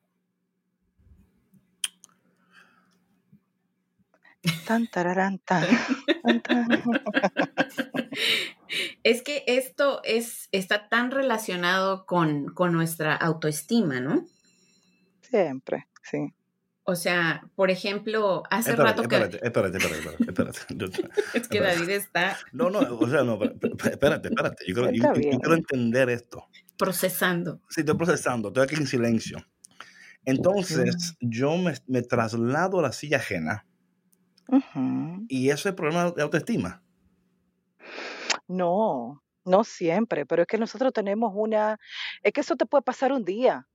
Tan, 4.65 4.87
tararán, 4.87 5.39
tan, 5.45 5.65
Es 9.03 9.21
que 9.21 9.43
esto 9.47 10.01
es, 10.03 10.49
está 10.51 10.89
tan 10.89 11.11
relacionado 11.11 12.05
con, 12.05 12.53
nuestra 12.71 13.15
autoestima, 13.15 13.99
¿no? 13.99 14.25
Siempre, 15.21 15.87
sí. 16.03 16.33
O 16.83 16.95
sea, 16.95 17.43
por 17.55 17.69
ejemplo, 17.69 18.43
hace 18.49 18.71
Espérate, 18.71 19.01
rato 19.01 19.09
que... 19.09 19.15
espérate, 19.15 19.45
espérate, 19.45 19.77
espérate, 19.77 20.23
espérate, 20.23 20.59
espérate. 20.69 21.09
Es 21.33 21.47
que 21.49 21.57
Espérate. 21.57 21.79
David 21.79 21.89
está 21.89 22.37
No, 22.53 22.69
no, 22.69 22.79
o 22.79 23.09
sea, 23.09 23.23
no, 23.23 23.37
espérate, 23.43 24.29
espérate. 24.29 24.63
Yo 24.65 24.73
quiero, 24.73 24.91
yo- 24.91 25.03
Está 25.03 25.13
yo 25.13 25.19
bien. 25.19 25.39
quiero 25.39 25.55
entender 25.55 26.09
esto. 26.09 26.47
procesando. 26.77 27.59
Sí, 27.69 27.81
estoy 27.81 27.95
procesando, 27.97 28.47
estoy 28.49 28.63
aquí 28.63 28.75
en 28.75 28.87
silencio. 28.87 29.45
Entonces, 30.23 31.15
yo 31.19 31.57
me, 31.57 31.73
me 31.87 32.01
traslado 32.03 32.79
a 32.79 32.83
la 32.83 32.91
silla 32.93 33.17
ajena 33.17 33.65
Y 35.27 35.49
eso 35.49 35.69
es 35.69 35.75
problema 35.75 36.11
de 36.11 36.21
autoestima. 36.21 36.81
No, 38.47 39.21
no 39.45 39.63
siempre, 39.63 40.25
pero 40.25 40.41
es 40.43 40.47
que 40.47 40.57
nosotros 40.57 40.93
tenemos 40.93 41.31
una, 41.35 41.77
es 42.23 42.33
que 42.33 42.41
eso 42.41 42.55
te 42.55 42.65
puede 42.65 42.81
pasar 42.81 43.11
un 43.11 43.23
día, 43.23 43.67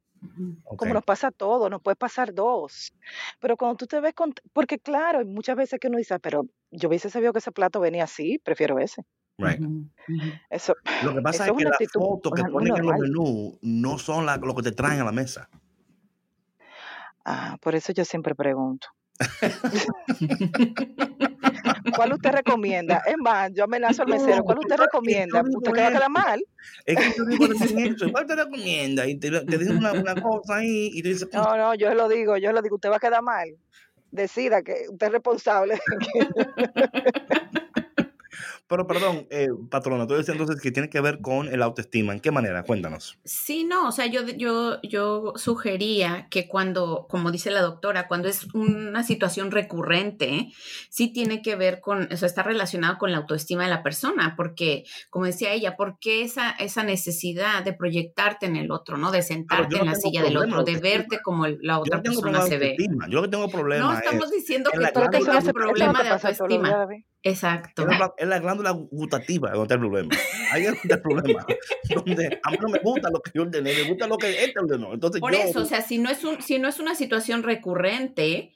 como 0.77 0.95
nos 0.95 1.05
pasa 1.05 1.29
a 1.29 1.33
todos, 1.33 1.71
nos 1.71 1.83
puede 1.83 1.97
pasar 1.97 2.35
dos. 2.35 2.93
Pero 3.41 3.57
cuando 3.57 3.77
tú 3.77 3.87
te 3.87 4.01
ves 4.01 4.15
con, 4.15 4.35
porque 4.53 4.79
claro, 4.79 5.19
hay 5.21 5.25
muchas 5.27 5.57
veces 5.57 5.79
que 5.81 5.89
uno 5.89 5.99
dice, 5.99 6.15
"Ah, 6.15 6.19
pero 6.19 6.45
yo 6.71 6.89
hubiese 6.89 7.11
sabido 7.11 7.33
que 7.33 7.41
ese 7.41 7.53
plato 7.53 7.81
venía 7.81 8.05
así, 8.05 8.39
prefiero 8.39 8.79
ese. 8.79 9.03
Right. 9.39 9.61
Eso, 10.51 10.75
Lo 11.03 11.15
que 11.15 11.23
pasa 11.23 11.37
eso 11.37 11.45
es 11.45 11.51
es 11.51 11.57
que 11.57 11.65
las 11.65 11.73
actitud 11.75 12.01
fotos 12.01 12.33
que 12.35 12.45
ponen 12.45 12.77
en 12.77 12.87
los 12.87 12.99
menús 12.99 13.59
no 13.63 13.99
son 13.99 14.27
la- 14.27 14.37
lo 14.37 14.55
que 14.55 14.63
te 14.63 14.73
traen 14.73 15.01
a 15.01 15.05
la 15.05 15.13
mesa. 15.13 15.49
Ah, 17.25 17.57
por 17.61 17.75
eso 17.75 17.93
yo 17.93 18.05
siempre 18.05 18.35
pregunto. 18.35 18.89
¿Cuál 21.97 22.13
usted 22.13 22.33
recomienda? 22.33 23.03
Es 23.07 23.17
más, 23.19 23.51
yo 23.53 23.65
amenazo 23.65 24.03
al 24.03 24.09
mesero. 24.09 24.45
¿Cuál 24.45 24.59
usted 24.59 24.77
recomienda? 24.77 25.43
digo 25.43 25.59
¿Usted 25.59 25.73
que 25.73 25.81
va 25.81 25.87
a 25.89 25.93
quedar 25.93 26.11
mal? 26.11 26.45
Es 26.87 26.97
que 26.97 27.15
yo 27.17 27.25
digo 27.25 27.47
eso. 27.47 27.55
¿Cuál 28.13 28.27
te 28.27 28.37
recomienda? 28.37 29.07
Y 29.07 29.17
te, 29.17 29.31
te 29.31 29.59
dicen 29.59 29.79
una, 29.79 29.93
una 29.93 30.15
cosa 30.15 30.57
ahí 30.57 30.91
y 30.93 31.03
tú 31.03 31.09
dices, 31.09 31.29
No, 31.33 31.57
no, 31.57 31.75
yo 31.75 31.95
lo 31.95 32.09
digo, 32.09 32.37
yo 32.37 32.53
lo 32.53 32.61
digo. 32.63 32.77
Usted 32.77 32.91
va 32.91 32.97
a 32.97 33.01
quedar 33.01 33.23
mal. 33.23 33.49
Decida 34.11 34.63
que 34.63 34.85
usted 34.91 35.07
es 35.07 35.13
responsable. 35.13 35.81
pero 38.73 38.87
perdón, 38.87 39.27
eh, 39.31 39.49
patrona, 39.71 40.07
tú 40.07 40.15
dices 40.15 40.31
entonces 40.31 40.61
que 40.61 40.73
tiene 40.73 40.89
que 40.89 41.01
ver 41.03 41.21
con 41.21 41.49
el 41.49 41.63
autoestima. 41.63 42.15
¿En 42.15 42.21
qué 42.21 42.31
manera? 42.31 42.65
Cuéntanos. 42.65 43.19
Sí, 43.25 43.65
no, 43.65 43.89
o 43.89 43.93
sea, 43.93 44.07
yo, 44.07 44.23
yo, 44.27 44.81
yo 44.83 45.35
sugería 45.37 46.29
que 46.31 46.49
cuando, 46.49 47.07
como 47.11 47.31
dice 47.31 47.51
la 47.51 47.61
doctora, 47.61 48.09
cuando 48.09 48.29
es 48.29 48.49
una 48.55 49.05
situación 49.05 49.51
recurrente, 49.51 50.49
sí 50.89 51.13
tiene 51.13 51.43
que 51.43 51.55
ver 51.57 51.81
con, 51.81 52.09
o 52.13 52.17
sea, 52.17 52.27
está 52.27 52.43
relacionado 52.43 52.97
con 52.99 53.13
la 53.13 53.19
autoestima 53.19 53.65
de 53.65 53.71
la 53.71 53.83
persona, 53.83 54.35
porque, 54.37 54.85
como 55.11 55.27
decía 55.27 55.53
ella, 55.53 55.77
¿por 55.77 55.99
qué 56.01 56.23
esa, 56.23 56.51
esa 56.53 56.83
necesidad 56.85 57.63
de 57.65 57.75
proyectarte 57.75 58.47
en 58.47 58.57
el 58.57 58.71
otro, 58.71 58.97
¿no? 58.97 59.11
De 59.13 59.23
sentarte 59.23 59.77
en 59.79 59.87
la 59.87 59.95
silla 59.95 60.23
del 60.23 60.37
otro, 60.39 60.65
de 60.65 60.79
verte 60.79 61.21
como 61.23 61.47
la 61.47 61.75
Yo 61.75 61.81
otra 61.81 61.97
no 61.99 62.03
tengo 62.03 62.23
persona 62.23 62.41
problema 62.41 62.45
de 62.45 62.51
se 62.51 62.59
ve. 62.59 62.71
autoestima. 62.71 63.09
Yo 63.09 63.17
lo 63.17 63.23
que 63.23 63.29
tengo 63.29 63.49
problema 63.49 63.87
No 63.87 63.93
estamos 63.93 64.25
es, 64.27 64.31
diciendo 64.33 64.71
en 64.73 64.81
que 64.81 64.87
tú 64.93 65.01
tengas 65.11 65.45
gutativa. 65.45 65.53
problema 65.53 66.03
de 66.03 66.09
Eso 66.09 66.45
autoestima. 66.45 66.87
Exacto. 67.23 67.89
es 67.89 67.99
la, 67.99 68.15
es 68.17 68.27
la 68.27 68.39
glándula 68.41 68.71
gustativa 68.73 69.51
donde 69.51 69.63
está 69.63 69.75
el 69.75 69.81
problema. 69.81 70.17
Ahí 70.51 70.63
es 70.63 70.69
donde 70.69 70.81
está 70.83 70.95
el 70.97 71.03
problema. 71.03 71.47
Donde 71.95 72.41
a 72.43 72.51
mí 72.51 72.57
no 72.61 72.69
me 72.69 72.79
gusta 72.79 73.11
lo 73.11 73.21
que 73.21 73.31
yo 73.35 73.43
ordené, 73.43 73.75
me 73.75 73.89
gusta 73.89 74.07
lo 74.07 74.17
que 74.17 74.45
este 74.45 74.59
ordenó. 74.59 74.95
Entonces 74.95 75.21
Por 75.21 75.33
yo, 75.33 75.39
eso, 75.39 75.61
o 75.61 75.65
sea, 75.65 75.83
si 75.83 75.99
no 75.99 76.11
es 76.11 76.25
un, 76.25 76.41
si 76.41 76.59
no 76.59 76.69
es 76.69 76.81
una 76.81 76.95
situación 76.95 77.43
recurrente, 77.43 78.53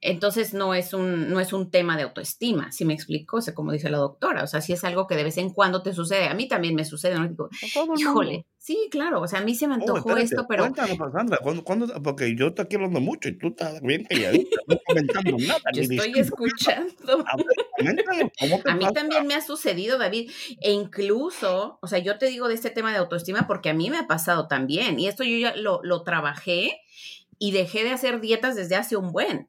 entonces 0.00 0.52
no 0.54 0.74
es 0.74 0.92
un, 0.92 1.30
no 1.30 1.40
es 1.40 1.52
un 1.52 1.70
tema 1.70 1.96
de 1.96 2.02
autoestima, 2.04 2.70
si 2.72 2.84
me 2.84 2.94
explico, 2.94 3.38
o 3.38 3.40
sea, 3.40 3.54
como 3.54 3.72
dice 3.72 3.88
la 3.90 3.98
doctora, 3.98 4.42
o 4.44 4.46
sea, 4.46 4.60
si 4.60 4.72
es 4.72 4.84
algo 4.84 5.06
que 5.06 5.16
de 5.16 5.24
vez 5.24 5.38
en 5.38 5.50
cuando 5.50 5.82
te 5.82 5.92
sucede, 5.92 6.28
a 6.28 6.34
mí 6.34 6.48
también 6.48 6.74
me 6.74 6.84
sucede, 6.84 7.14
¿no? 7.18 7.26
Digo, 7.26 7.48
híjole, 7.96 8.46
sí, 8.58 8.88
claro, 8.90 9.20
o 9.22 9.26
sea, 9.28 9.40
a 9.40 9.42
mí 9.42 9.54
se 9.54 9.66
me 9.68 9.74
antojó 9.74 10.16
esto, 10.16 10.46
pero 10.48 10.64
Cuéntanos, 10.64 11.12
Sandra, 11.12 11.38
¿cuándo, 11.42 11.64
cuándo- 11.64 12.02
porque 12.02 12.36
yo 12.36 12.48
estoy 12.48 12.64
aquí 12.66 12.76
hablando 12.76 13.00
mucho 13.00 13.28
y 13.28 13.38
tú 13.38 13.48
estás 13.48 13.80
bien 13.80 14.04
calladita, 14.04 14.60
no 14.66 14.76
comentando 14.86 15.36
nada. 15.38 15.60
yo 15.72 15.82
estoy 15.82 16.12
escuchando. 16.20 17.24
A 17.26 17.36
ver, 17.36 17.46
coméntanos, 17.78 18.30
¿cómo 18.38 18.60
te 18.62 18.70
A 18.70 18.74
mí 18.74 18.80
pasa? 18.82 18.92
también 18.94 19.26
me 19.26 19.34
ha 19.34 19.40
sucedido, 19.40 19.98
David, 19.98 20.30
e 20.60 20.72
incluso, 20.72 21.78
o 21.80 21.86
sea, 21.86 21.98
yo 22.00 22.18
te 22.18 22.26
digo 22.26 22.48
de 22.48 22.54
este 22.54 22.70
tema 22.70 22.92
de 22.92 22.98
autoestima 22.98 23.46
porque 23.46 23.70
a 23.70 23.74
mí 23.74 23.90
me 23.90 23.98
ha 23.98 24.06
pasado 24.06 24.46
también, 24.48 24.98
y 25.00 25.08
esto 25.08 25.24
yo 25.24 25.36
ya 25.38 25.56
lo, 25.56 25.80
lo 25.82 26.02
trabajé 26.02 26.80
y 27.38 27.52
dejé 27.52 27.84
de 27.84 27.90
hacer 27.90 28.20
dietas 28.20 28.56
desde 28.56 28.76
hace 28.76 28.96
un 28.96 29.12
buen, 29.12 29.48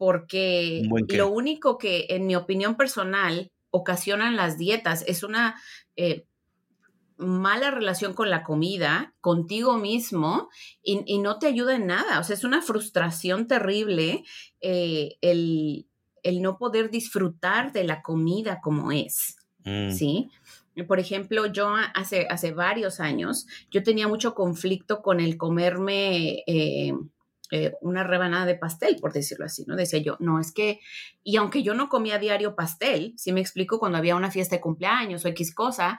porque 0.00 0.88
lo 1.10 1.28
único 1.28 1.76
que, 1.76 2.06
en 2.08 2.26
mi 2.26 2.34
opinión 2.34 2.74
personal, 2.74 3.52
ocasionan 3.70 4.34
las 4.34 4.56
dietas 4.56 5.04
es 5.06 5.22
una 5.22 5.60
eh, 5.94 6.24
mala 7.18 7.70
relación 7.70 8.14
con 8.14 8.30
la 8.30 8.42
comida, 8.42 9.12
contigo 9.20 9.76
mismo, 9.76 10.48
y, 10.82 11.02
y 11.04 11.18
no 11.18 11.38
te 11.38 11.48
ayuda 11.48 11.76
en 11.76 11.86
nada, 11.86 12.18
o 12.18 12.24
sea, 12.24 12.34
es 12.34 12.44
una 12.44 12.62
frustración 12.62 13.46
terrible 13.46 14.24
eh, 14.62 15.18
el, 15.20 15.86
el 16.22 16.40
no 16.40 16.56
poder 16.56 16.90
disfrutar 16.90 17.70
de 17.70 17.84
la 17.84 18.00
comida 18.00 18.62
como 18.62 18.92
es. 18.92 19.36
Mm, 19.66 19.90
¿sí? 19.90 20.30
Por 20.88 20.98
ejemplo, 20.98 21.44
yo 21.44 21.74
hace, 21.94 22.26
hace 22.30 22.52
varios 22.52 23.00
años, 23.00 23.46
yo 23.70 23.82
tenía 23.82 24.08
mucho 24.08 24.34
conflicto 24.34 25.02
con 25.02 25.20
el 25.20 25.36
comerme 25.36 26.42
eh, 26.46 26.94
eh, 27.50 27.72
una 27.80 28.04
rebanada 28.04 28.46
de 28.46 28.54
pastel, 28.56 28.96
por 29.00 29.12
decirlo 29.12 29.44
así, 29.46 29.64
¿no? 29.66 29.76
Decía 29.76 30.00
yo, 30.00 30.16
no, 30.20 30.38
es 30.40 30.52
que, 30.52 30.80
y 31.22 31.36
aunque 31.36 31.62
yo 31.62 31.74
no 31.74 31.88
comía 31.88 32.18
diario 32.18 32.54
pastel, 32.56 33.14
si 33.16 33.32
me 33.32 33.40
explico, 33.40 33.78
cuando 33.78 33.98
había 33.98 34.16
una 34.16 34.30
fiesta 34.30 34.56
de 34.56 34.60
cumpleaños 34.62 35.24
o 35.24 35.28
X 35.28 35.54
cosa, 35.54 35.98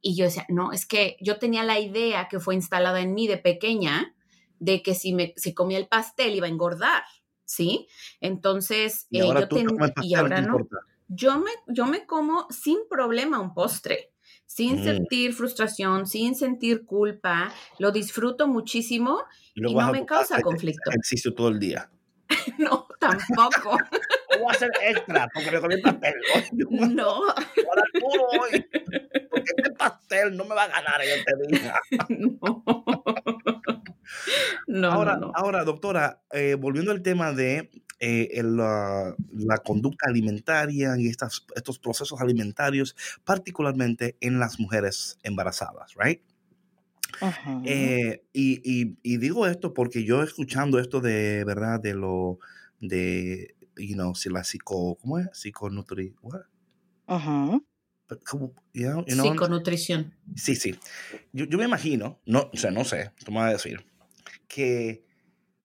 y 0.00 0.16
yo 0.16 0.24
decía, 0.24 0.46
no, 0.48 0.72
es 0.72 0.86
que 0.86 1.16
yo 1.20 1.38
tenía 1.38 1.62
la 1.64 1.78
idea 1.78 2.28
que 2.28 2.40
fue 2.40 2.54
instalada 2.54 3.00
en 3.00 3.14
mí 3.14 3.26
de 3.28 3.38
pequeña, 3.38 4.14
de 4.58 4.82
que 4.82 4.94
si, 4.94 5.12
me, 5.14 5.32
si 5.36 5.54
comía 5.54 5.78
el 5.78 5.88
pastel 5.88 6.34
iba 6.34 6.46
a 6.46 6.50
engordar, 6.50 7.02
¿sí? 7.44 7.86
Entonces, 8.20 9.08
Y 9.10 9.20
eh, 9.20 9.20
ahora 9.20 9.40
yo 9.40 9.46
tú 9.46 9.58
ten- 9.58 9.68
comes 9.76 9.92
y 9.98 10.14
ahora 10.14 10.34
¿te 10.34 10.40
no 10.40 10.56
importa? 10.58 10.76
yo 11.08 11.38
me, 11.38 11.50
yo 11.68 11.86
me 11.86 12.06
como 12.06 12.46
sin 12.50 12.78
problema 12.88 13.38
un 13.40 13.54
postre, 13.54 14.11
sin 14.54 14.80
Mm. 14.80 14.84
sentir 14.84 15.32
frustración, 15.32 16.06
sin 16.06 16.34
sentir 16.34 16.84
culpa, 16.84 17.50
lo 17.78 17.90
disfruto 17.90 18.46
muchísimo 18.46 19.24
y 19.54 19.60
no 19.62 19.90
me 19.92 20.04
causa 20.04 20.40
conflicto. 20.42 20.90
Ejercicio 20.90 21.34
todo 21.34 21.48
el 21.48 21.58
día. 21.58 21.88
No, 22.58 22.86
tampoco. 22.98 23.76
Voy 24.38 24.48
a 24.48 24.50
hacer 24.50 24.70
extra 24.88 25.28
porque 25.34 25.50
me 25.50 25.60
comí 25.60 25.76
pastel. 25.82 26.14
Hoy 26.34 26.42
yo 26.52 26.66
voy 26.70 26.88
No, 26.94 27.28
a 27.30 27.34
dar 27.34 27.84
duro 28.00 28.26
hoy. 28.40 28.66
Porque 29.30 29.50
este 29.56 29.70
pastel 29.72 30.36
no 30.36 30.44
me 30.46 30.54
va 30.54 30.62
a 30.64 30.68
ganar 30.68 31.00
en 31.02 31.18
este 31.18 31.32
día. 31.60 31.74
no. 32.08 32.62
No, 34.66 34.90
ahora, 34.90 35.14
no, 35.16 35.26
no. 35.26 35.32
ahora, 35.34 35.64
doctora, 35.64 36.22
eh, 36.32 36.56
volviendo 36.58 36.92
al 36.92 37.02
tema 37.02 37.32
de 37.32 37.70
eh, 38.02 38.28
el, 38.34 38.56
la, 38.58 39.16
la 39.32 39.58
conducta 39.58 40.08
alimentaria 40.10 40.96
y 40.98 41.08
estas, 41.08 41.46
estos 41.56 41.78
procesos 41.78 42.20
alimentarios, 42.20 42.96
particularmente 43.24 44.16
en 44.20 44.40
las 44.40 44.60
mujeres 44.60 45.18
embarazadas, 45.24 45.94
¿right? 45.96 46.20
Ujú. 47.20 47.52
Eh, 47.64 48.24
y, 48.32 48.60
y- 48.64 48.98
y 49.02 49.16
digo 49.18 49.46
esto 49.46 49.72
porque 49.74 50.04
yo 50.04 50.22
escuchando 50.22 50.78
esto 50.78 51.00
de, 51.00 51.44
¿verdad? 51.44 51.80
De 51.80 51.94
lo, 51.94 52.38
de, 52.80 53.54
you 53.76 53.94
know, 53.94 54.14
si 54.14 54.30
la 54.30 54.42
psico, 54.44 54.96
¿cómo 55.00 55.18
es? 55.18 55.28
Psiconutri, 55.32 56.14
what? 56.22 56.42
Ujú. 57.16 57.62
¿Cómo? 58.28 58.54
You 58.74 58.90
know, 58.90 59.04
you 59.06 59.14
know 59.14 59.24
Psiconutrición. 59.30 60.14
Sí, 60.36 60.56
sí. 60.56 60.78
Yo, 61.32 61.44
yo 61.46 61.58
me 61.58 61.64
imagino, 61.64 62.20
no, 62.26 62.50
o 62.52 62.56
sea, 62.56 62.70
no 62.70 62.84
sé, 62.84 63.12
tú 63.24 63.32
me 63.32 63.38
vas 63.38 63.48
a 63.50 63.52
decir, 63.52 63.84
que 64.48 65.04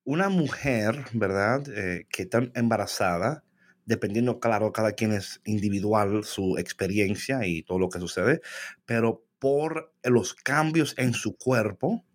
una 0.08 0.30
mujer, 0.30 1.03
¿verdad? 1.12 1.68
Eh, 1.68 2.08
que 2.10 2.24
está 2.24 2.41
embarazada, 2.55 3.43
dependiendo, 3.86 4.39
claro, 4.39 4.72
cada 4.72 4.93
quien 4.93 5.12
es 5.12 5.41
individual 5.43 6.24
su 6.24 6.58
experiencia 6.58 7.45
y 7.45 7.62
todo 7.64 7.78
lo 7.78 7.89
que 7.89 7.99
sucede, 7.99 8.39
pero 8.86 9.26
por 9.38 9.93
los 10.05 10.34
cambios 10.34 10.95
en 10.97 11.14
su 11.14 11.36
cuerpo, 11.36 12.05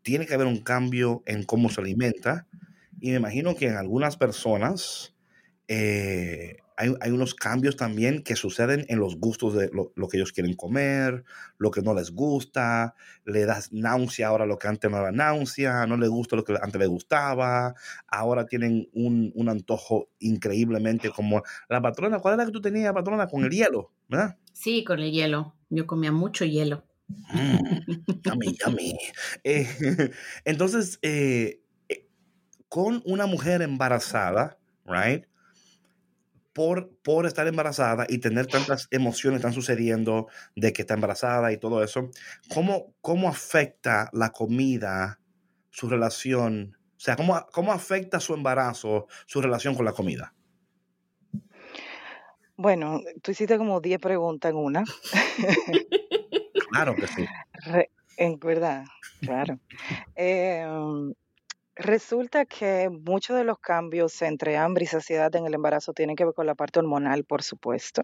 tiene 0.00 0.24
que 0.24 0.32
haber 0.32 0.46
un 0.46 0.62
cambio 0.62 1.22
en 1.26 1.44
cómo 1.44 1.68
se 1.68 1.82
alimenta. 1.82 2.46
Y 2.98 3.10
me 3.10 3.16
imagino 3.16 3.56
que 3.56 3.66
en 3.66 3.76
algunas 3.76 4.16
personas 4.16 5.14
eh, 5.68 6.56
hay, 6.76 6.94
hay 7.00 7.10
unos 7.10 7.34
cambios 7.34 7.76
también 7.76 8.22
que 8.22 8.36
suceden 8.36 8.84
en 8.88 8.98
los 8.98 9.16
gustos 9.16 9.54
de 9.54 9.70
lo, 9.72 9.92
lo 9.94 10.08
que 10.08 10.16
ellos 10.16 10.32
quieren 10.32 10.54
comer, 10.54 11.24
lo 11.58 11.70
que 11.70 11.82
no 11.82 11.94
les 11.94 12.10
gusta, 12.10 12.94
le 13.24 13.44
das 13.44 13.72
náusea 13.72 14.28
ahora 14.28 14.46
lo 14.46 14.58
que 14.58 14.68
antes 14.68 14.90
no 14.90 14.98
era 14.98 15.12
náusea, 15.12 15.86
no 15.86 15.96
le 15.96 16.08
gusta 16.08 16.36
lo 16.36 16.44
que 16.44 16.54
antes 16.60 16.80
le 16.80 16.86
gustaba, 16.86 17.74
ahora 18.08 18.46
tienen 18.46 18.88
un, 18.92 19.32
un 19.34 19.48
antojo 19.48 20.08
increíblemente 20.18 21.10
como 21.10 21.42
la 21.68 21.80
patrona, 21.80 22.18
¿cuál 22.18 22.34
era 22.34 22.46
que 22.46 22.52
tú 22.52 22.60
tenías, 22.60 22.92
patrona? 22.92 23.26
Con 23.26 23.44
el 23.44 23.50
hielo, 23.50 23.92
¿verdad? 24.08 24.36
Sí, 24.52 24.84
con 24.84 25.00
el 25.00 25.10
hielo. 25.10 25.54
Yo 25.70 25.86
comía 25.86 26.12
mucho 26.12 26.44
hielo. 26.44 26.84
Mm, 27.32 28.20
yummy, 28.22 28.56
yummy. 28.58 28.98
Eh, 29.44 29.66
entonces, 30.44 30.98
eh, 31.02 31.62
eh, 31.88 32.08
con 32.68 33.02
una 33.04 33.26
mujer 33.26 33.62
embarazada, 33.62 34.58
right? 34.84 35.26
Por, 36.52 36.90
por 37.02 37.26
estar 37.26 37.46
embarazada 37.46 38.06
y 38.08 38.18
tener 38.18 38.46
tantas 38.46 38.88
emociones 38.90 39.38
están 39.38 39.54
sucediendo 39.54 40.28
de 40.54 40.72
que 40.72 40.82
está 40.82 40.94
embarazada 40.94 41.50
y 41.50 41.56
todo 41.56 41.82
eso, 41.82 42.10
¿cómo, 42.52 42.94
cómo 43.00 43.28
afecta 43.28 44.10
la 44.12 44.30
comida 44.30 45.18
su 45.70 45.88
relación, 45.88 46.76
o 46.96 47.00
sea, 47.00 47.16
cómo, 47.16 47.46
cómo 47.52 47.72
afecta 47.72 48.20
su 48.20 48.34
embarazo, 48.34 49.06
su 49.26 49.40
relación 49.40 49.74
con 49.74 49.86
la 49.86 49.92
comida? 49.92 50.34
Bueno, 52.56 53.00
tú 53.22 53.32
hiciste 53.32 53.58
como 53.58 53.80
10 53.80 53.98
preguntas 53.98 54.50
en 54.50 54.56
una. 54.56 54.84
claro 56.70 56.94
que 56.94 57.06
sí. 57.08 57.24
en 58.16 58.38
verdad, 58.38 58.84
claro. 59.20 59.58
Em, 60.14 61.14
resulta 61.76 62.44
que 62.44 62.90
muchos 62.90 63.36
de 63.36 63.44
los 63.44 63.58
cambios 63.58 64.20
entre 64.22 64.56
hambre 64.56 64.84
y 64.84 64.86
saciedad 64.86 65.34
en 65.36 65.46
el 65.46 65.54
embarazo 65.54 65.92
tienen 65.92 66.16
que 66.16 66.24
ver 66.24 66.34
con 66.34 66.46
la 66.46 66.54
parte 66.54 66.78
hormonal, 66.78 67.24
por 67.24 67.42
supuesto. 67.42 68.02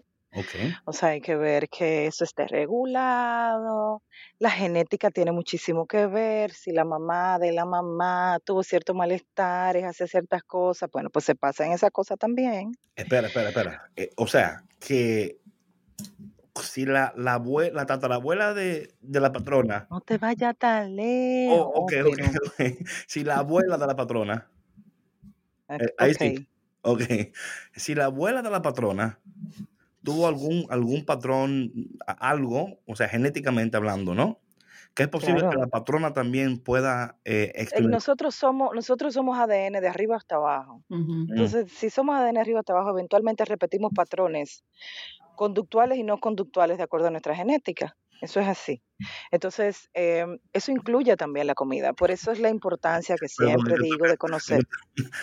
O 0.85 0.93
sea, 0.93 1.09
hay 1.09 1.21
que 1.21 1.35
ver 1.35 1.69
que 1.69 2.05
eso 2.05 2.23
esté 2.23 2.47
regulado. 2.47 4.03
La 4.37 4.51
genética 4.51 5.09
tiene 5.09 5.31
muchísimo 5.31 5.87
que 5.87 6.05
ver. 6.05 6.51
Si 6.51 6.71
la 6.71 6.85
mamá 6.85 7.39
de 7.39 7.51
la 7.51 7.65
mamá 7.65 8.37
tuvo 8.43 8.61
ciertos 8.61 8.95
malestares, 8.95 9.83
hace 9.85 10.07
ciertas 10.07 10.43
cosas, 10.43 10.89
bueno, 10.91 11.09
pues 11.09 11.25
se 11.25 11.35
pasa 11.35 11.65
en 11.65 11.71
esa 11.71 11.89
cosa 11.89 12.15
también. 12.15 12.73
Espera, 12.95 13.27
espera, 13.27 13.49
espera. 13.49 13.91
Eh, 13.95 14.11
o 14.17 14.27
sea, 14.27 14.63
que 14.79 15.39
si 16.63 16.85
la, 16.85 17.13
la, 17.15 17.33
abuela, 17.33 17.73
la 17.73 17.85
tatarabuela 17.85 18.53
de, 18.53 18.93
de 19.01 19.19
la 19.19 19.31
patrona. 19.31 19.87
No 19.89 20.01
te 20.01 20.17
vayas 20.17 20.57
tan 20.57 20.95
lejos. 20.95 21.59
Oh, 21.59 21.83
okay, 21.83 22.01
okay, 22.47 22.77
Si 23.07 23.23
la 23.23 23.37
abuela 23.37 23.77
de 23.77 23.87
la 23.87 23.95
patrona. 23.95 24.49
Eh, 25.69 25.93
ahí 25.97 26.13
sí. 26.13 26.47
Ok. 26.81 27.03
Si 27.75 27.95
la 27.95 28.05
abuela 28.05 28.41
de 28.41 28.49
la 28.49 28.61
patrona 28.61 29.19
tuvo 30.03 30.27
algún, 30.27 30.65
algún 30.69 31.05
patrón, 31.05 31.71
algo, 32.05 32.79
o 32.85 32.95
sea, 32.95 33.09
genéticamente 33.09 33.77
hablando, 33.77 34.15
¿no? 34.15 34.39
Que 34.95 35.03
es 35.03 35.09
posible 35.09 35.47
que 35.49 35.55
la 35.55 35.67
patrona 35.67 36.13
también 36.13 36.57
pueda 36.57 37.19
eh, 37.23 37.67
nosotros 37.81 38.35
somos 38.35 38.71
nosotros 38.73 39.13
somos 39.13 39.37
ADN 39.37 39.79
de 39.79 39.87
arriba 39.87 40.17
hasta 40.17 40.35
abajo. 40.35 40.83
Mm. 40.89 41.27
Entonces, 41.29 41.71
si 41.71 41.89
somos 41.89 42.15
ADN 42.15 42.33
de 42.33 42.39
arriba 42.41 42.59
hasta 42.59 42.73
abajo, 42.73 42.89
eventualmente 42.89 43.45
repetimos 43.45 43.91
patrones 43.93 44.63
conductuales 45.39 45.97
y 45.97 46.03
no 46.03 46.19
conductuales 46.19 46.79
de 46.79 46.83
acuerdo 46.83 47.07
a 47.07 47.11
nuestra 47.11 47.33
genética. 47.33 47.95
Eso 48.19 48.41
es 48.41 48.47
así. 48.49 48.83
Entonces, 49.31 49.89
em, 49.93 50.37
eso 50.51 50.73
incluye 50.73 51.15
también 51.15 51.47
la 51.47 51.55
comida. 51.55 51.93
Por 51.93 52.11
eso 52.11 52.33
es 52.33 52.41
la 52.41 52.49
importancia 52.49 53.15
que 53.15 53.29
siempre 53.29 53.75
digo 53.81 54.05
de 54.05 54.17
conocer. 54.17 54.67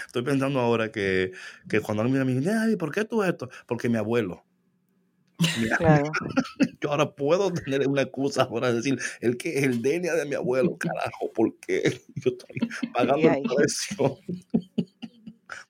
Estoy 0.06 0.22
pensando 0.22 0.60
ahora 0.60 0.90
que, 0.90 1.32
que 1.68 1.80
cuando 1.80 2.02
alguien 2.02 2.26
me 2.26 2.32
dice, 2.32 2.78
¿por 2.78 2.92
qué 2.92 3.04
tú 3.04 3.22
esto? 3.22 3.50
Porque 3.66 3.90
mi 3.90 3.98
abuelo. 3.98 4.42
Yo 6.80 6.90
ahora 6.90 7.14
puedo 7.14 7.52
tener 7.52 7.86
una 7.86 8.00
excusa 8.00 8.48
para 8.48 8.72
decir 8.72 8.98
el 9.20 9.36
que 9.36 9.58
el 9.58 9.82
DNA 9.82 10.14
de 10.14 10.24
mi 10.24 10.34
abuelo, 10.34 10.78
carajo, 10.78 11.30
porque 11.34 12.00
yo 12.14 12.30
estoy 12.30 12.56
pagando 12.94 13.28
el 13.28 13.42
precio. 13.42 14.18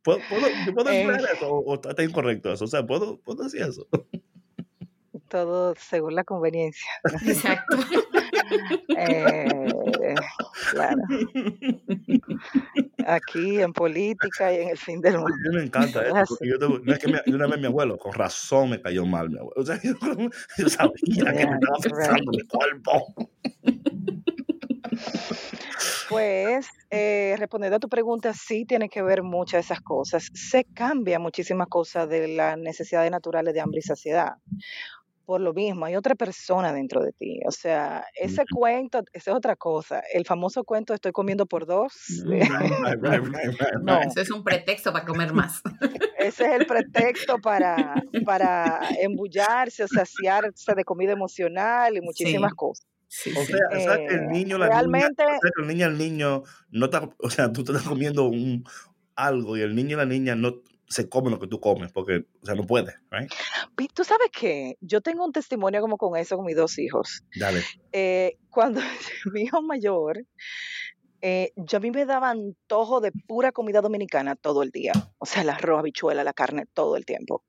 ¿Puedo, 0.02 0.20
puedo, 0.28 0.46
puedo 0.72 0.90
eh. 0.90 1.18
eso 1.34 1.50
o 1.50 1.74
está 1.74 2.04
incorrecto 2.04 2.52
eso? 2.52 2.64
O 2.64 2.68
sea, 2.68 2.86
¿puedo, 2.86 3.20
puedo 3.22 3.42
decir 3.42 3.62
eso? 3.62 3.88
Todo 5.28 5.74
según 5.76 6.14
la 6.14 6.24
conveniencia. 6.24 6.90
Exacto. 7.26 7.76
eh, 8.96 10.14
claro. 10.70 11.02
Aquí 13.06 13.60
en 13.60 13.72
política 13.72 14.52
y 14.52 14.62
en 14.62 14.68
el 14.70 14.78
fin 14.78 15.00
del 15.00 15.18
mundo. 15.18 15.34
A 15.34 15.48
mí 15.48 15.56
me 15.56 15.64
encanta 15.64 16.02
eso, 16.06 16.38
yo 16.42 16.56
no 16.58 16.92
es 16.92 16.98
que 16.98 17.08
una 17.30 17.46
vez 17.46 17.58
mi 17.58 17.66
abuelo, 17.66 17.98
con 17.98 18.12
razón 18.12 18.70
me 18.70 18.80
cayó 18.80 19.04
mal 19.04 19.30
mi 19.30 19.38
abuelo. 19.38 19.54
O 19.56 19.64
sea, 19.64 19.80
yo, 20.58 20.68
sabía 20.68 21.32
que 21.32 21.46
me 21.46 21.54
estaba 21.54 21.76
afectando 21.78 22.32
mi 22.32 22.46
cuerpo. 22.46 23.14
Pues, 26.08 26.68
eh, 26.90 27.34
respondiendo 27.36 27.76
a 27.76 27.80
tu 27.80 27.88
pregunta, 27.88 28.32
sí 28.32 28.64
tiene 28.64 28.88
que 28.88 29.02
ver 29.02 29.22
muchas 29.22 29.58
de 29.58 29.60
esas 29.74 29.80
cosas. 29.80 30.30
Se 30.34 30.64
cambia 30.64 31.18
muchísimas 31.18 31.68
cosas 31.68 32.08
de 32.08 32.28
las 32.28 32.56
necesidades 32.56 33.10
naturales 33.10 33.52
de 33.54 33.60
hambre 33.60 33.80
y 33.80 33.82
saciedad 33.82 34.34
por 35.26 35.40
lo 35.40 35.52
mismo, 35.52 35.84
hay 35.84 35.96
otra 35.96 36.14
persona 36.14 36.72
dentro 36.72 37.02
de 37.02 37.12
ti. 37.12 37.40
O 37.46 37.50
sea, 37.50 38.06
ese 38.14 38.44
cuento, 38.50 39.02
esa 39.12 39.32
es 39.32 39.36
otra 39.36 39.56
cosa. 39.56 40.02
El 40.14 40.24
famoso 40.24 40.62
cuento 40.62 40.94
estoy 40.94 41.10
comiendo 41.10 41.46
por 41.46 41.66
dos. 41.66 41.92
no, 43.82 44.00
eso 44.00 44.20
es 44.20 44.30
un 44.30 44.44
pretexto 44.44 44.92
para 44.92 45.04
comer 45.04 45.32
más. 45.34 45.60
Ese 46.18 46.44
es 46.44 46.60
el 46.60 46.66
pretexto 46.66 47.38
para, 47.38 48.02
para 48.24 48.80
embullarse 49.00 49.84
o 49.84 49.88
saciarse 49.88 50.74
de 50.74 50.84
comida 50.84 51.12
emocional 51.12 51.96
y 51.96 52.00
muchísimas 52.00 52.52
cosas. 52.54 52.86
o 53.36 53.44
sea, 53.44 53.94
el 53.94 54.24
eh, 54.24 54.26
niño, 54.30 54.58
la 54.58 54.66
realmente, 54.66 55.22
niña, 55.22 55.50
el 55.60 55.66
niño, 55.68 55.86
el 55.86 55.98
niño, 55.98 56.42
no 56.70 56.86
está, 56.86 57.08
o 57.18 57.30
sea, 57.30 57.52
tú 57.52 57.62
te 57.62 57.72
estás 57.72 57.86
comiendo 57.86 58.24
un, 58.24 58.64
algo 59.14 59.56
y 59.56 59.60
el 59.60 59.74
niño 59.74 59.96
y 59.96 59.98
la 59.98 60.06
niña 60.06 60.34
no, 60.34 60.62
se 60.88 61.08
come 61.08 61.30
lo 61.30 61.38
que 61.38 61.46
tú 61.46 61.60
comes, 61.60 61.92
porque, 61.92 62.24
o 62.42 62.46
sea, 62.46 62.54
no 62.54 62.66
puede, 62.66 62.94
right? 63.10 63.30
Tú 63.94 64.04
sabes 64.04 64.28
que 64.30 64.76
yo 64.80 65.00
tengo 65.00 65.24
un 65.24 65.32
testimonio 65.32 65.80
como 65.80 65.96
con 65.96 66.16
eso 66.16 66.36
con 66.36 66.46
mis 66.46 66.56
dos 66.56 66.78
hijos. 66.78 67.22
Dale. 67.38 67.62
Eh, 67.92 68.36
cuando 68.50 68.80
mi 69.32 69.42
hijo 69.42 69.62
mayor, 69.62 70.24
eh, 71.22 71.52
yo 71.56 71.78
a 71.78 71.80
mí 71.80 71.90
me 71.90 72.04
daba 72.04 72.30
antojo 72.30 73.00
de 73.00 73.12
pura 73.12 73.52
comida 73.52 73.80
dominicana 73.80 74.36
todo 74.36 74.62
el 74.62 74.70
día. 74.70 74.92
O 75.18 75.26
sea, 75.26 75.42
el 75.42 75.50
arroz, 75.50 75.80
habichuela, 75.80 76.24
la 76.24 76.32
carne, 76.32 76.66
todo 76.72 76.96
el 76.96 77.04
tiempo. 77.04 77.42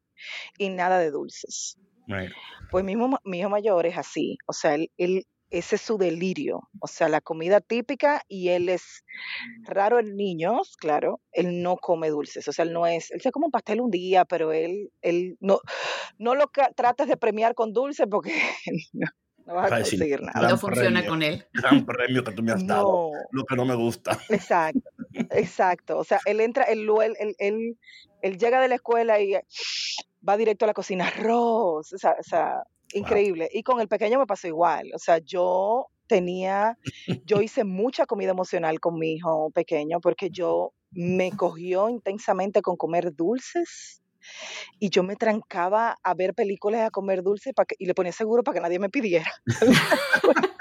Y 0.57 0.69
nada 0.69 0.99
de 0.99 1.11
dulces. 1.11 1.77
Pues 2.71 2.85
mi 2.85 2.93
hijo, 2.93 3.19
mi 3.25 3.39
hijo 3.39 3.49
mayor 3.49 3.85
es 3.85 3.97
así. 3.97 4.37
O 4.45 4.53
sea, 4.53 4.75
él, 4.75 4.89
él 4.97 5.25
ese 5.49 5.75
es 5.75 5.81
su 5.81 5.97
delirio, 5.97 6.69
o 6.79 6.87
sea, 6.87 7.07
la 7.07 7.21
comida 7.21 7.61
típica 7.61 8.21
y 8.27 8.49
él 8.49 8.67
es 8.67 9.05
raro 9.63 9.99
en 9.99 10.15
niños, 10.15 10.75
claro, 10.77 11.21
él 11.31 11.63
no 11.63 11.77
come 11.77 12.09
dulces, 12.09 12.47
o 12.47 12.51
sea, 12.51 12.65
él 12.65 12.73
no 12.73 12.85
es, 12.85 13.11
él 13.11 13.21
se 13.21 13.31
come 13.31 13.45
un 13.45 13.51
pastel 13.51 13.79
un 13.79 13.89
día, 13.89 14.25
pero 14.25 14.51
él, 14.51 14.91
él 15.01 15.37
no, 15.39 15.59
no 16.17 16.35
lo 16.35 16.51
trates 16.75 17.07
de 17.07 17.17
premiar 17.17 17.55
con 17.55 17.71
dulce 17.71 18.07
porque 18.07 18.33
no, 18.93 19.07
vas 19.45 19.71
a 19.71 19.77
conseguir 19.77 20.21
nada. 20.21 20.49
No 20.49 20.57
funciona 20.57 21.05
con 21.05 21.23
él. 21.23 21.45
Gran 21.53 21.85
premio 21.85 22.23
que 22.23 22.31
tú 22.33 22.43
me 22.43 22.51
has 22.51 22.67
dado, 22.67 23.11
lo 23.31 23.45
que 23.45 23.55
no 23.55 23.65
me 23.65 23.75
gusta. 23.75 24.19
Exacto, 24.29 24.89
exacto, 25.31 25.97
o 25.97 26.03
sea, 26.03 26.19
él 26.25 26.41
entra, 26.41 26.65
él, 26.65 26.89
él, 27.19 27.35
él, 27.39 27.77
él 28.21 28.37
llega 28.37 28.59
de 28.59 28.67
la 28.67 28.75
escuela 28.75 29.21
y 29.21 29.33
va 30.27 30.35
directo 30.35 30.65
a 30.65 30.67
la 30.67 30.73
cocina, 30.73 31.07
arroz, 31.07 31.93
o 31.93 31.97
sea, 31.97 32.17
o 32.19 32.23
sea 32.23 32.63
Increíble. 32.93 33.49
Y 33.51 33.63
con 33.63 33.79
el 33.81 33.87
pequeño 33.87 34.19
me 34.19 34.25
pasó 34.25 34.47
igual. 34.47 34.91
O 34.95 34.99
sea, 34.99 35.19
yo 35.19 35.87
tenía, 36.07 36.77
yo 37.25 37.41
hice 37.41 37.63
mucha 37.63 38.05
comida 38.05 38.31
emocional 38.31 38.79
con 38.79 38.97
mi 38.97 39.13
hijo 39.13 39.51
pequeño 39.51 39.99
porque 39.99 40.29
yo 40.29 40.73
me 40.91 41.31
cogió 41.31 41.89
intensamente 41.89 42.61
con 42.61 42.77
comer 42.77 43.13
dulces 43.13 44.01
y 44.79 44.89
yo 44.89 45.03
me 45.03 45.15
trancaba 45.15 45.97
a 46.03 46.13
ver 46.13 46.33
películas 46.33 46.87
a 46.87 46.91
comer 46.91 47.23
dulces 47.23 47.53
y 47.77 47.85
le 47.85 47.93
ponía 47.93 48.11
seguro 48.11 48.43
para 48.43 48.55
que 48.55 48.61
nadie 48.61 48.79
me 48.79 48.89
pidiera. 48.89 49.31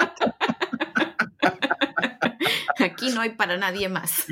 Aquí 2.78 3.10
no 3.10 3.20
hay 3.20 3.30
para 3.30 3.56
nadie 3.56 3.88
más. 3.88 4.26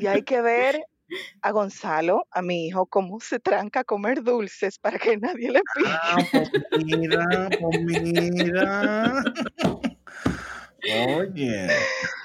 Y 0.00 0.06
hay 0.06 0.22
que 0.22 0.40
ver 0.42 0.84
a 1.42 1.50
Gonzalo, 1.52 2.26
a 2.30 2.42
mi 2.42 2.66
hijo, 2.66 2.86
cómo 2.86 3.20
se 3.20 3.40
tranca 3.40 3.80
a 3.80 3.84
comer 3.84 4.22
dulces 4.22 4.78
para 4.78 4.98
que 4.98 5.16
nadie 5.16 5.50
le 5.50 5.60
pida. 5.74 6.00
Ah, 6.02 6.22
pues 6.32 6.50
mira, 6.84 7.50
pues 7.58 8.00
mira. 8.02 9.24
Oye. 11.16 11.68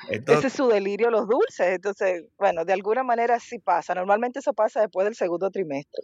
Ese 0.09 0.47
es 0.47 0.53
su 0.53 0.67
delirio, 0.67 1.09
los 1.09 1.27
dulces. 1.27 1.67
Entonces, 1.67 2.25
bueno, 2.37 2.65
de 2.65 2.73
alguna 2.73 3.03
manera 3.03 3.39
sí 3.39 3.59
pasa. 3.59 3.95
Normalmente 3.95 4.39
eso 4.39 4.53
pasa 4.53 4.81
después 4.81 5.05
del 5.05 5.15
segundo 5.15 5.49
trimestre 5.51 6.03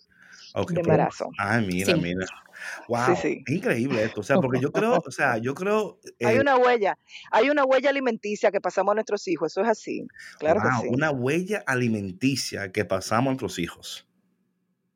de 0.69 0.81
embarazo. 0.81 1.29
Ah, 1.37 1.59
mira, 1.59 1.95
mira. 1.95 2.25
Wow, 2.87 3.17
increíble 3.47 4.03
esto, 4.03 4.19
o 4.19 4.23
sea, 4.23 4.37
porque 4.37 4.59
yo 4.59 4.71
creo, 4.71 5.01
o 5.03 5.11
sea, 5.11 5.37
yo 5.37 5.55
creo... 5.55 5.99
hay 6.19 6.35
eh 6.35 6.39
una 6.39 6.57
huella, 6.57 6.97
hay 7.31 7.49
una 7.49 7.63
huella 7.63 7.89
alimenticia 7.89 8.51
que 8.51 8.61
pasamos 8.61 8.91
a 8.91 8.95
nuestros 8.95 9.27
hijos, 9.27 9.51
eso 9.51 9.61
es 9.61 9.69
así, 9.69 10.05
claro 10.37 10.61
que 10.61 10.69
sí. 10.81 10.93
Una 10.93 11.09
huella 11.09 11.63
alimenticia 11.65 12.71
que 12.71 12.85
pasamos 12.85 13.29
a 13.29 13.31
nuestros 13.31 13.57
hijos. 13.57 14.07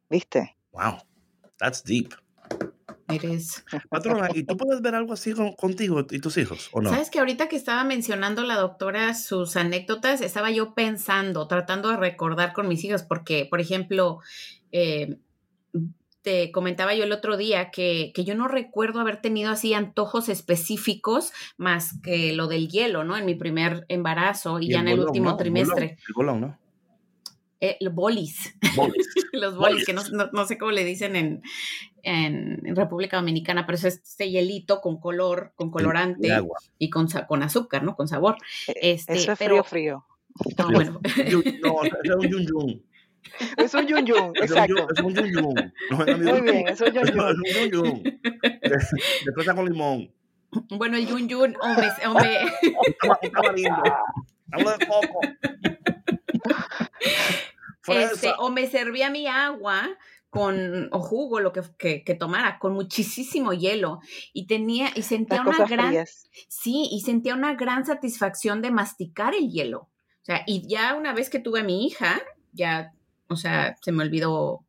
¿Viste? 0.10 0.56
Wow, 0.74 0.98
that's 1.58 1.84
deep. 1.84 2.14
Eres. 3.08 3.64
Patrona, 3.90 4.30
¿y 4.34 4.44
tú 4.44 4.58
puedes 4.58 4.82
ver 4.82 4.96
algo 4.96 5.14
así 5.14 5.34
contigo 5.58 6.06
y 6.10 6.20
tus 6.20 6.38
hijos 6.38 6.70
o 6.72 6.82
no? 6.82 6.90
Sabes 6.90 7.12
que 7.12 7.20
ahorita 7.20 7.48
que 7.48 7.56
estaba 7.56 7.84
mencionando 7.84 8.44
la 8.44 8.56
doctora 8.56 9.14
sus 9.14 9.56
anécdotas, 9.58 10.22
estaba 10.22 10.50
yo 10.50 10.74
pensando, 10.74 11.48
tratando 11.48 11.90
de 11.90 11.98
recordar 11.98 12.54
con 12.54 12.68
mis 12.68 12.84
hijos, 12.84 13.04
porque, 13.04 13.48
por 13.50 13.62
ejemplo, 13.62 14.22
eh, 14.72 15.20
te 16.24 16.52
comentaba 16.52 16.96
yo 16.96 17.04
el 17.04 17.12
otro 17.12 17.38
día 17.38 17.70
que, 17.70 18.12
que, 18.16 18.24
yo 18.24 18.34
no 18.34 18.48
recuerdo 18.48 19.00
haber 19.00 19.22
tenido 19.22 19.52
así 19.52 19.76
antojos 19.76 20.28
específicos 20.28 21.32
más 21.58 22.02
que 22.02 22.34
lo 22.34 22.48
del 22.48 22.68
hielo, 22.68 23.04
¿no? 23.04 23.16
En 23.16 23.26
mi 23.26 23.36
primer 23.36 23.86
embarazo 23.90 24.60
y, 24.60 24.72
ya 24.72 24.80
en 24.80 24.88
el 24.88 25.00
último 25.02 25.38
trimestre. 25.38 26.00
El 26.08 26.14
bolón, 26.16 26.42
¿no? 26.42 26.65
Eh, 27.66 27.90
bolis. 27.90 28.56
los 29.34 29.56
bolis, 29.58 29.86
que 29.86 29.94
no, 29.94 30.46
sé 30.46 30.58
cómo 30.58 30.72
le 30.72 30.84
dicen 30.84 31.16
en, 31.16 31.42
en, 32.04 32.76
República 32.76 33.18
Dominicana, 33.18 33.66
pero 33.66 33.76
es 33.78 33.86
este 33.86 34.30
hielito 34.30 34.82
con 34.82 35.00
color, 35.00 35.54
con 35.56 35.72
colorante 35.72 36.30
y 36.78 36.90
con, 36.92 37.08
con 37.28 37.42
azúcar, 37.42 37.84
¿no? 37.84 37.96
Con 37.96 38.08
sabor. 38.08 38.38
E, 38.68 38.92
este, 38.92 39.14
Eso 39.14 39.32
es 39.32 39.40
frío, 39.40 39.64
frío. 39.64 40.06
No, 40.60 40.70
bueno. 40.72 41.00
no, 41.64 41.84
es 41.84 42.16
un 42.16 42.30
yun 42.30 42.46
yun. 42.46 42.84
Es 43.58 43.74
un 43.74 43.88
yun 43.88 44.06
yun, 44.06 44.32
exacto. 44.36 44.88
Es 44.96 45.02
un 45.02 45.16
yun 45.16 45.32
yun. 45.32 45.74
Muy 45.90 46.42
bien, 46.42 46.68
es 46.68 46.82
un 46.82 46.92
yun 46.92 47.06
yun. 47.06 47.44
Es 47.46 47.58
un 47.58 47.72
yun 47.72 47.84
yun. 47.84 48.20
Después 49.26 49.48
con 49.56 49.66
limón. 49.66 50.14
Bueno, 50.70 50.98
el 50.98 51.08
yun 51.08 51.28
yun, 51.28 51.56
me... 51.76 51.88
Estaba 51.88 53.52
lindo. 53.54 53.84
Hablo 54.52 54.78
de 54.78 54.86
coco. 54.86 55.20
Este, 57.88 58.34
o 58.38 58.50
me 58.50 58.68
servía 58.68 59.10
mi 59.10 59.28
agua 59.28 59.98
con 60.30 60.90
o 60.92 61.00
jugo 61.00 61.40
lo 61.40 61.54
que, 61.54 62.04
que, 62.04 62.16
tomara 62.16 62.60
con 62.60 62.74
muchísimo 62.74 63.54
hielo 63.54 64.00
y 64.34 64.48
tenía 64.48 64.90
y 64.94 65.04
sentía 65.04 65.42
una 65.42 65.66
gran 65.66 66.06
sí 66.50 66.90
y 66.92 67.02
sentía 67.02 67.36
una 67.36 67.54
gran 67.54 67.86
satisfacción 67.86 68.62
de 68.62 68.72
masticar 68.72 69.34
el 69.34 69.50
hielo. 69.50 69.80
O 70.22 70.26
sea 70.26 70.44
y 70.46 70.68
ya 70.68 70.96
una 70.96 71.14
vez 71.14 71.30
que 71.30 71.40
tuve 71.40 71.62
a 71.62 71.64
mi 71.64 71.86
hija 71.88 72.22
ya 72.52 72.92
o 73.28 73.38
sea 73.38 73.78
se 73.82 73.94
me 73.94 74.04
olvidó 74.04 74.66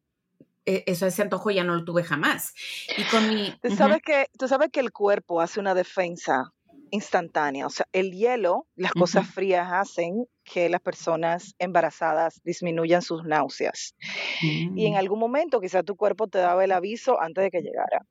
e, 0.66 0.84
eso 0.86 1.06
ese 1.06 1.22
antojo 1.22 1.50
ya 1.50 1.64
no 1.64 1.74
lo 1.74 1.84
tuve 1.84 2.04
jamás. 2.04 2.54
Y 2.96 3.02
con 3.04 3.28
mi 3.28 3.52
tú 3.60 3.74
sabes 3.74 4.02
que 4.02 4.26
tú 4.38 4.46
sabes 4.46 4.70
que 4.70 4.80
el 4.80 4.92
cuerpo 4.92 5.40
hace 5.40 5.58
una 5.58 5.74
defensa 5.74 6.52
instantánea. 6.90 7.66
O 7.66 7.70
sea, 7.70 7.86
el 7.92 8.12
hielo, 8.12 8.66
las 8.74 8.92
cosas 8.92 9.26
frías 9.26 9.68
hacen 9.72 10.26
que 10.44 10.68
las 10.68 10.80
personas 10.80 11.54
embarazadas 11.58 12.40
disminuyan 12.44 13.02
sus 13.02 13.24
náuseas. 13.24 13.94
Y 14.42 14.86
en 14.86 14.94
mm. 14.94 14.96
algún 14.96 15.18
momento 15.18 15.60
quizá 15.60 15.82
tu 15.82 15.96
cuerpo 15.96 16.28
te 16.28 16.38
daba 16.38 16.64
el 16.64 16.72
aviso 16.72 17.20
antes 17.20 17.44
de 17.44 17.50
que 17.50 17.62
llegara. 17.62 18.06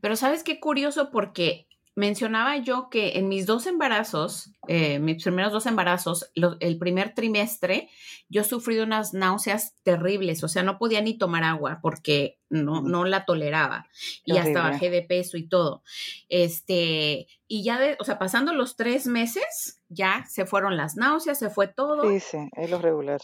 Pero 0.00 0.16
sabes 0.16 0.42
qué 0.42 0.60
curioso 0.60 1.10
porque 1.10 1.66
mencionaba 1.94 2.56
yo 2.56 2.88
que 2.88 3.18
en 3.18 3.28
mis 3.28 3.46
dos 3.46 3.66
embarazos, 3.66 4.52
eh, 4.68 4.98
mis 4.98 5.22
primeros 5.22 5.52
dos 5.52 5.66
embarazos, 5.66 6.30
el 6.34 6.78
primer 6.78 7.14
trimestre, 7.14 7.88
yo 8.28 8.44
sufrí 8.44 8.78
unas 8.78 9.12
náuseas 9.12 9.74
terribles, 9.82 10.44
o 10.44 10.48
sea, 10.48 10.62
no 10.62 10.78
podía 10.78 11.00
ni 11.00 11.18
tomar 11.18 11.42
agua 11.42 11.80
porque 11.82 12.38
no, 12.48 12.80
no 12.80 13.04
la 13.04 13.24
toleraba 13.24 13.88
y 14.24 14.36
hasta 14.36 14.62
bajé 14.62 14.90
de 14.90 15.02
peso 15.02 15.36
y 15.36 15.48
todo. 15.48 15.82
Este, 16.28 17.26
y 17.48 17.64
ya, 17.64 17.78
de, 17.78 17.96
o 17.98 18.04
sea, 18.04 18.18
pasando 18.18 18.52
los 18.52 18.76
tres 18.76 19.06
meses, 19.06 19.82
ya 19.88 20.24
se 20.28 20.46
fueron 20.46 20.76
las 20.76 20.96
náuseas, 20.96 21.38
se 21.38 21.50
fue 21.50 21.66
todo. 21.66 22.08
Sí, 22.08 22.20
sí, 22.20 22.38
es 22.52 22.70
lo 22.70 22.78
regular. 22.78 23.20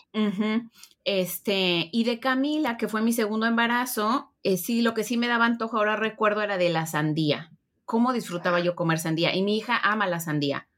Este, 1.04 1.88
y 1.92 2.04
de 2.04 2.18
Camila, 2.18 2.76
que 2.76 2.88
fue 2.88 3.00
mi 3.00 3.12
segundo 3.12 3.46
embarazo, 3.46 4.34
eh, 4.42 4.56
sí, 4.56 4.82
lo 4.82 4.92
que 4.92 5.04
sí 5.04 5.16
me 5.16 5.28
daba 5.28 5.46
antojo, 5.46 5.76
ahora 5.76 5.94
recuerdo, 5.94 6.42
era 6.42 6.58
de 6.58 6.68
la 6.68 6.86
sandía 6.86 7.55
cómo 7.86 8.12
disfrutaba 8.12 8.60
yo 8.60 8.74
comer 8.74 8.98
sandía. 8.98 9.34
Y 9.34 9.42
mi 9.42 9.56
hija 9.56 9.78
ama 9.82 10.06
la 10.06 10.20
sandía. 10.20 10.68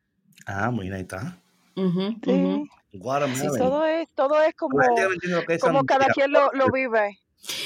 Ah, 0.46 0.70
muy 0.70 0.88
bien, 0.88 1.00
está. 1.00 1.38
sí. 1.74 3.48
todo 3.58 3.84
es, 3.84 4.08
todo 4.14 4.40
es 4.42 4.54
como, 4.54 4.78
como 5.60 5.84
cada 5.84 6.06
quien 6.06 6.30
lo, 6.30 6.52
lo 6.52 6.70
vive. 6.70 7.18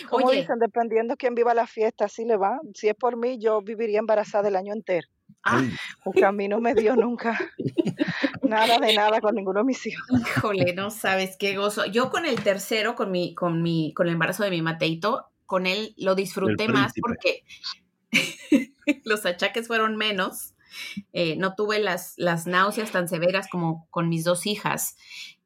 Como 0.09 0.26
Oye, 0.26 0.40
dicen, 0.40 0.59
dependiendo 0.59 1.16
quién 1.16 1.34
viva 1.34 1.55
la 1.55 1.66
fiesta, 1.66 2.07
así 2.07 2.24
le 2.24 2.36
va. 2.36 2.61
Si 2.74 2.88
es 2.88 2.95
por 2.95 3.16
mí, 3.16 3.38
yo 3.38 3.62
viviría 3.62 3.99
embarazada 3.99 4.49
el 4.49 4.57
año 4.57 4.72
entero. 4.72 5.09
Ah. 5.45 5.62
Porque 6.05 6.24
a 6.24 6.32
mí 6.32 6.47
no 6.47 6.61
me 6.61 6.74
dio 6.74 6.95
nunca 6.95 7.38
nada 8.43 8.78
de 8.78 8.95
nada 8.95 9.20
con 9.20 9.34
ninguno 9.34 9.61
de 9.61 9.64
mis 9.64 9.86
hijos. 9.86 10.07
Híjole, 10.11 10.74
no 10.74 10.90
sabes 10.90 11.36
qué 11.38 11.57
gozo. 11.57 11.86
Yo 11.86 12.11
con 12.11 12.26
el 12.26 12.43
tercero, 12.43 12.95
con 12.95 13.11
mi, 13.11 13.34
con 13.34 13.62
mi, 13.62 13.93
con 13.95 14.07
el 14.07 14.12
embarazo 14.12 14.45
de 14.45 14.51
mi 14.51 14.62
Mateito, 14.62 15.26
con 15.47 15.66
él 15.66 15.95
lo 15.97 16.14
disfruté 16.14 16.68
más 16.68 16.93
porque 17.01 17.45
los 19.05 19.26
achaques 19.26 19.66
fueron 19.66 19.97
menos. 19.97 20.55
Eh, 21.12 21.37
no 21.37 21.55
tuve 21.55 21.78
las, 21.78 22.14
las 22.16 22.47
náuseas 22.47 22.91
tan 22.91 23.09
severas 23.09 23.49
como 23.49 23.87
con 23.91 24.09
mis 24.09 24.24
dos 24.24 24.47
hijas. 24.47 24.97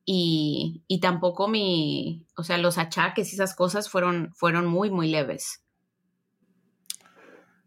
Y, 0.09 0.85
tampoco 1.03 1.49
mi, 1.49 2.25
o 2.37 2.45
sea, 2.45 2.59
los 2.59 2.79
achaques 2.79 3.33
y 3.33 3.35
esas 3.35 3.57
cosas 3.57 3.91
fueron, 3.91 4.33
fueron 4.37 4.67
muy, 4.67 4.89
muy 4.89 5.09
leves. 5.09 5.65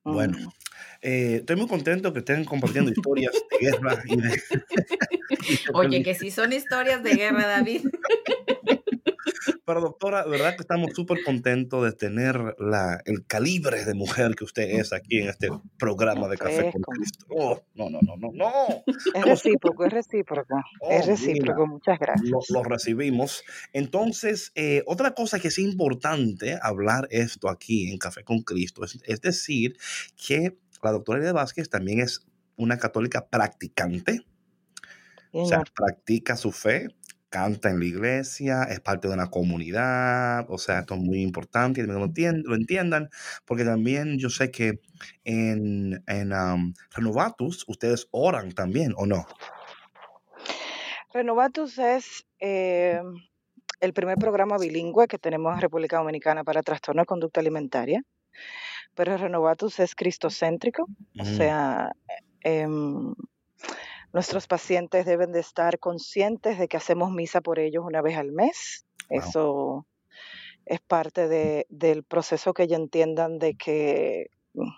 Bueno, 0.06 0.38
mm. 0.38 0.50
eh, 1.02 1.36
estoy 1.42 1.58
muy 1.58 1.68
contento 1.68 2.14
que 2.14 2.20
estén 2.20 2.46
compartiendo 2.46 2.92
historias 2.92 3.34
de 3.34 3.70
guerra 3.70 4.04
y 4.06 4.16
de... 4.16 4.42
Oye, 5.74 6.02
que 6.02 6.16
sí 6.16 6.32
son 6.32 6.54
historias 6.54 7.04
de 7.04 7.16
guerra, 7.16 7.46
David. 7.46 7.82
Pero 9.70 9.82
doctora, 9.82 10.24
de 10.24 10.32
verdad 10.32 10.56
que 10.56 10.64
estamos 10.64 10.94
súper 10.96 11.24
contentos 11.24 11.84
de 11.84 11.92
tener 11.92 12.56
la, 12.58 13.04
el 13.06 13.28
calibre 13.28 13.86
de 13.86 13.94
mujer 13.94 14.34
que 14.34 14.44
usted 14.44 14.64
es 14.64 14.92
aquí 14.94 15.20
en 15.20 15.30
este 15.30 15.48
programa 15.78 16.28
de 16.28 16.38
Café 16.40 16.72
con 16.72 16.82
Cristo. 16.82 17.28
Oh, 17.30 17.62
no, 17.76 17.88
no, 17.88 18.00
no, 18.02 18.18
no, 18.18 18.32
no. 18.34 18.52
Es 19.14 19.24
recíproco, 19.24 19.86
es 19.86 19.94
recíproco. 19.94 20.58
es 20.90 21.06
oh, 21.06 21.12
recíproco, 21.12 21.68
muchas 21.68 22.00
gracias. 22.00 22.50
Lo, 22.50 22.64
recibimos. 22.64 23.44
Entonces, 23.72 24.52
eh, 24.56 24.82
otra 24.88 25.14
cosa 25.14 25.40
que 25.40 25.50
es 25.50 25.60
importante 25.60 26.58
hablar 26.60 27.08
esto 27.12 27.48
aquí 27.48 27.92
en 27.92 28.00
Café 28.00 28.24
con 28.24 28.42
Cristo, 28.42 28.84
es, 28.84 28.98
es 29.06 29.22
decir, 29.22 29.78
que 30.16 30.58
la 30.82 30.94
doctora 30.94 31.20
Elida 31.20 31.34
Vázquez 31.34 31.70
también 31.70 32.00
es 32.00 32.26
una 32.56 32.80
católica 32.80 33.28
practicante. 33.28 34.26
O 35.32 35.46
sea, 35.46 35.64
practica 35.76 36.36
su 36.36 36.52
fe, 36.52 36.88
canta 37.30 37.70
en 37.70 37.80
la 37.80 37.86
iglesia, 37.86 38.64
es 38.64 38.80
parte 38.80 39.08
de 39.08 39.14
una 39.14 39.30
comunidad, 39.30 40.46
o 40.50 40.58
sea, 40.58 40.80
esto 40.80 40.96
es 40.96 41.00
muy 41.00 41.22
importante, 41.22 41.82
que 41.82 41.88
lo, 41.88 42.00
lo 42.00 42.56
entiendan, 42.56 43.10
porque 43.46 43.64
también 43.64 44.18
yo 44.18 44.30
sé 44.30 44.52
que 44.52 44.82
en, 45.24 46.04
en 46.08 46.74
Renovatus 46.92 47.66
ustedes 47.68 48.08
oran 48.12 48.52
también, 48.52 48.94
¿o 48.98 49.06
no? 49.06 49.26
Renovatus 51.14 51.78
es 51.80 52.26
eh, 52.40 53.02
el 53.80 53.94
primer 53.94 54.18
programa 54.18 54.58
bilingüe 54.58 55.08
que 55.08 55.18
tenemos 55.18 55.54
en 55.54 55.62
República 55.62 55.98
Dominicana 55.98 56.44
para 56.44 56.64
trastorno 56.64 57.04
de 57.04 57.08
conducta 57.08 57.40
alimentaria, 57.40 58.04
pero 58.96 59.18
Renovatus 59.18 59.80
es 59.80 59.96
cristocéntrico, 59.96 60.88
o 61.20 61.26
sea... 61.26 61.92
Eh, 62.44 62.68
Nuestros 64.12 64.48
pacientes 64.48 65.06
deben 65.06 65.32
de 65.32 65.40
estar 65.40 65.80
conscientes 65.80 66.58
de 66.58 66.68
que 66.68 66.78
hacemos 66.78 67.12
misa 67.12 67.42
por 67.42 67.60
ellos 67.60 67.84
una 67.86 68.02
vez 68.02 68.18
al 68.18 68.32
mes. 68.32 68.86
Eso 69.10 69.86
es 70.66 70.80
parte 70.82 71.28
de, 71.28 71.66
del 71.70 72.04
proceso 72.04 72.54
que 72.54 72.64
ellos 72.64 72.80
entiendan 72.80 73.40
de 73.40 73.56
que 73.56 74.28
mm, 74.54 74.70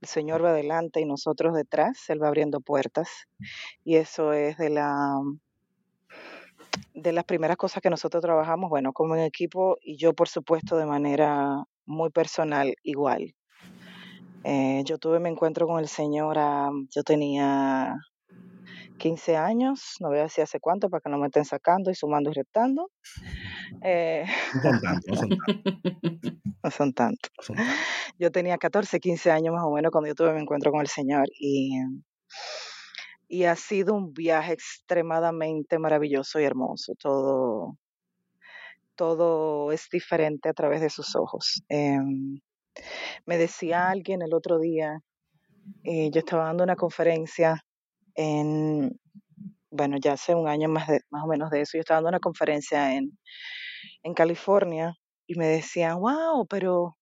el 0.00 0.08
Señor 0.08 0.44
va 0.44 0.50
adelante 0.50 1.00
y 1.00 1.04
nosotros 1.04 1.54
detrás, 1.54 2.08
Él 2.08 2.22
va 2.22 2.28
abriendo 2.28 2.60
puertas. 2.60 3.10
Y 3.84 3.96
eso 3.96 4.32
es 4.32 4.56
de 4.56 4.70
la 4.70 5.20
de 6.94 7.12
las 7.12 7.24
primeras 7.24 7.56
cosas 7.56 7.82
que 7.82 7.90
nosotros 7.90 8.22
trabajamos, 8.22 8.70
bueno, 8.70 8.92
como 8.92 9.14
en 9.16 9.22
equipo 9.22 9.76
y 9.82 9.96
yo, 9.96 10.14
por 10.14 10.28
supuesto, 10.28 10.76
de 10.76 10.86
manera 10.86 11.64
muy 11.84 12.10
personal, 12.10 12.74
igual. 12.82 13.34
Eh, 14.44 14.82
yo 14.84 14.98
tuve 14.98 15.20
mi 15.20 15.28
encuentro 15.28 15.66
con 15.66 15.78
el 15.78 15.88
Señor, 15.88 16.38
yo 16.90 17.02
tenía 17.02 17.96
15 18.96 19.36
años, 19.36 19.96
no 20.00 20.08
voy 20.08 20.18
a 20.18 20.22
decir 20.22 20.44
hace 20.44 20.60
cuánto 20.60 20.88
para 20.88 21.00
que 21.00 21.10
no 21.10 21.18
me 21.18 21.26
estén 21.26 21.44
sacando 21.44 21.90
y 21.90 21.94
sumando 21.94 22.30
y 22.30 22.34
restando. 22.34 22.90
Eh, 23.82 24.24
no 24.54 24.62
son 24.62 24.80
tantos, 24.80 25.06
no 25.08 25.16
son 25.16 25.28
tantos. 25.28 26.32
No 26.62 26.70
son 26.70 26.92
tantos. 26.92 27.30
Yo 28.18 28.32
tenía 28.32 28.58
14, 28.58 28.98
15 28.98 29.30
años 29.30 29.54
más 29.54 29.62
o 29.64 29.70
menos 29.70 29.92
cuando 29.92 30.08
yo 30.08 30.14
tuve 30.16 30.32
mi 30.32 30.40
encuentro 30.40 30.72
con 30.72 30.80
el 30.80 30.88
Señor 30.88 31.28
y, 31.38 31.78
y 33.28 33.44
ha 33.44 33.54
sido 33.54 33.94
un 33.94 34.12
viaje 34.12 34.52
extremadamente 34.52 35.78
maravilloso 35.78 36.40
y 36.40 36.44
hermoso. 36.44 36.94
Todo, 36.98 37.78
todo 38.96 39.70
es 39.70 39.88
diferente 39.92 40.48
a 40.48 40.54
través 40.54 40.80
de 40.80 40.90
sus 40.90 41.14
ojos. 41.14 41.62
Em, 41.68 42.40
me 43.26 43.38
decía 43.38 43.88
alguien 43.88 44.22
el 44.22 44.34
otro 44.34 44.58
día, 44.58 45.00
eh, 45.84 46.10
yo 46.10 46.20
estaba 46.20 46.46
dando 46.46 46.64
una 46.64 46.76
conferencia 46.76 47.64
en, 48.16 48.98
bueno, 49.70 49.98
ya 50.00 50.14
hace 50.14 50.34
un 50.34 50.48
año 50.48 50.68
más, 50.68 50.88
de, 50.88 51.00
más 51.10 51.24
o 51.24 51.26
menos 51.28 51.50
de 51.50 51.62
eso, 51.62 51.76
yo 51.76 51.80
estaba 51.80 51.98
dando 51.98 52.10
una 52.10 52.20
conferencia 52.20 52.94
en, 52.94 53.18
en 54.02 54.14
California 54.14 54.94
y 55.26 55.36
me 55.38 55.46
decían, 55.46 56.00
wow, 56.00 56.46
pero 56.48 56.96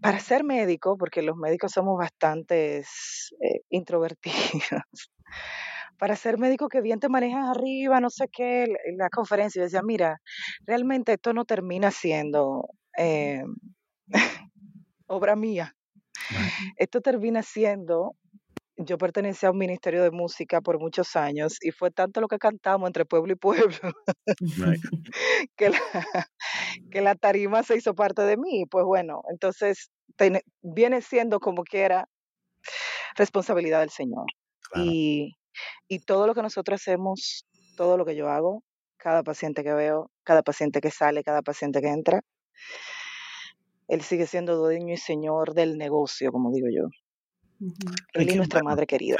para 0.00 0.18
ser 0.20 0.44
médico, 0.44 0.96
porque 0.98 1.22
los 1.22 1.36
médicos 1.36 1.72
somos 1.72 1.96
bastante 1.98 2.78
eh, 2.78 3.60
introvertidos, 3.70 4.32
para 5.98 6.16
ser 6.16 6.38
médico 6.38 6.68
que 6.68 6.80
bien 6.80 7.00
te 7.00 7.08
manejas 7.08 7.48
arriba, 7.48 8.00
no 8.00 8.10
sé 8.10 8.28
qué, 8.30 8.64
en 8.64 8.98
la 8.98 9.08
conferencia, 9.08 9.60
yo 9.60 9.64
decía, 9.64 9.82
mira, 9.82 10.20
realmente 10.66 11.14
esto 11.14 11.32
no 11.32 11.44
termina 11.44 11.90
siendo 11.90 12.68
eh, 12.98 13.44
obra 15.06 15.36
mía. 15.36 15.74
Esto 16.76 17.00
termina 17.00 17.42
siendo 17.42 18.16
yo 18.76 18.98
pertenecía 18.98 19.48
a 19.48 19.52
un 19.52 19.58
ministerio 19.58 20.02
de 20.02 20.10
música 20.10 20.60
por 20.60 20.78
muchos 20.78 21.16
años 21.16 21.56
y 21.62 21.70
fue 21.70 21.90
tanto 21.90 22.20
lo 22.20 22.28
que 22.28 22.38
cantamos 22.38 22.86
entre 22.86 23.06
pueblo 23.06 23.32
y 23.32 23.36
pueblo 23.36 23.74
que, 25.56 25.70
la, 25.70 25.80
que 26.90 27.00
la 27.00 27.14
tarima 27.14 27.62
se 27.62 27.76
hizo 27.76 27.94
parte 27.94 28.22
de 28.22 28.36
mí. 28.36 28.66
Pues 28.70 28.84
bueno, 28.84 29.22
entonces 29.30 29.90
viene 30.62 31.00
siendo 31.00 31.40
como 31.40 31.64
que 31.64 31.82
era 31.82 32.08
responsabilidad 33.16 33.80
del 33.80 33.90
Señor. 33.90 34.26
Y, 34.74 35.32
y 35.88 36.00
todo 36.00 36.26
lo 36.26 36.34
que 36.34 36.42
nosotros 36.42 36.80
hacemos, 36.80 37.46
todo 37.76 37.96
lo 37.96 38.04
que 38.04 38.16
yo 38.16 38.28
hago, 38.28 38.62
cada 38.98 39.22
paciente 39.22 39.62
que 39.62 39.72
veo, 39.72 40.10
cada 40.24 40.42
paciente 40.42 40.80
que 40.80 40.90
sale, 40.90 41.22
cada 41.22 41.40
paciente 41.40 41.80
que 41.80 41.88
entra, 41.88 42.20
Él 43.88 44.02
sigue 44.02 44.26
siendo 44.26 44.56
dueño 44.56 44.92
y 44.92 44.96
señor 44.96 45.54
del 45.54 45.78
negocio, 45.78 46.32
como 46.32 46.50
digo 46.50 46.66
yo. 46.70 46.88
Nuestra 47.58 48.62
madre 48.62 48.86
querida. 48.86 49.16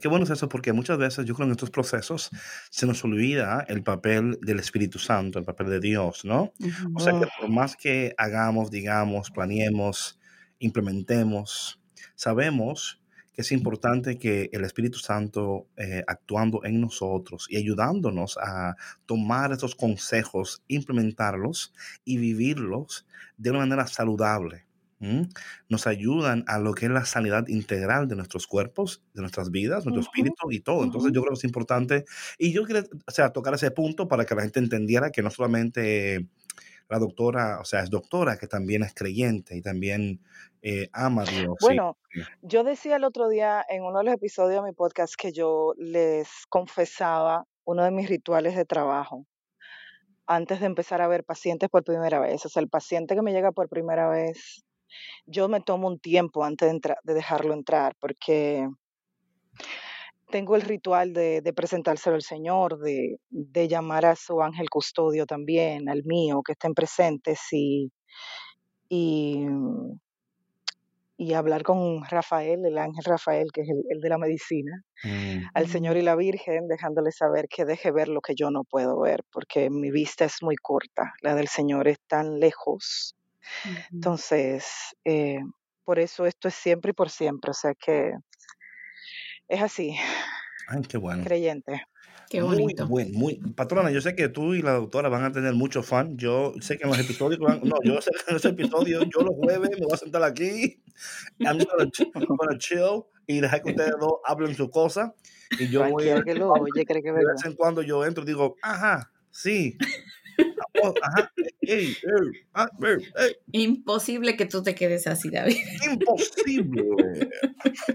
Qué 0.00 0.08
bueno, 0.08 0.24
es 0.24 0.30
eso, 0.30 0.48
porque 0.48 0.72
muchas 0.72 0.98
veces 0.98 1.24
yo 1.26 1.34
creo 1.34 1.46
que 1.46 1.50
en 1.50 1.52
estos 1.52 1.70
procesos 1.70 2.30
se 2.70 2.86
nos 2.86 3.04
olvida 3.04 3.64
el 3.68 3.82
papel 3.82 4.38
del 4.40 4.58
Espíritu 4.58 4.98
Santo, 4.98 5.38
el 5.38 5.44
papel 5.44 5.68
de 5.68 5.80
Dios, 5.80 6.24
¿no? 6.24 6.52
O 6.94 7.00
sea 7.00 7.18
que 7.18 7.26
por 7.38 7.48
más 7.50 7.76
que 7.76 8.14
hagamos, 8.16 8.70
digamos, 8.70 9.30
planeemos, 9.30 10.18
implementemos, 10.58 11.80
sabemos 12.14 13.00
que 13.34 13.42
es 13.42 13.50
importante 13.50 14.16
que 14.16 14.48
el 14.52 14.64
Espíritu 14.64 14.98
Santo 14.98 15.66
eh, 15.76 16.04
actuando 16.06 16.64
en 16.64 16.80
nosotros 16.80 17.46
y 17.50 17.56
ayudándonos 17.56 18.38
a 18.38 18.76
tomar 19.06 19.52
esos 19.52 19.74
consejos, 19.74 20.62
implementarlos 20.68 21.74
y 22.04 22.18
vivirlos 22.18 23.06
de 23.36 23.50
una 23.50 23.58
manera 23.60 23.88
saludable. 23.88 24.66
Nos 25.68 25.86
ayudan 25.86 26.44
a 26.46 26.58
lo 26.58 26.74
que 26.74 26.86
es 26.86 26.92
la 26.92 27.04
sanidad 27.04 27.46
integral 27.48 28.08
de 28.08 28.16
nuestros 28.16 28.46
cuerpos, 28.46 29.02
de 29.12 29.20
nuestras 29.20 29.50
vidas, 29.50 29.84
nuestro 29.84 30.02
espíritu 30.02 30.50
y 30.50 30.60
todo. 30.60 30.84
Entonces 30.84 31.12
yo 31.12 31.20
creo 31.22 31.32
que 31.32 31.38
es 31.38 31.44
importante. 31.44 32.04
Y 32.38 32.52
yo 32.52 32.64
quería 32.64 32.84
o 33.06 33.10
sea, 33.10 33.32
tocar 33.32 33.54
ese 33.54 33.70
punto 33.70 34.08
para 34.08 34.24
que 34.24 34.34
la 34.34 34.42
gente 34.42 34.60
entendiera 34.60 35.10
que 35.10 35.22
no 35.22 35.30
solamente 35.30 36.28
la 36.88 36.98
doctora, 36.98 37.60
o 37.60 37.64
sea, 37.64 37.80
es 37.80 37.90
doctora, 37.90 38.36
que 38.36 38.46
también 38.46 38.82
es 38.82 38.94
creyente 38.94 39.56
y 39.56 39.62
también 39.62 40.20
eh, 40.62 40.88
ama 40.92 41.22
a 41.22 41.24
Dios. 41.24 41.56
Bueno, 41.60 41.96
yo 42.42 42.64
decía 42.64 42.96
el 42.96 43.04
otro 43.04 43.28
día 43.28 43.64
en 43.68 43.82
uno 43.82 43.98
de 43.98 44.04
los 44.04 44.14
episodios 44.14 44.62
de 44.62 44.70
mi 44.70 44.74
podcast 44.74 45.14
que 45.16 45.32
yo 45.32 45.74
les 45.76 46.28
confesaba 46.48 47.46
uno 47.64 47.84
de 47.84 47.90
mis 47.90 48.08
rituales 48.08 48.54
de 48.56 48.64
trabajo 48.64 49.26
antes 50.26 50.60
de 50.60 50.66
empezar 50.66 51.00
a 51.00 51.08
ver 51.08 51.24
pacientes 51.24 51.68
por 51.68 51.84
primera 51.84 52.18
vez. 52.20 52.44
O 52.46 52.48
sea, 52.48 52.62
el 52.62 52.68
paciente 52.68 53.14
que 53.14 53.22
me 53.22 53.32
llega 53.32 53.52
por 53.52 53.68
primera 53.68 54.08
vez, 54.08 54.64
yo 55.26 55.48
me 55.48 55.60
tomo 55.60 55.88
un 55.88 55.98
tiempo 55.98 56.44
antes 56.44 56.70
de, 56.70 56.94
de 57.02 57.14
dejarlo 57.14 57.54
entrar 57.54 57.94
porque 58.00 58.68
tengo 60.30 60.56
el 60.56 60.62
ritual 60.62 61.12
de, 61.12 61.40
de 61.42 61.52
presentárselo 61.52 62.16
al 62.16 62.22
Señor, 62.22 62.78
de, 62.78 63.18
de, 63.30 63.68
llamar 63.68 64.04
a 64.06 64.16
su 64.16 64.42
ángel 64.42 64.68
custodio 64.68 65.26
también, 65.26 65.88
al 65.88 66.02
mío, 66.04 66.42
que 66.44 66.52
estén 66.52 66.74
presentes 66.74 67.40
y, 67.52 67.92
y, 68.88 69.46
y 71.16 71.34
hablar 71.34 71.62
con 71.62 72.04
Rafael, 72.04 72.64
el 72.64 72.78
ángel 72.78 73.04
Rafael, 73.04 73.52
que 73.52 73.60
es 73.60 73.68
el, 73.88 74.00
de 74.00 74.08
la 74.08 74.18
medicina, 74.18 74.82
al 75.54 75.68
Señor 75.68 75.96
y 75.96 76.02
la 76.02 76.16
Virgen, 76.16 76.66
dejándole 76.66 77.12
saber 77.12 77.46
que 77.48 77.64
deje 77.64 77.92
ver 77.92 78.08
lo 78.08 78.20
que 78.20 78.34
yo 78.34 78.50
no 78.50 78.64
puedo 78.64 78.98
ver, 79.00 79.20
porque 79.32 79.70
mi 79.70 79.90
vista 79.90 80.24
es 80.24 80.42
muy 80.42 80.56
corta, 80.56 81.12
la 81.22 81.34
del 81.34 81.48
Señor 81.48 81.86
es 81.86 81.98
tan 82.08 82.40
lejos. 82.40 83.14
Entonces, 83.92 84.66
eh, 85.04 85.40
por 85.84 85.98
eso 85.98 86.26
esto 86.26 86.48
es 86.48 86.54
siempre 86.54 86.90
y 86.90 86.94
por 86.94 87.10
siempre, 87.10 87.50
o 87.50 87.54
sea 87.54 87.74
que 87.74 88.12
es 89.48 89.62
así. 89.62 89.96
Ay, 90.68 90.82
qué 90.82 90.96
bueno. 90.96 91.24
Creyente. 91.24 91.82
Qué 92.30 92.40
bonito. 92.42 92.86
Muy, 92.86 93.12
muy, 93.12 93.36
patrona, 93.54 93.90
yo 93.90 94.00
sé 94.00 94.16
que 94.16 94.28
tú 94.28 94.54
y 94.54 94.62
la 94.62 94.72
doctora 94.72 95.08
van 95.08 95.24
a 95.24 95.32
tener 95.32 95.54
muchos 95.54 95.86
fans. 95.86 96.14
Yo 96.16 96.54
sé 96.60 96.78
que 96.78 96.84
en 96.84 96.90
los 96.90 96.98
episodios, 96.98 97.38
no, 97.40 97.76
yo 97.84 98.00
sé 98.00 98.10
que 98.10 98.24
en 98.28 98.34
los 98.34 98.44
episodios, 98.44 99.04
yo 99.14 99.22
los 99.22 99.34
jueves 99.36 99.70
me 99.70 99.86
voy 99.86 99.92
a 99.92 99.96
sentar 99.96 100.22
aquí, 100.22 100.82
I'm 101.38 101.58
gonna, 101.58 101.90
gonna 102.26 102.58
chill 102.58 103.04
y 103.26 103.40
dejar 103.40 103.62
que 103.62 103.70
ustedes 103.70 103.94
dos 104.00 104.14
hablen 104.24 104.54
su 104.54 104.70
cosa. 104.70 105.14
Y 105.58 105.68
yo 105.68 105.88
voy 105.88 106.08
a, 106.08 106.22
que 106.22 106.34
lo 106.34 106.50
oye, 106.52 106.84
cree 106.84 107.02
que 107.02 107.12
de 107.12 107.24
vez 107.24 107.44
en 107.44 107.54
cuando 107.54 107.82
yo 107.82 108.04
entro 108.04 108.24
y 108.24 108.26
digo, 108.26 108.56
ajá, 108.62 109.12
sí, 109.30 109.76
Ah, 112.52 112.68
Imposible 113.52 114.36
que 114.36 114.44
tú 114.46 114.62
te 114.62 114.74
quedes 114.74 115.06
así, 115.06 115.30
David. 115.30 115.56
Imposible. 115.90 116.84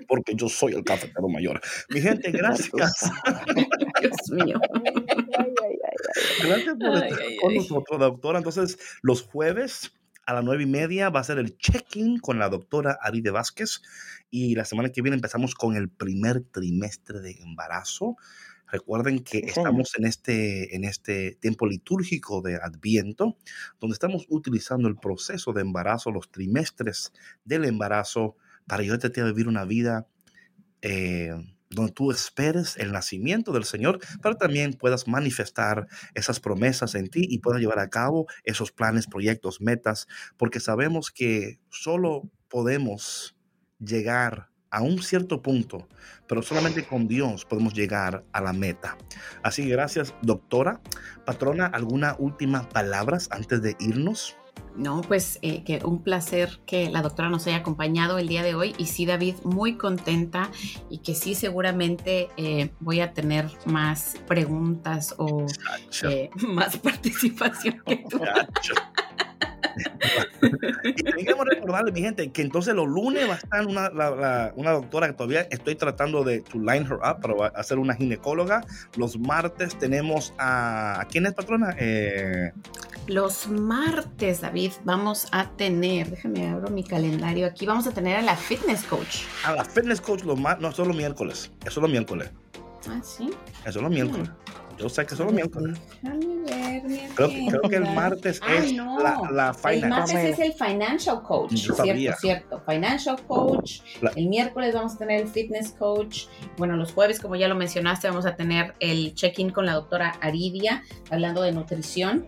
Porque 0.08 0.34
yo 0.36 0.50
soy 0.50 0.74
el 0.74 0.84
cafetero 0.84 1.28
mayor. 1.30 1.62
Mi 1.90 2.02
gente, 2.02 2.32
gracias. 2.32 3.12
Dios 4.02 4.32
mío. 4.32 4.60
Gracias 6.44 6.76
por 6.78 6.96
estar 6.96 7.20
con 7.42 7.56
nosotros, 7.56 8.00
doctora. 8.00 8.40
Entonces, 8.40 8.80
los 9.02 9.22
jueves 9.22 9.92
a 10.26 10.34
las 10.34 10.44
nueve 10.44 10.64
y 10.64 10.68
media 10.68 11.10
va 11.10 11.22
a 11.22 11.24
ser 11.24 11.40
el 11.40 11.58
check-in 11.58 12.20
con 12.20 12.38
la 12.38 12.50
doctora 12.50 12.98
Aride 13.02 13.32
Vázquez. 13.32 13.82
Y 14.30 14.56
la 14.56 14.66
semana 14.66 14.90
que 14.90 15.02
viene 15.02 15.16
empezamos 15.16 15.56
con 15.56 15.76
el 15.76 15.90
primer 15.90 16.42
trimestre 16.42 17.20
de 17.20 17.32
embarazo. 17.42 18.16
Recuerden 18.72 19.24
que 19.24 19.40
estamos 19.40 19.94
en 19.98 20.06
este, 20.06 20.76
en 20.76 20.84
este 20.84 21.38
tiempo 21.42 21.66
litúrgico 21.66 22.42
de 22.42 22.56
Adviento, 22.56 23.38
donde 23.80 23.94
estamos 23.94 24.26
utilizando 24.30 24.88
el 24.88 24.98
proceso 24.98 25.54
de 25.54 25.62
embarazo, 25.62 26.12
los 26.12 26.30
trimestres 26.30 27.12
del 27.44 27.66
embarazo, 27.66 28.36
para 28.68 28.84
ayudarte 28.84 29.22
a 29.22 29.26
vivir 29.26 29.48
una 29.48 29.66
vida 29.66 30.08
eh, 30.84 31.34
donde 31.72 31.92
tú 31.92 32.12
esperes 32.12 32.78
el 32.78 32.92
nacimiento 32.92 33.52
del 33.52 33.64
Señor, 33.64 34.00
pero 34.22 34.36
también 34.36 34.74
puedas 34.74 35.08
manifestar 35.08 35.88
esas 36.14 36.40
promesas 36.40 36.96
en 36.96 37.08
ti 37.08 37.26
y 37.30 37.40
puedas 37.40 37.62
llevar 37.62 37.80
a 37.80 37.90
cabo 37.90 38.28
esos 38.44 38.72
planes, 38.72 39.08
proyectos, 39.08 39.62
metas, 39.62 40.08
porque 40.38 40.60
sabemos 40.60 41.12
que 41.12 41.60
solo 41.70 42.30
podemos 42.48 43.36
llegar 43.80 44.50
a 44.72 44.82
un 44.82 45.02
cierto 45.02 45.42
punto, 45.42 45.88
pero 46.28 46.42
solamente 46.42 46.86
con 46.86 47.08
Dios 47.08 47.46
podemos 47.46 47.74
llegar 47.74 48.24
a 48.32 48.42
la 48.42 48.54
meta. 48.54 48.98
Así 49.44 49.64
que 49.64 49.70
gracias, 49.70 50.14
doctora. 50.22 50.82
Patrona, 51.26 51.66
¿alguna 51.66 52.16
última 52.20 52.68
palabras 52.70 53.30
antes 53.32 53.62
de 53.62 53.76
irnos? 53.80 54.36
No, 54.76 55.02
pues 55.02 55.40
eh, 55.42 55.64
que 55.64 55.82
un 55.84 56.02
placer 56.04 56.60
que 56.66 56.90
la 56.90 57.02
doctora 57.02 57.30
nos 57.30 57.46
haya 57.48 57.58
acompañado 57.58 58.18
el 58.18 58.28
día 58.28 58.44
de 58.44 58.56
hoy 58.56 58.74
y 58.78 58.86
sí, 58.86 59.06
David, 59.06 59.36
muy 59.44 59.76
contenta 59.76 60.50
y 60.90 61.00
que 61.00 61.16
sí, 61.16 61.36
seguramente 61.36 62.30
eh, 62.38 62.70
voy 62.80 63.02
a 63.02 63.14
tener 63.14 63.50
más 63.66 64.16
preguntas 64.28 65.16
o 65.18 65.46
eh, 66.04 66.30
más 66.48 66.78
participación 66.78 67.82
que 67.86 68.06
tú. 68.10 68.22
Y 71.18 71.26
que 71.26 71.34
recordarle, 71.34 71.92
mi 71.92 72.02
gente, 72.02 72.32
que 72.32 72.42
entonces 72.42 72.74
los 72.74 72.88
lunes 72.88 73.28
va 73.28 73.34
a 73.34 73.38
estar 73.38 73.66
una, 73.66 74.52
una 74.56 74.72
doctora 74.72 75.08
que 75.08 75.14
todavía 75.14 75.42
estoy 75.50 75.76
tratando 75.76 76.24
de 76.24 76.42
to 76.42 76.58
line 76.58 76.86
her 76.86 76.96
up 76.96 77.22
para 77.22 77.48
hacer 77.50 77.80
una 77.80 77.96
ginecóloga. 77.96 78.66
Los 78.96 79.18
martes 79.20 79.78
tenemos 79.78 80.34
a. 80.38 81.00
¿A 81.00 81.06
quién 81.06 81.26
es 81.26 81.34
patrona? 81.34 81.76
Eh, 81.80 82.52
los 83.08 83.48
martes, 83.48 84.42
David, 84.42 84.72
vamos 84.84 85.28
a 85.32 85.50
tener, 85.52 86.10
déjame 86.10 86.48
abro 86.48 86.70
mi 86.70 86.84
calendario 86.84 87.48
aquí, 87.48 87.66
vamos 87.66 87.88
a 87.88 87.92
tener 87.92 88.18
a 88.18 88.22
la 88.22 88.36
fitness 88.36 88.84
coach. 88.84 89.24
A 89.46 89.54
la 89.54 89.66
fitness 89.66 90.00
coach 90.02 90.24
los 90.24 90.40
martes, 90.40 90.62
no, 90.62 90.72
solo 90.72 90.94
miércoles, 90.94 91.52
es 91.66 91.76
los 91.76 91.90
miércoles. 91.90 92.30
Ah, 92.88 93.02
sí. 93.04 93.30
Eso 93.66 93.80
es 93.80 93.84
los 93.84 93.92
miércoles. 93.92 94.30
Yo 94.80 94.88
sé 94.88 95.06
que 95.06 95.16
son 95.16 95.28
los 95.28 95.36
miércoles. 95.36 95.78
Creo, 97.16 97.30
creo, 97.50 97.62
que 97.64 97.76
el 97.76 97.94
martes 97.94 98.40
es 98.50 98.74
la, 98.74 99.30
la 99.32 99.72
El 99.72 99.90
martes 99.90 100.16
es 100.16 100.40
el 100.40 100.54
Financial 100.54 101.22
Coach. 101.22 101.54
cierto, 101.54 102.20
cierto. 102.20 102.64
Financial 102.66 103.22
Coach. 103.28 103.82
El 104.16 104.28
miércoles 104.28 104.74
vamos 104.74 104.96
a 104.96 104.98
tener 104.98 105.22
el 105.22 105.28
Fitness 105.28 105.72
Coach. 105.72 106.28
Bueno, 106.58 106.78
los 106.78 106.94
jueves, 106.94 107.20
como 107.20 107.36
ya 107.36 107.50
lo 107.50 107.56
mencionaste, 107.56 108.08
vamos 108.08 108.26
a 108.26 108.36
tener 108.36 108.76
el 108.80 109.14
check-in 109.16 109.50
con 109.52 109.66
la 109.66 109.74
doctora 109.74 110.12
Aridia, 110.22 110.84
hablando 111.10 111.42
de 111.42 111.52
nutrición. 111.52 112.28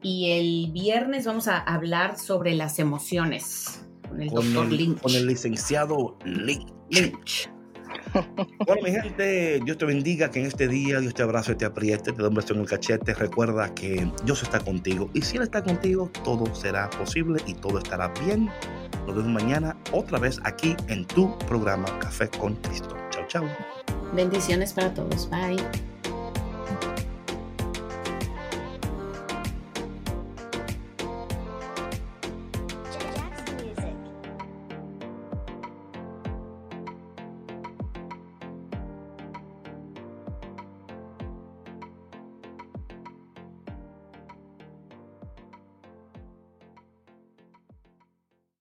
Y 0.00 0.30
el 0.32 0.72
viernes 0.72 1.26
vamos 1.26 1.48
a 1.48 1.58
hablar 1.58 2.18
sobre 2.18 2.54
las 2.54 2.78
emociones 2.78 3.84
con 4.08 4.22
el 4.22 4.28
doctor 4.28 4.70
Lynch. 4.70 5.00
Con 5.00 5.14
el 5.14 5.26
licenciado 5.26 6.16
Lynch. 6.24 6.72
Lynch. 6.90 7.50
Bueno, 8.66 8.82
mi 8.82 8.90
gente, 8.90 9.60
Dios 9.64 9.78
te 9.78 9.84
bendiga, 9.84 10.30
que 10.30 10.40
en 10.40 10.46
este 10.46 10.68
día 10.68 11.00
Dios 11.00 11.14
te 11.14 11.22
abrace, 11.22 11.54
te 11.54 11.64
apriete, 11.64 12.12
te 12.12 12.22
da 12.22 12.28
un 12.28 12.34
beso 12.34 12.54
en 12.54 12.60
el 12.60 12.66
cachete. 12.66 13.14
Recuerda 13.14 13.74
que 13.74 14.08
Dios 14.24 14.42
está 14.42 14.60
contigo 14.60 15.10
y 15.14 15.22
si 15.22 15.36
Él 15.36 15.42
está 15.42 15.62
contigo, 15.62 16.10
todo 16.22 16.52
será 16.54 16.88
posible 16.90 17.42
y 17.46 17.54
todo 17.54 17.78
estará 17.78 18.12
bien. 18.24 18.48
Nos 19.06 19.16
vemos 19.16 19.42
mañana 19.42 19.76
otra 19.92 20.18
vez 20.18 20.40
aquí 20.44 20.74
en 20.88 21.04
tu 21.06 21.36
programa 21.40 21.86
Café 21.98 22.28
con 22.28 22.54
Cristo. 22.56 22.96
Chao, 23.10 23.26
chao. 23.28 23.44
Bendiciones 24.14 24.72
para 24.72 24.94
todos. 24.94 25.28
Bye. 25.30 25.93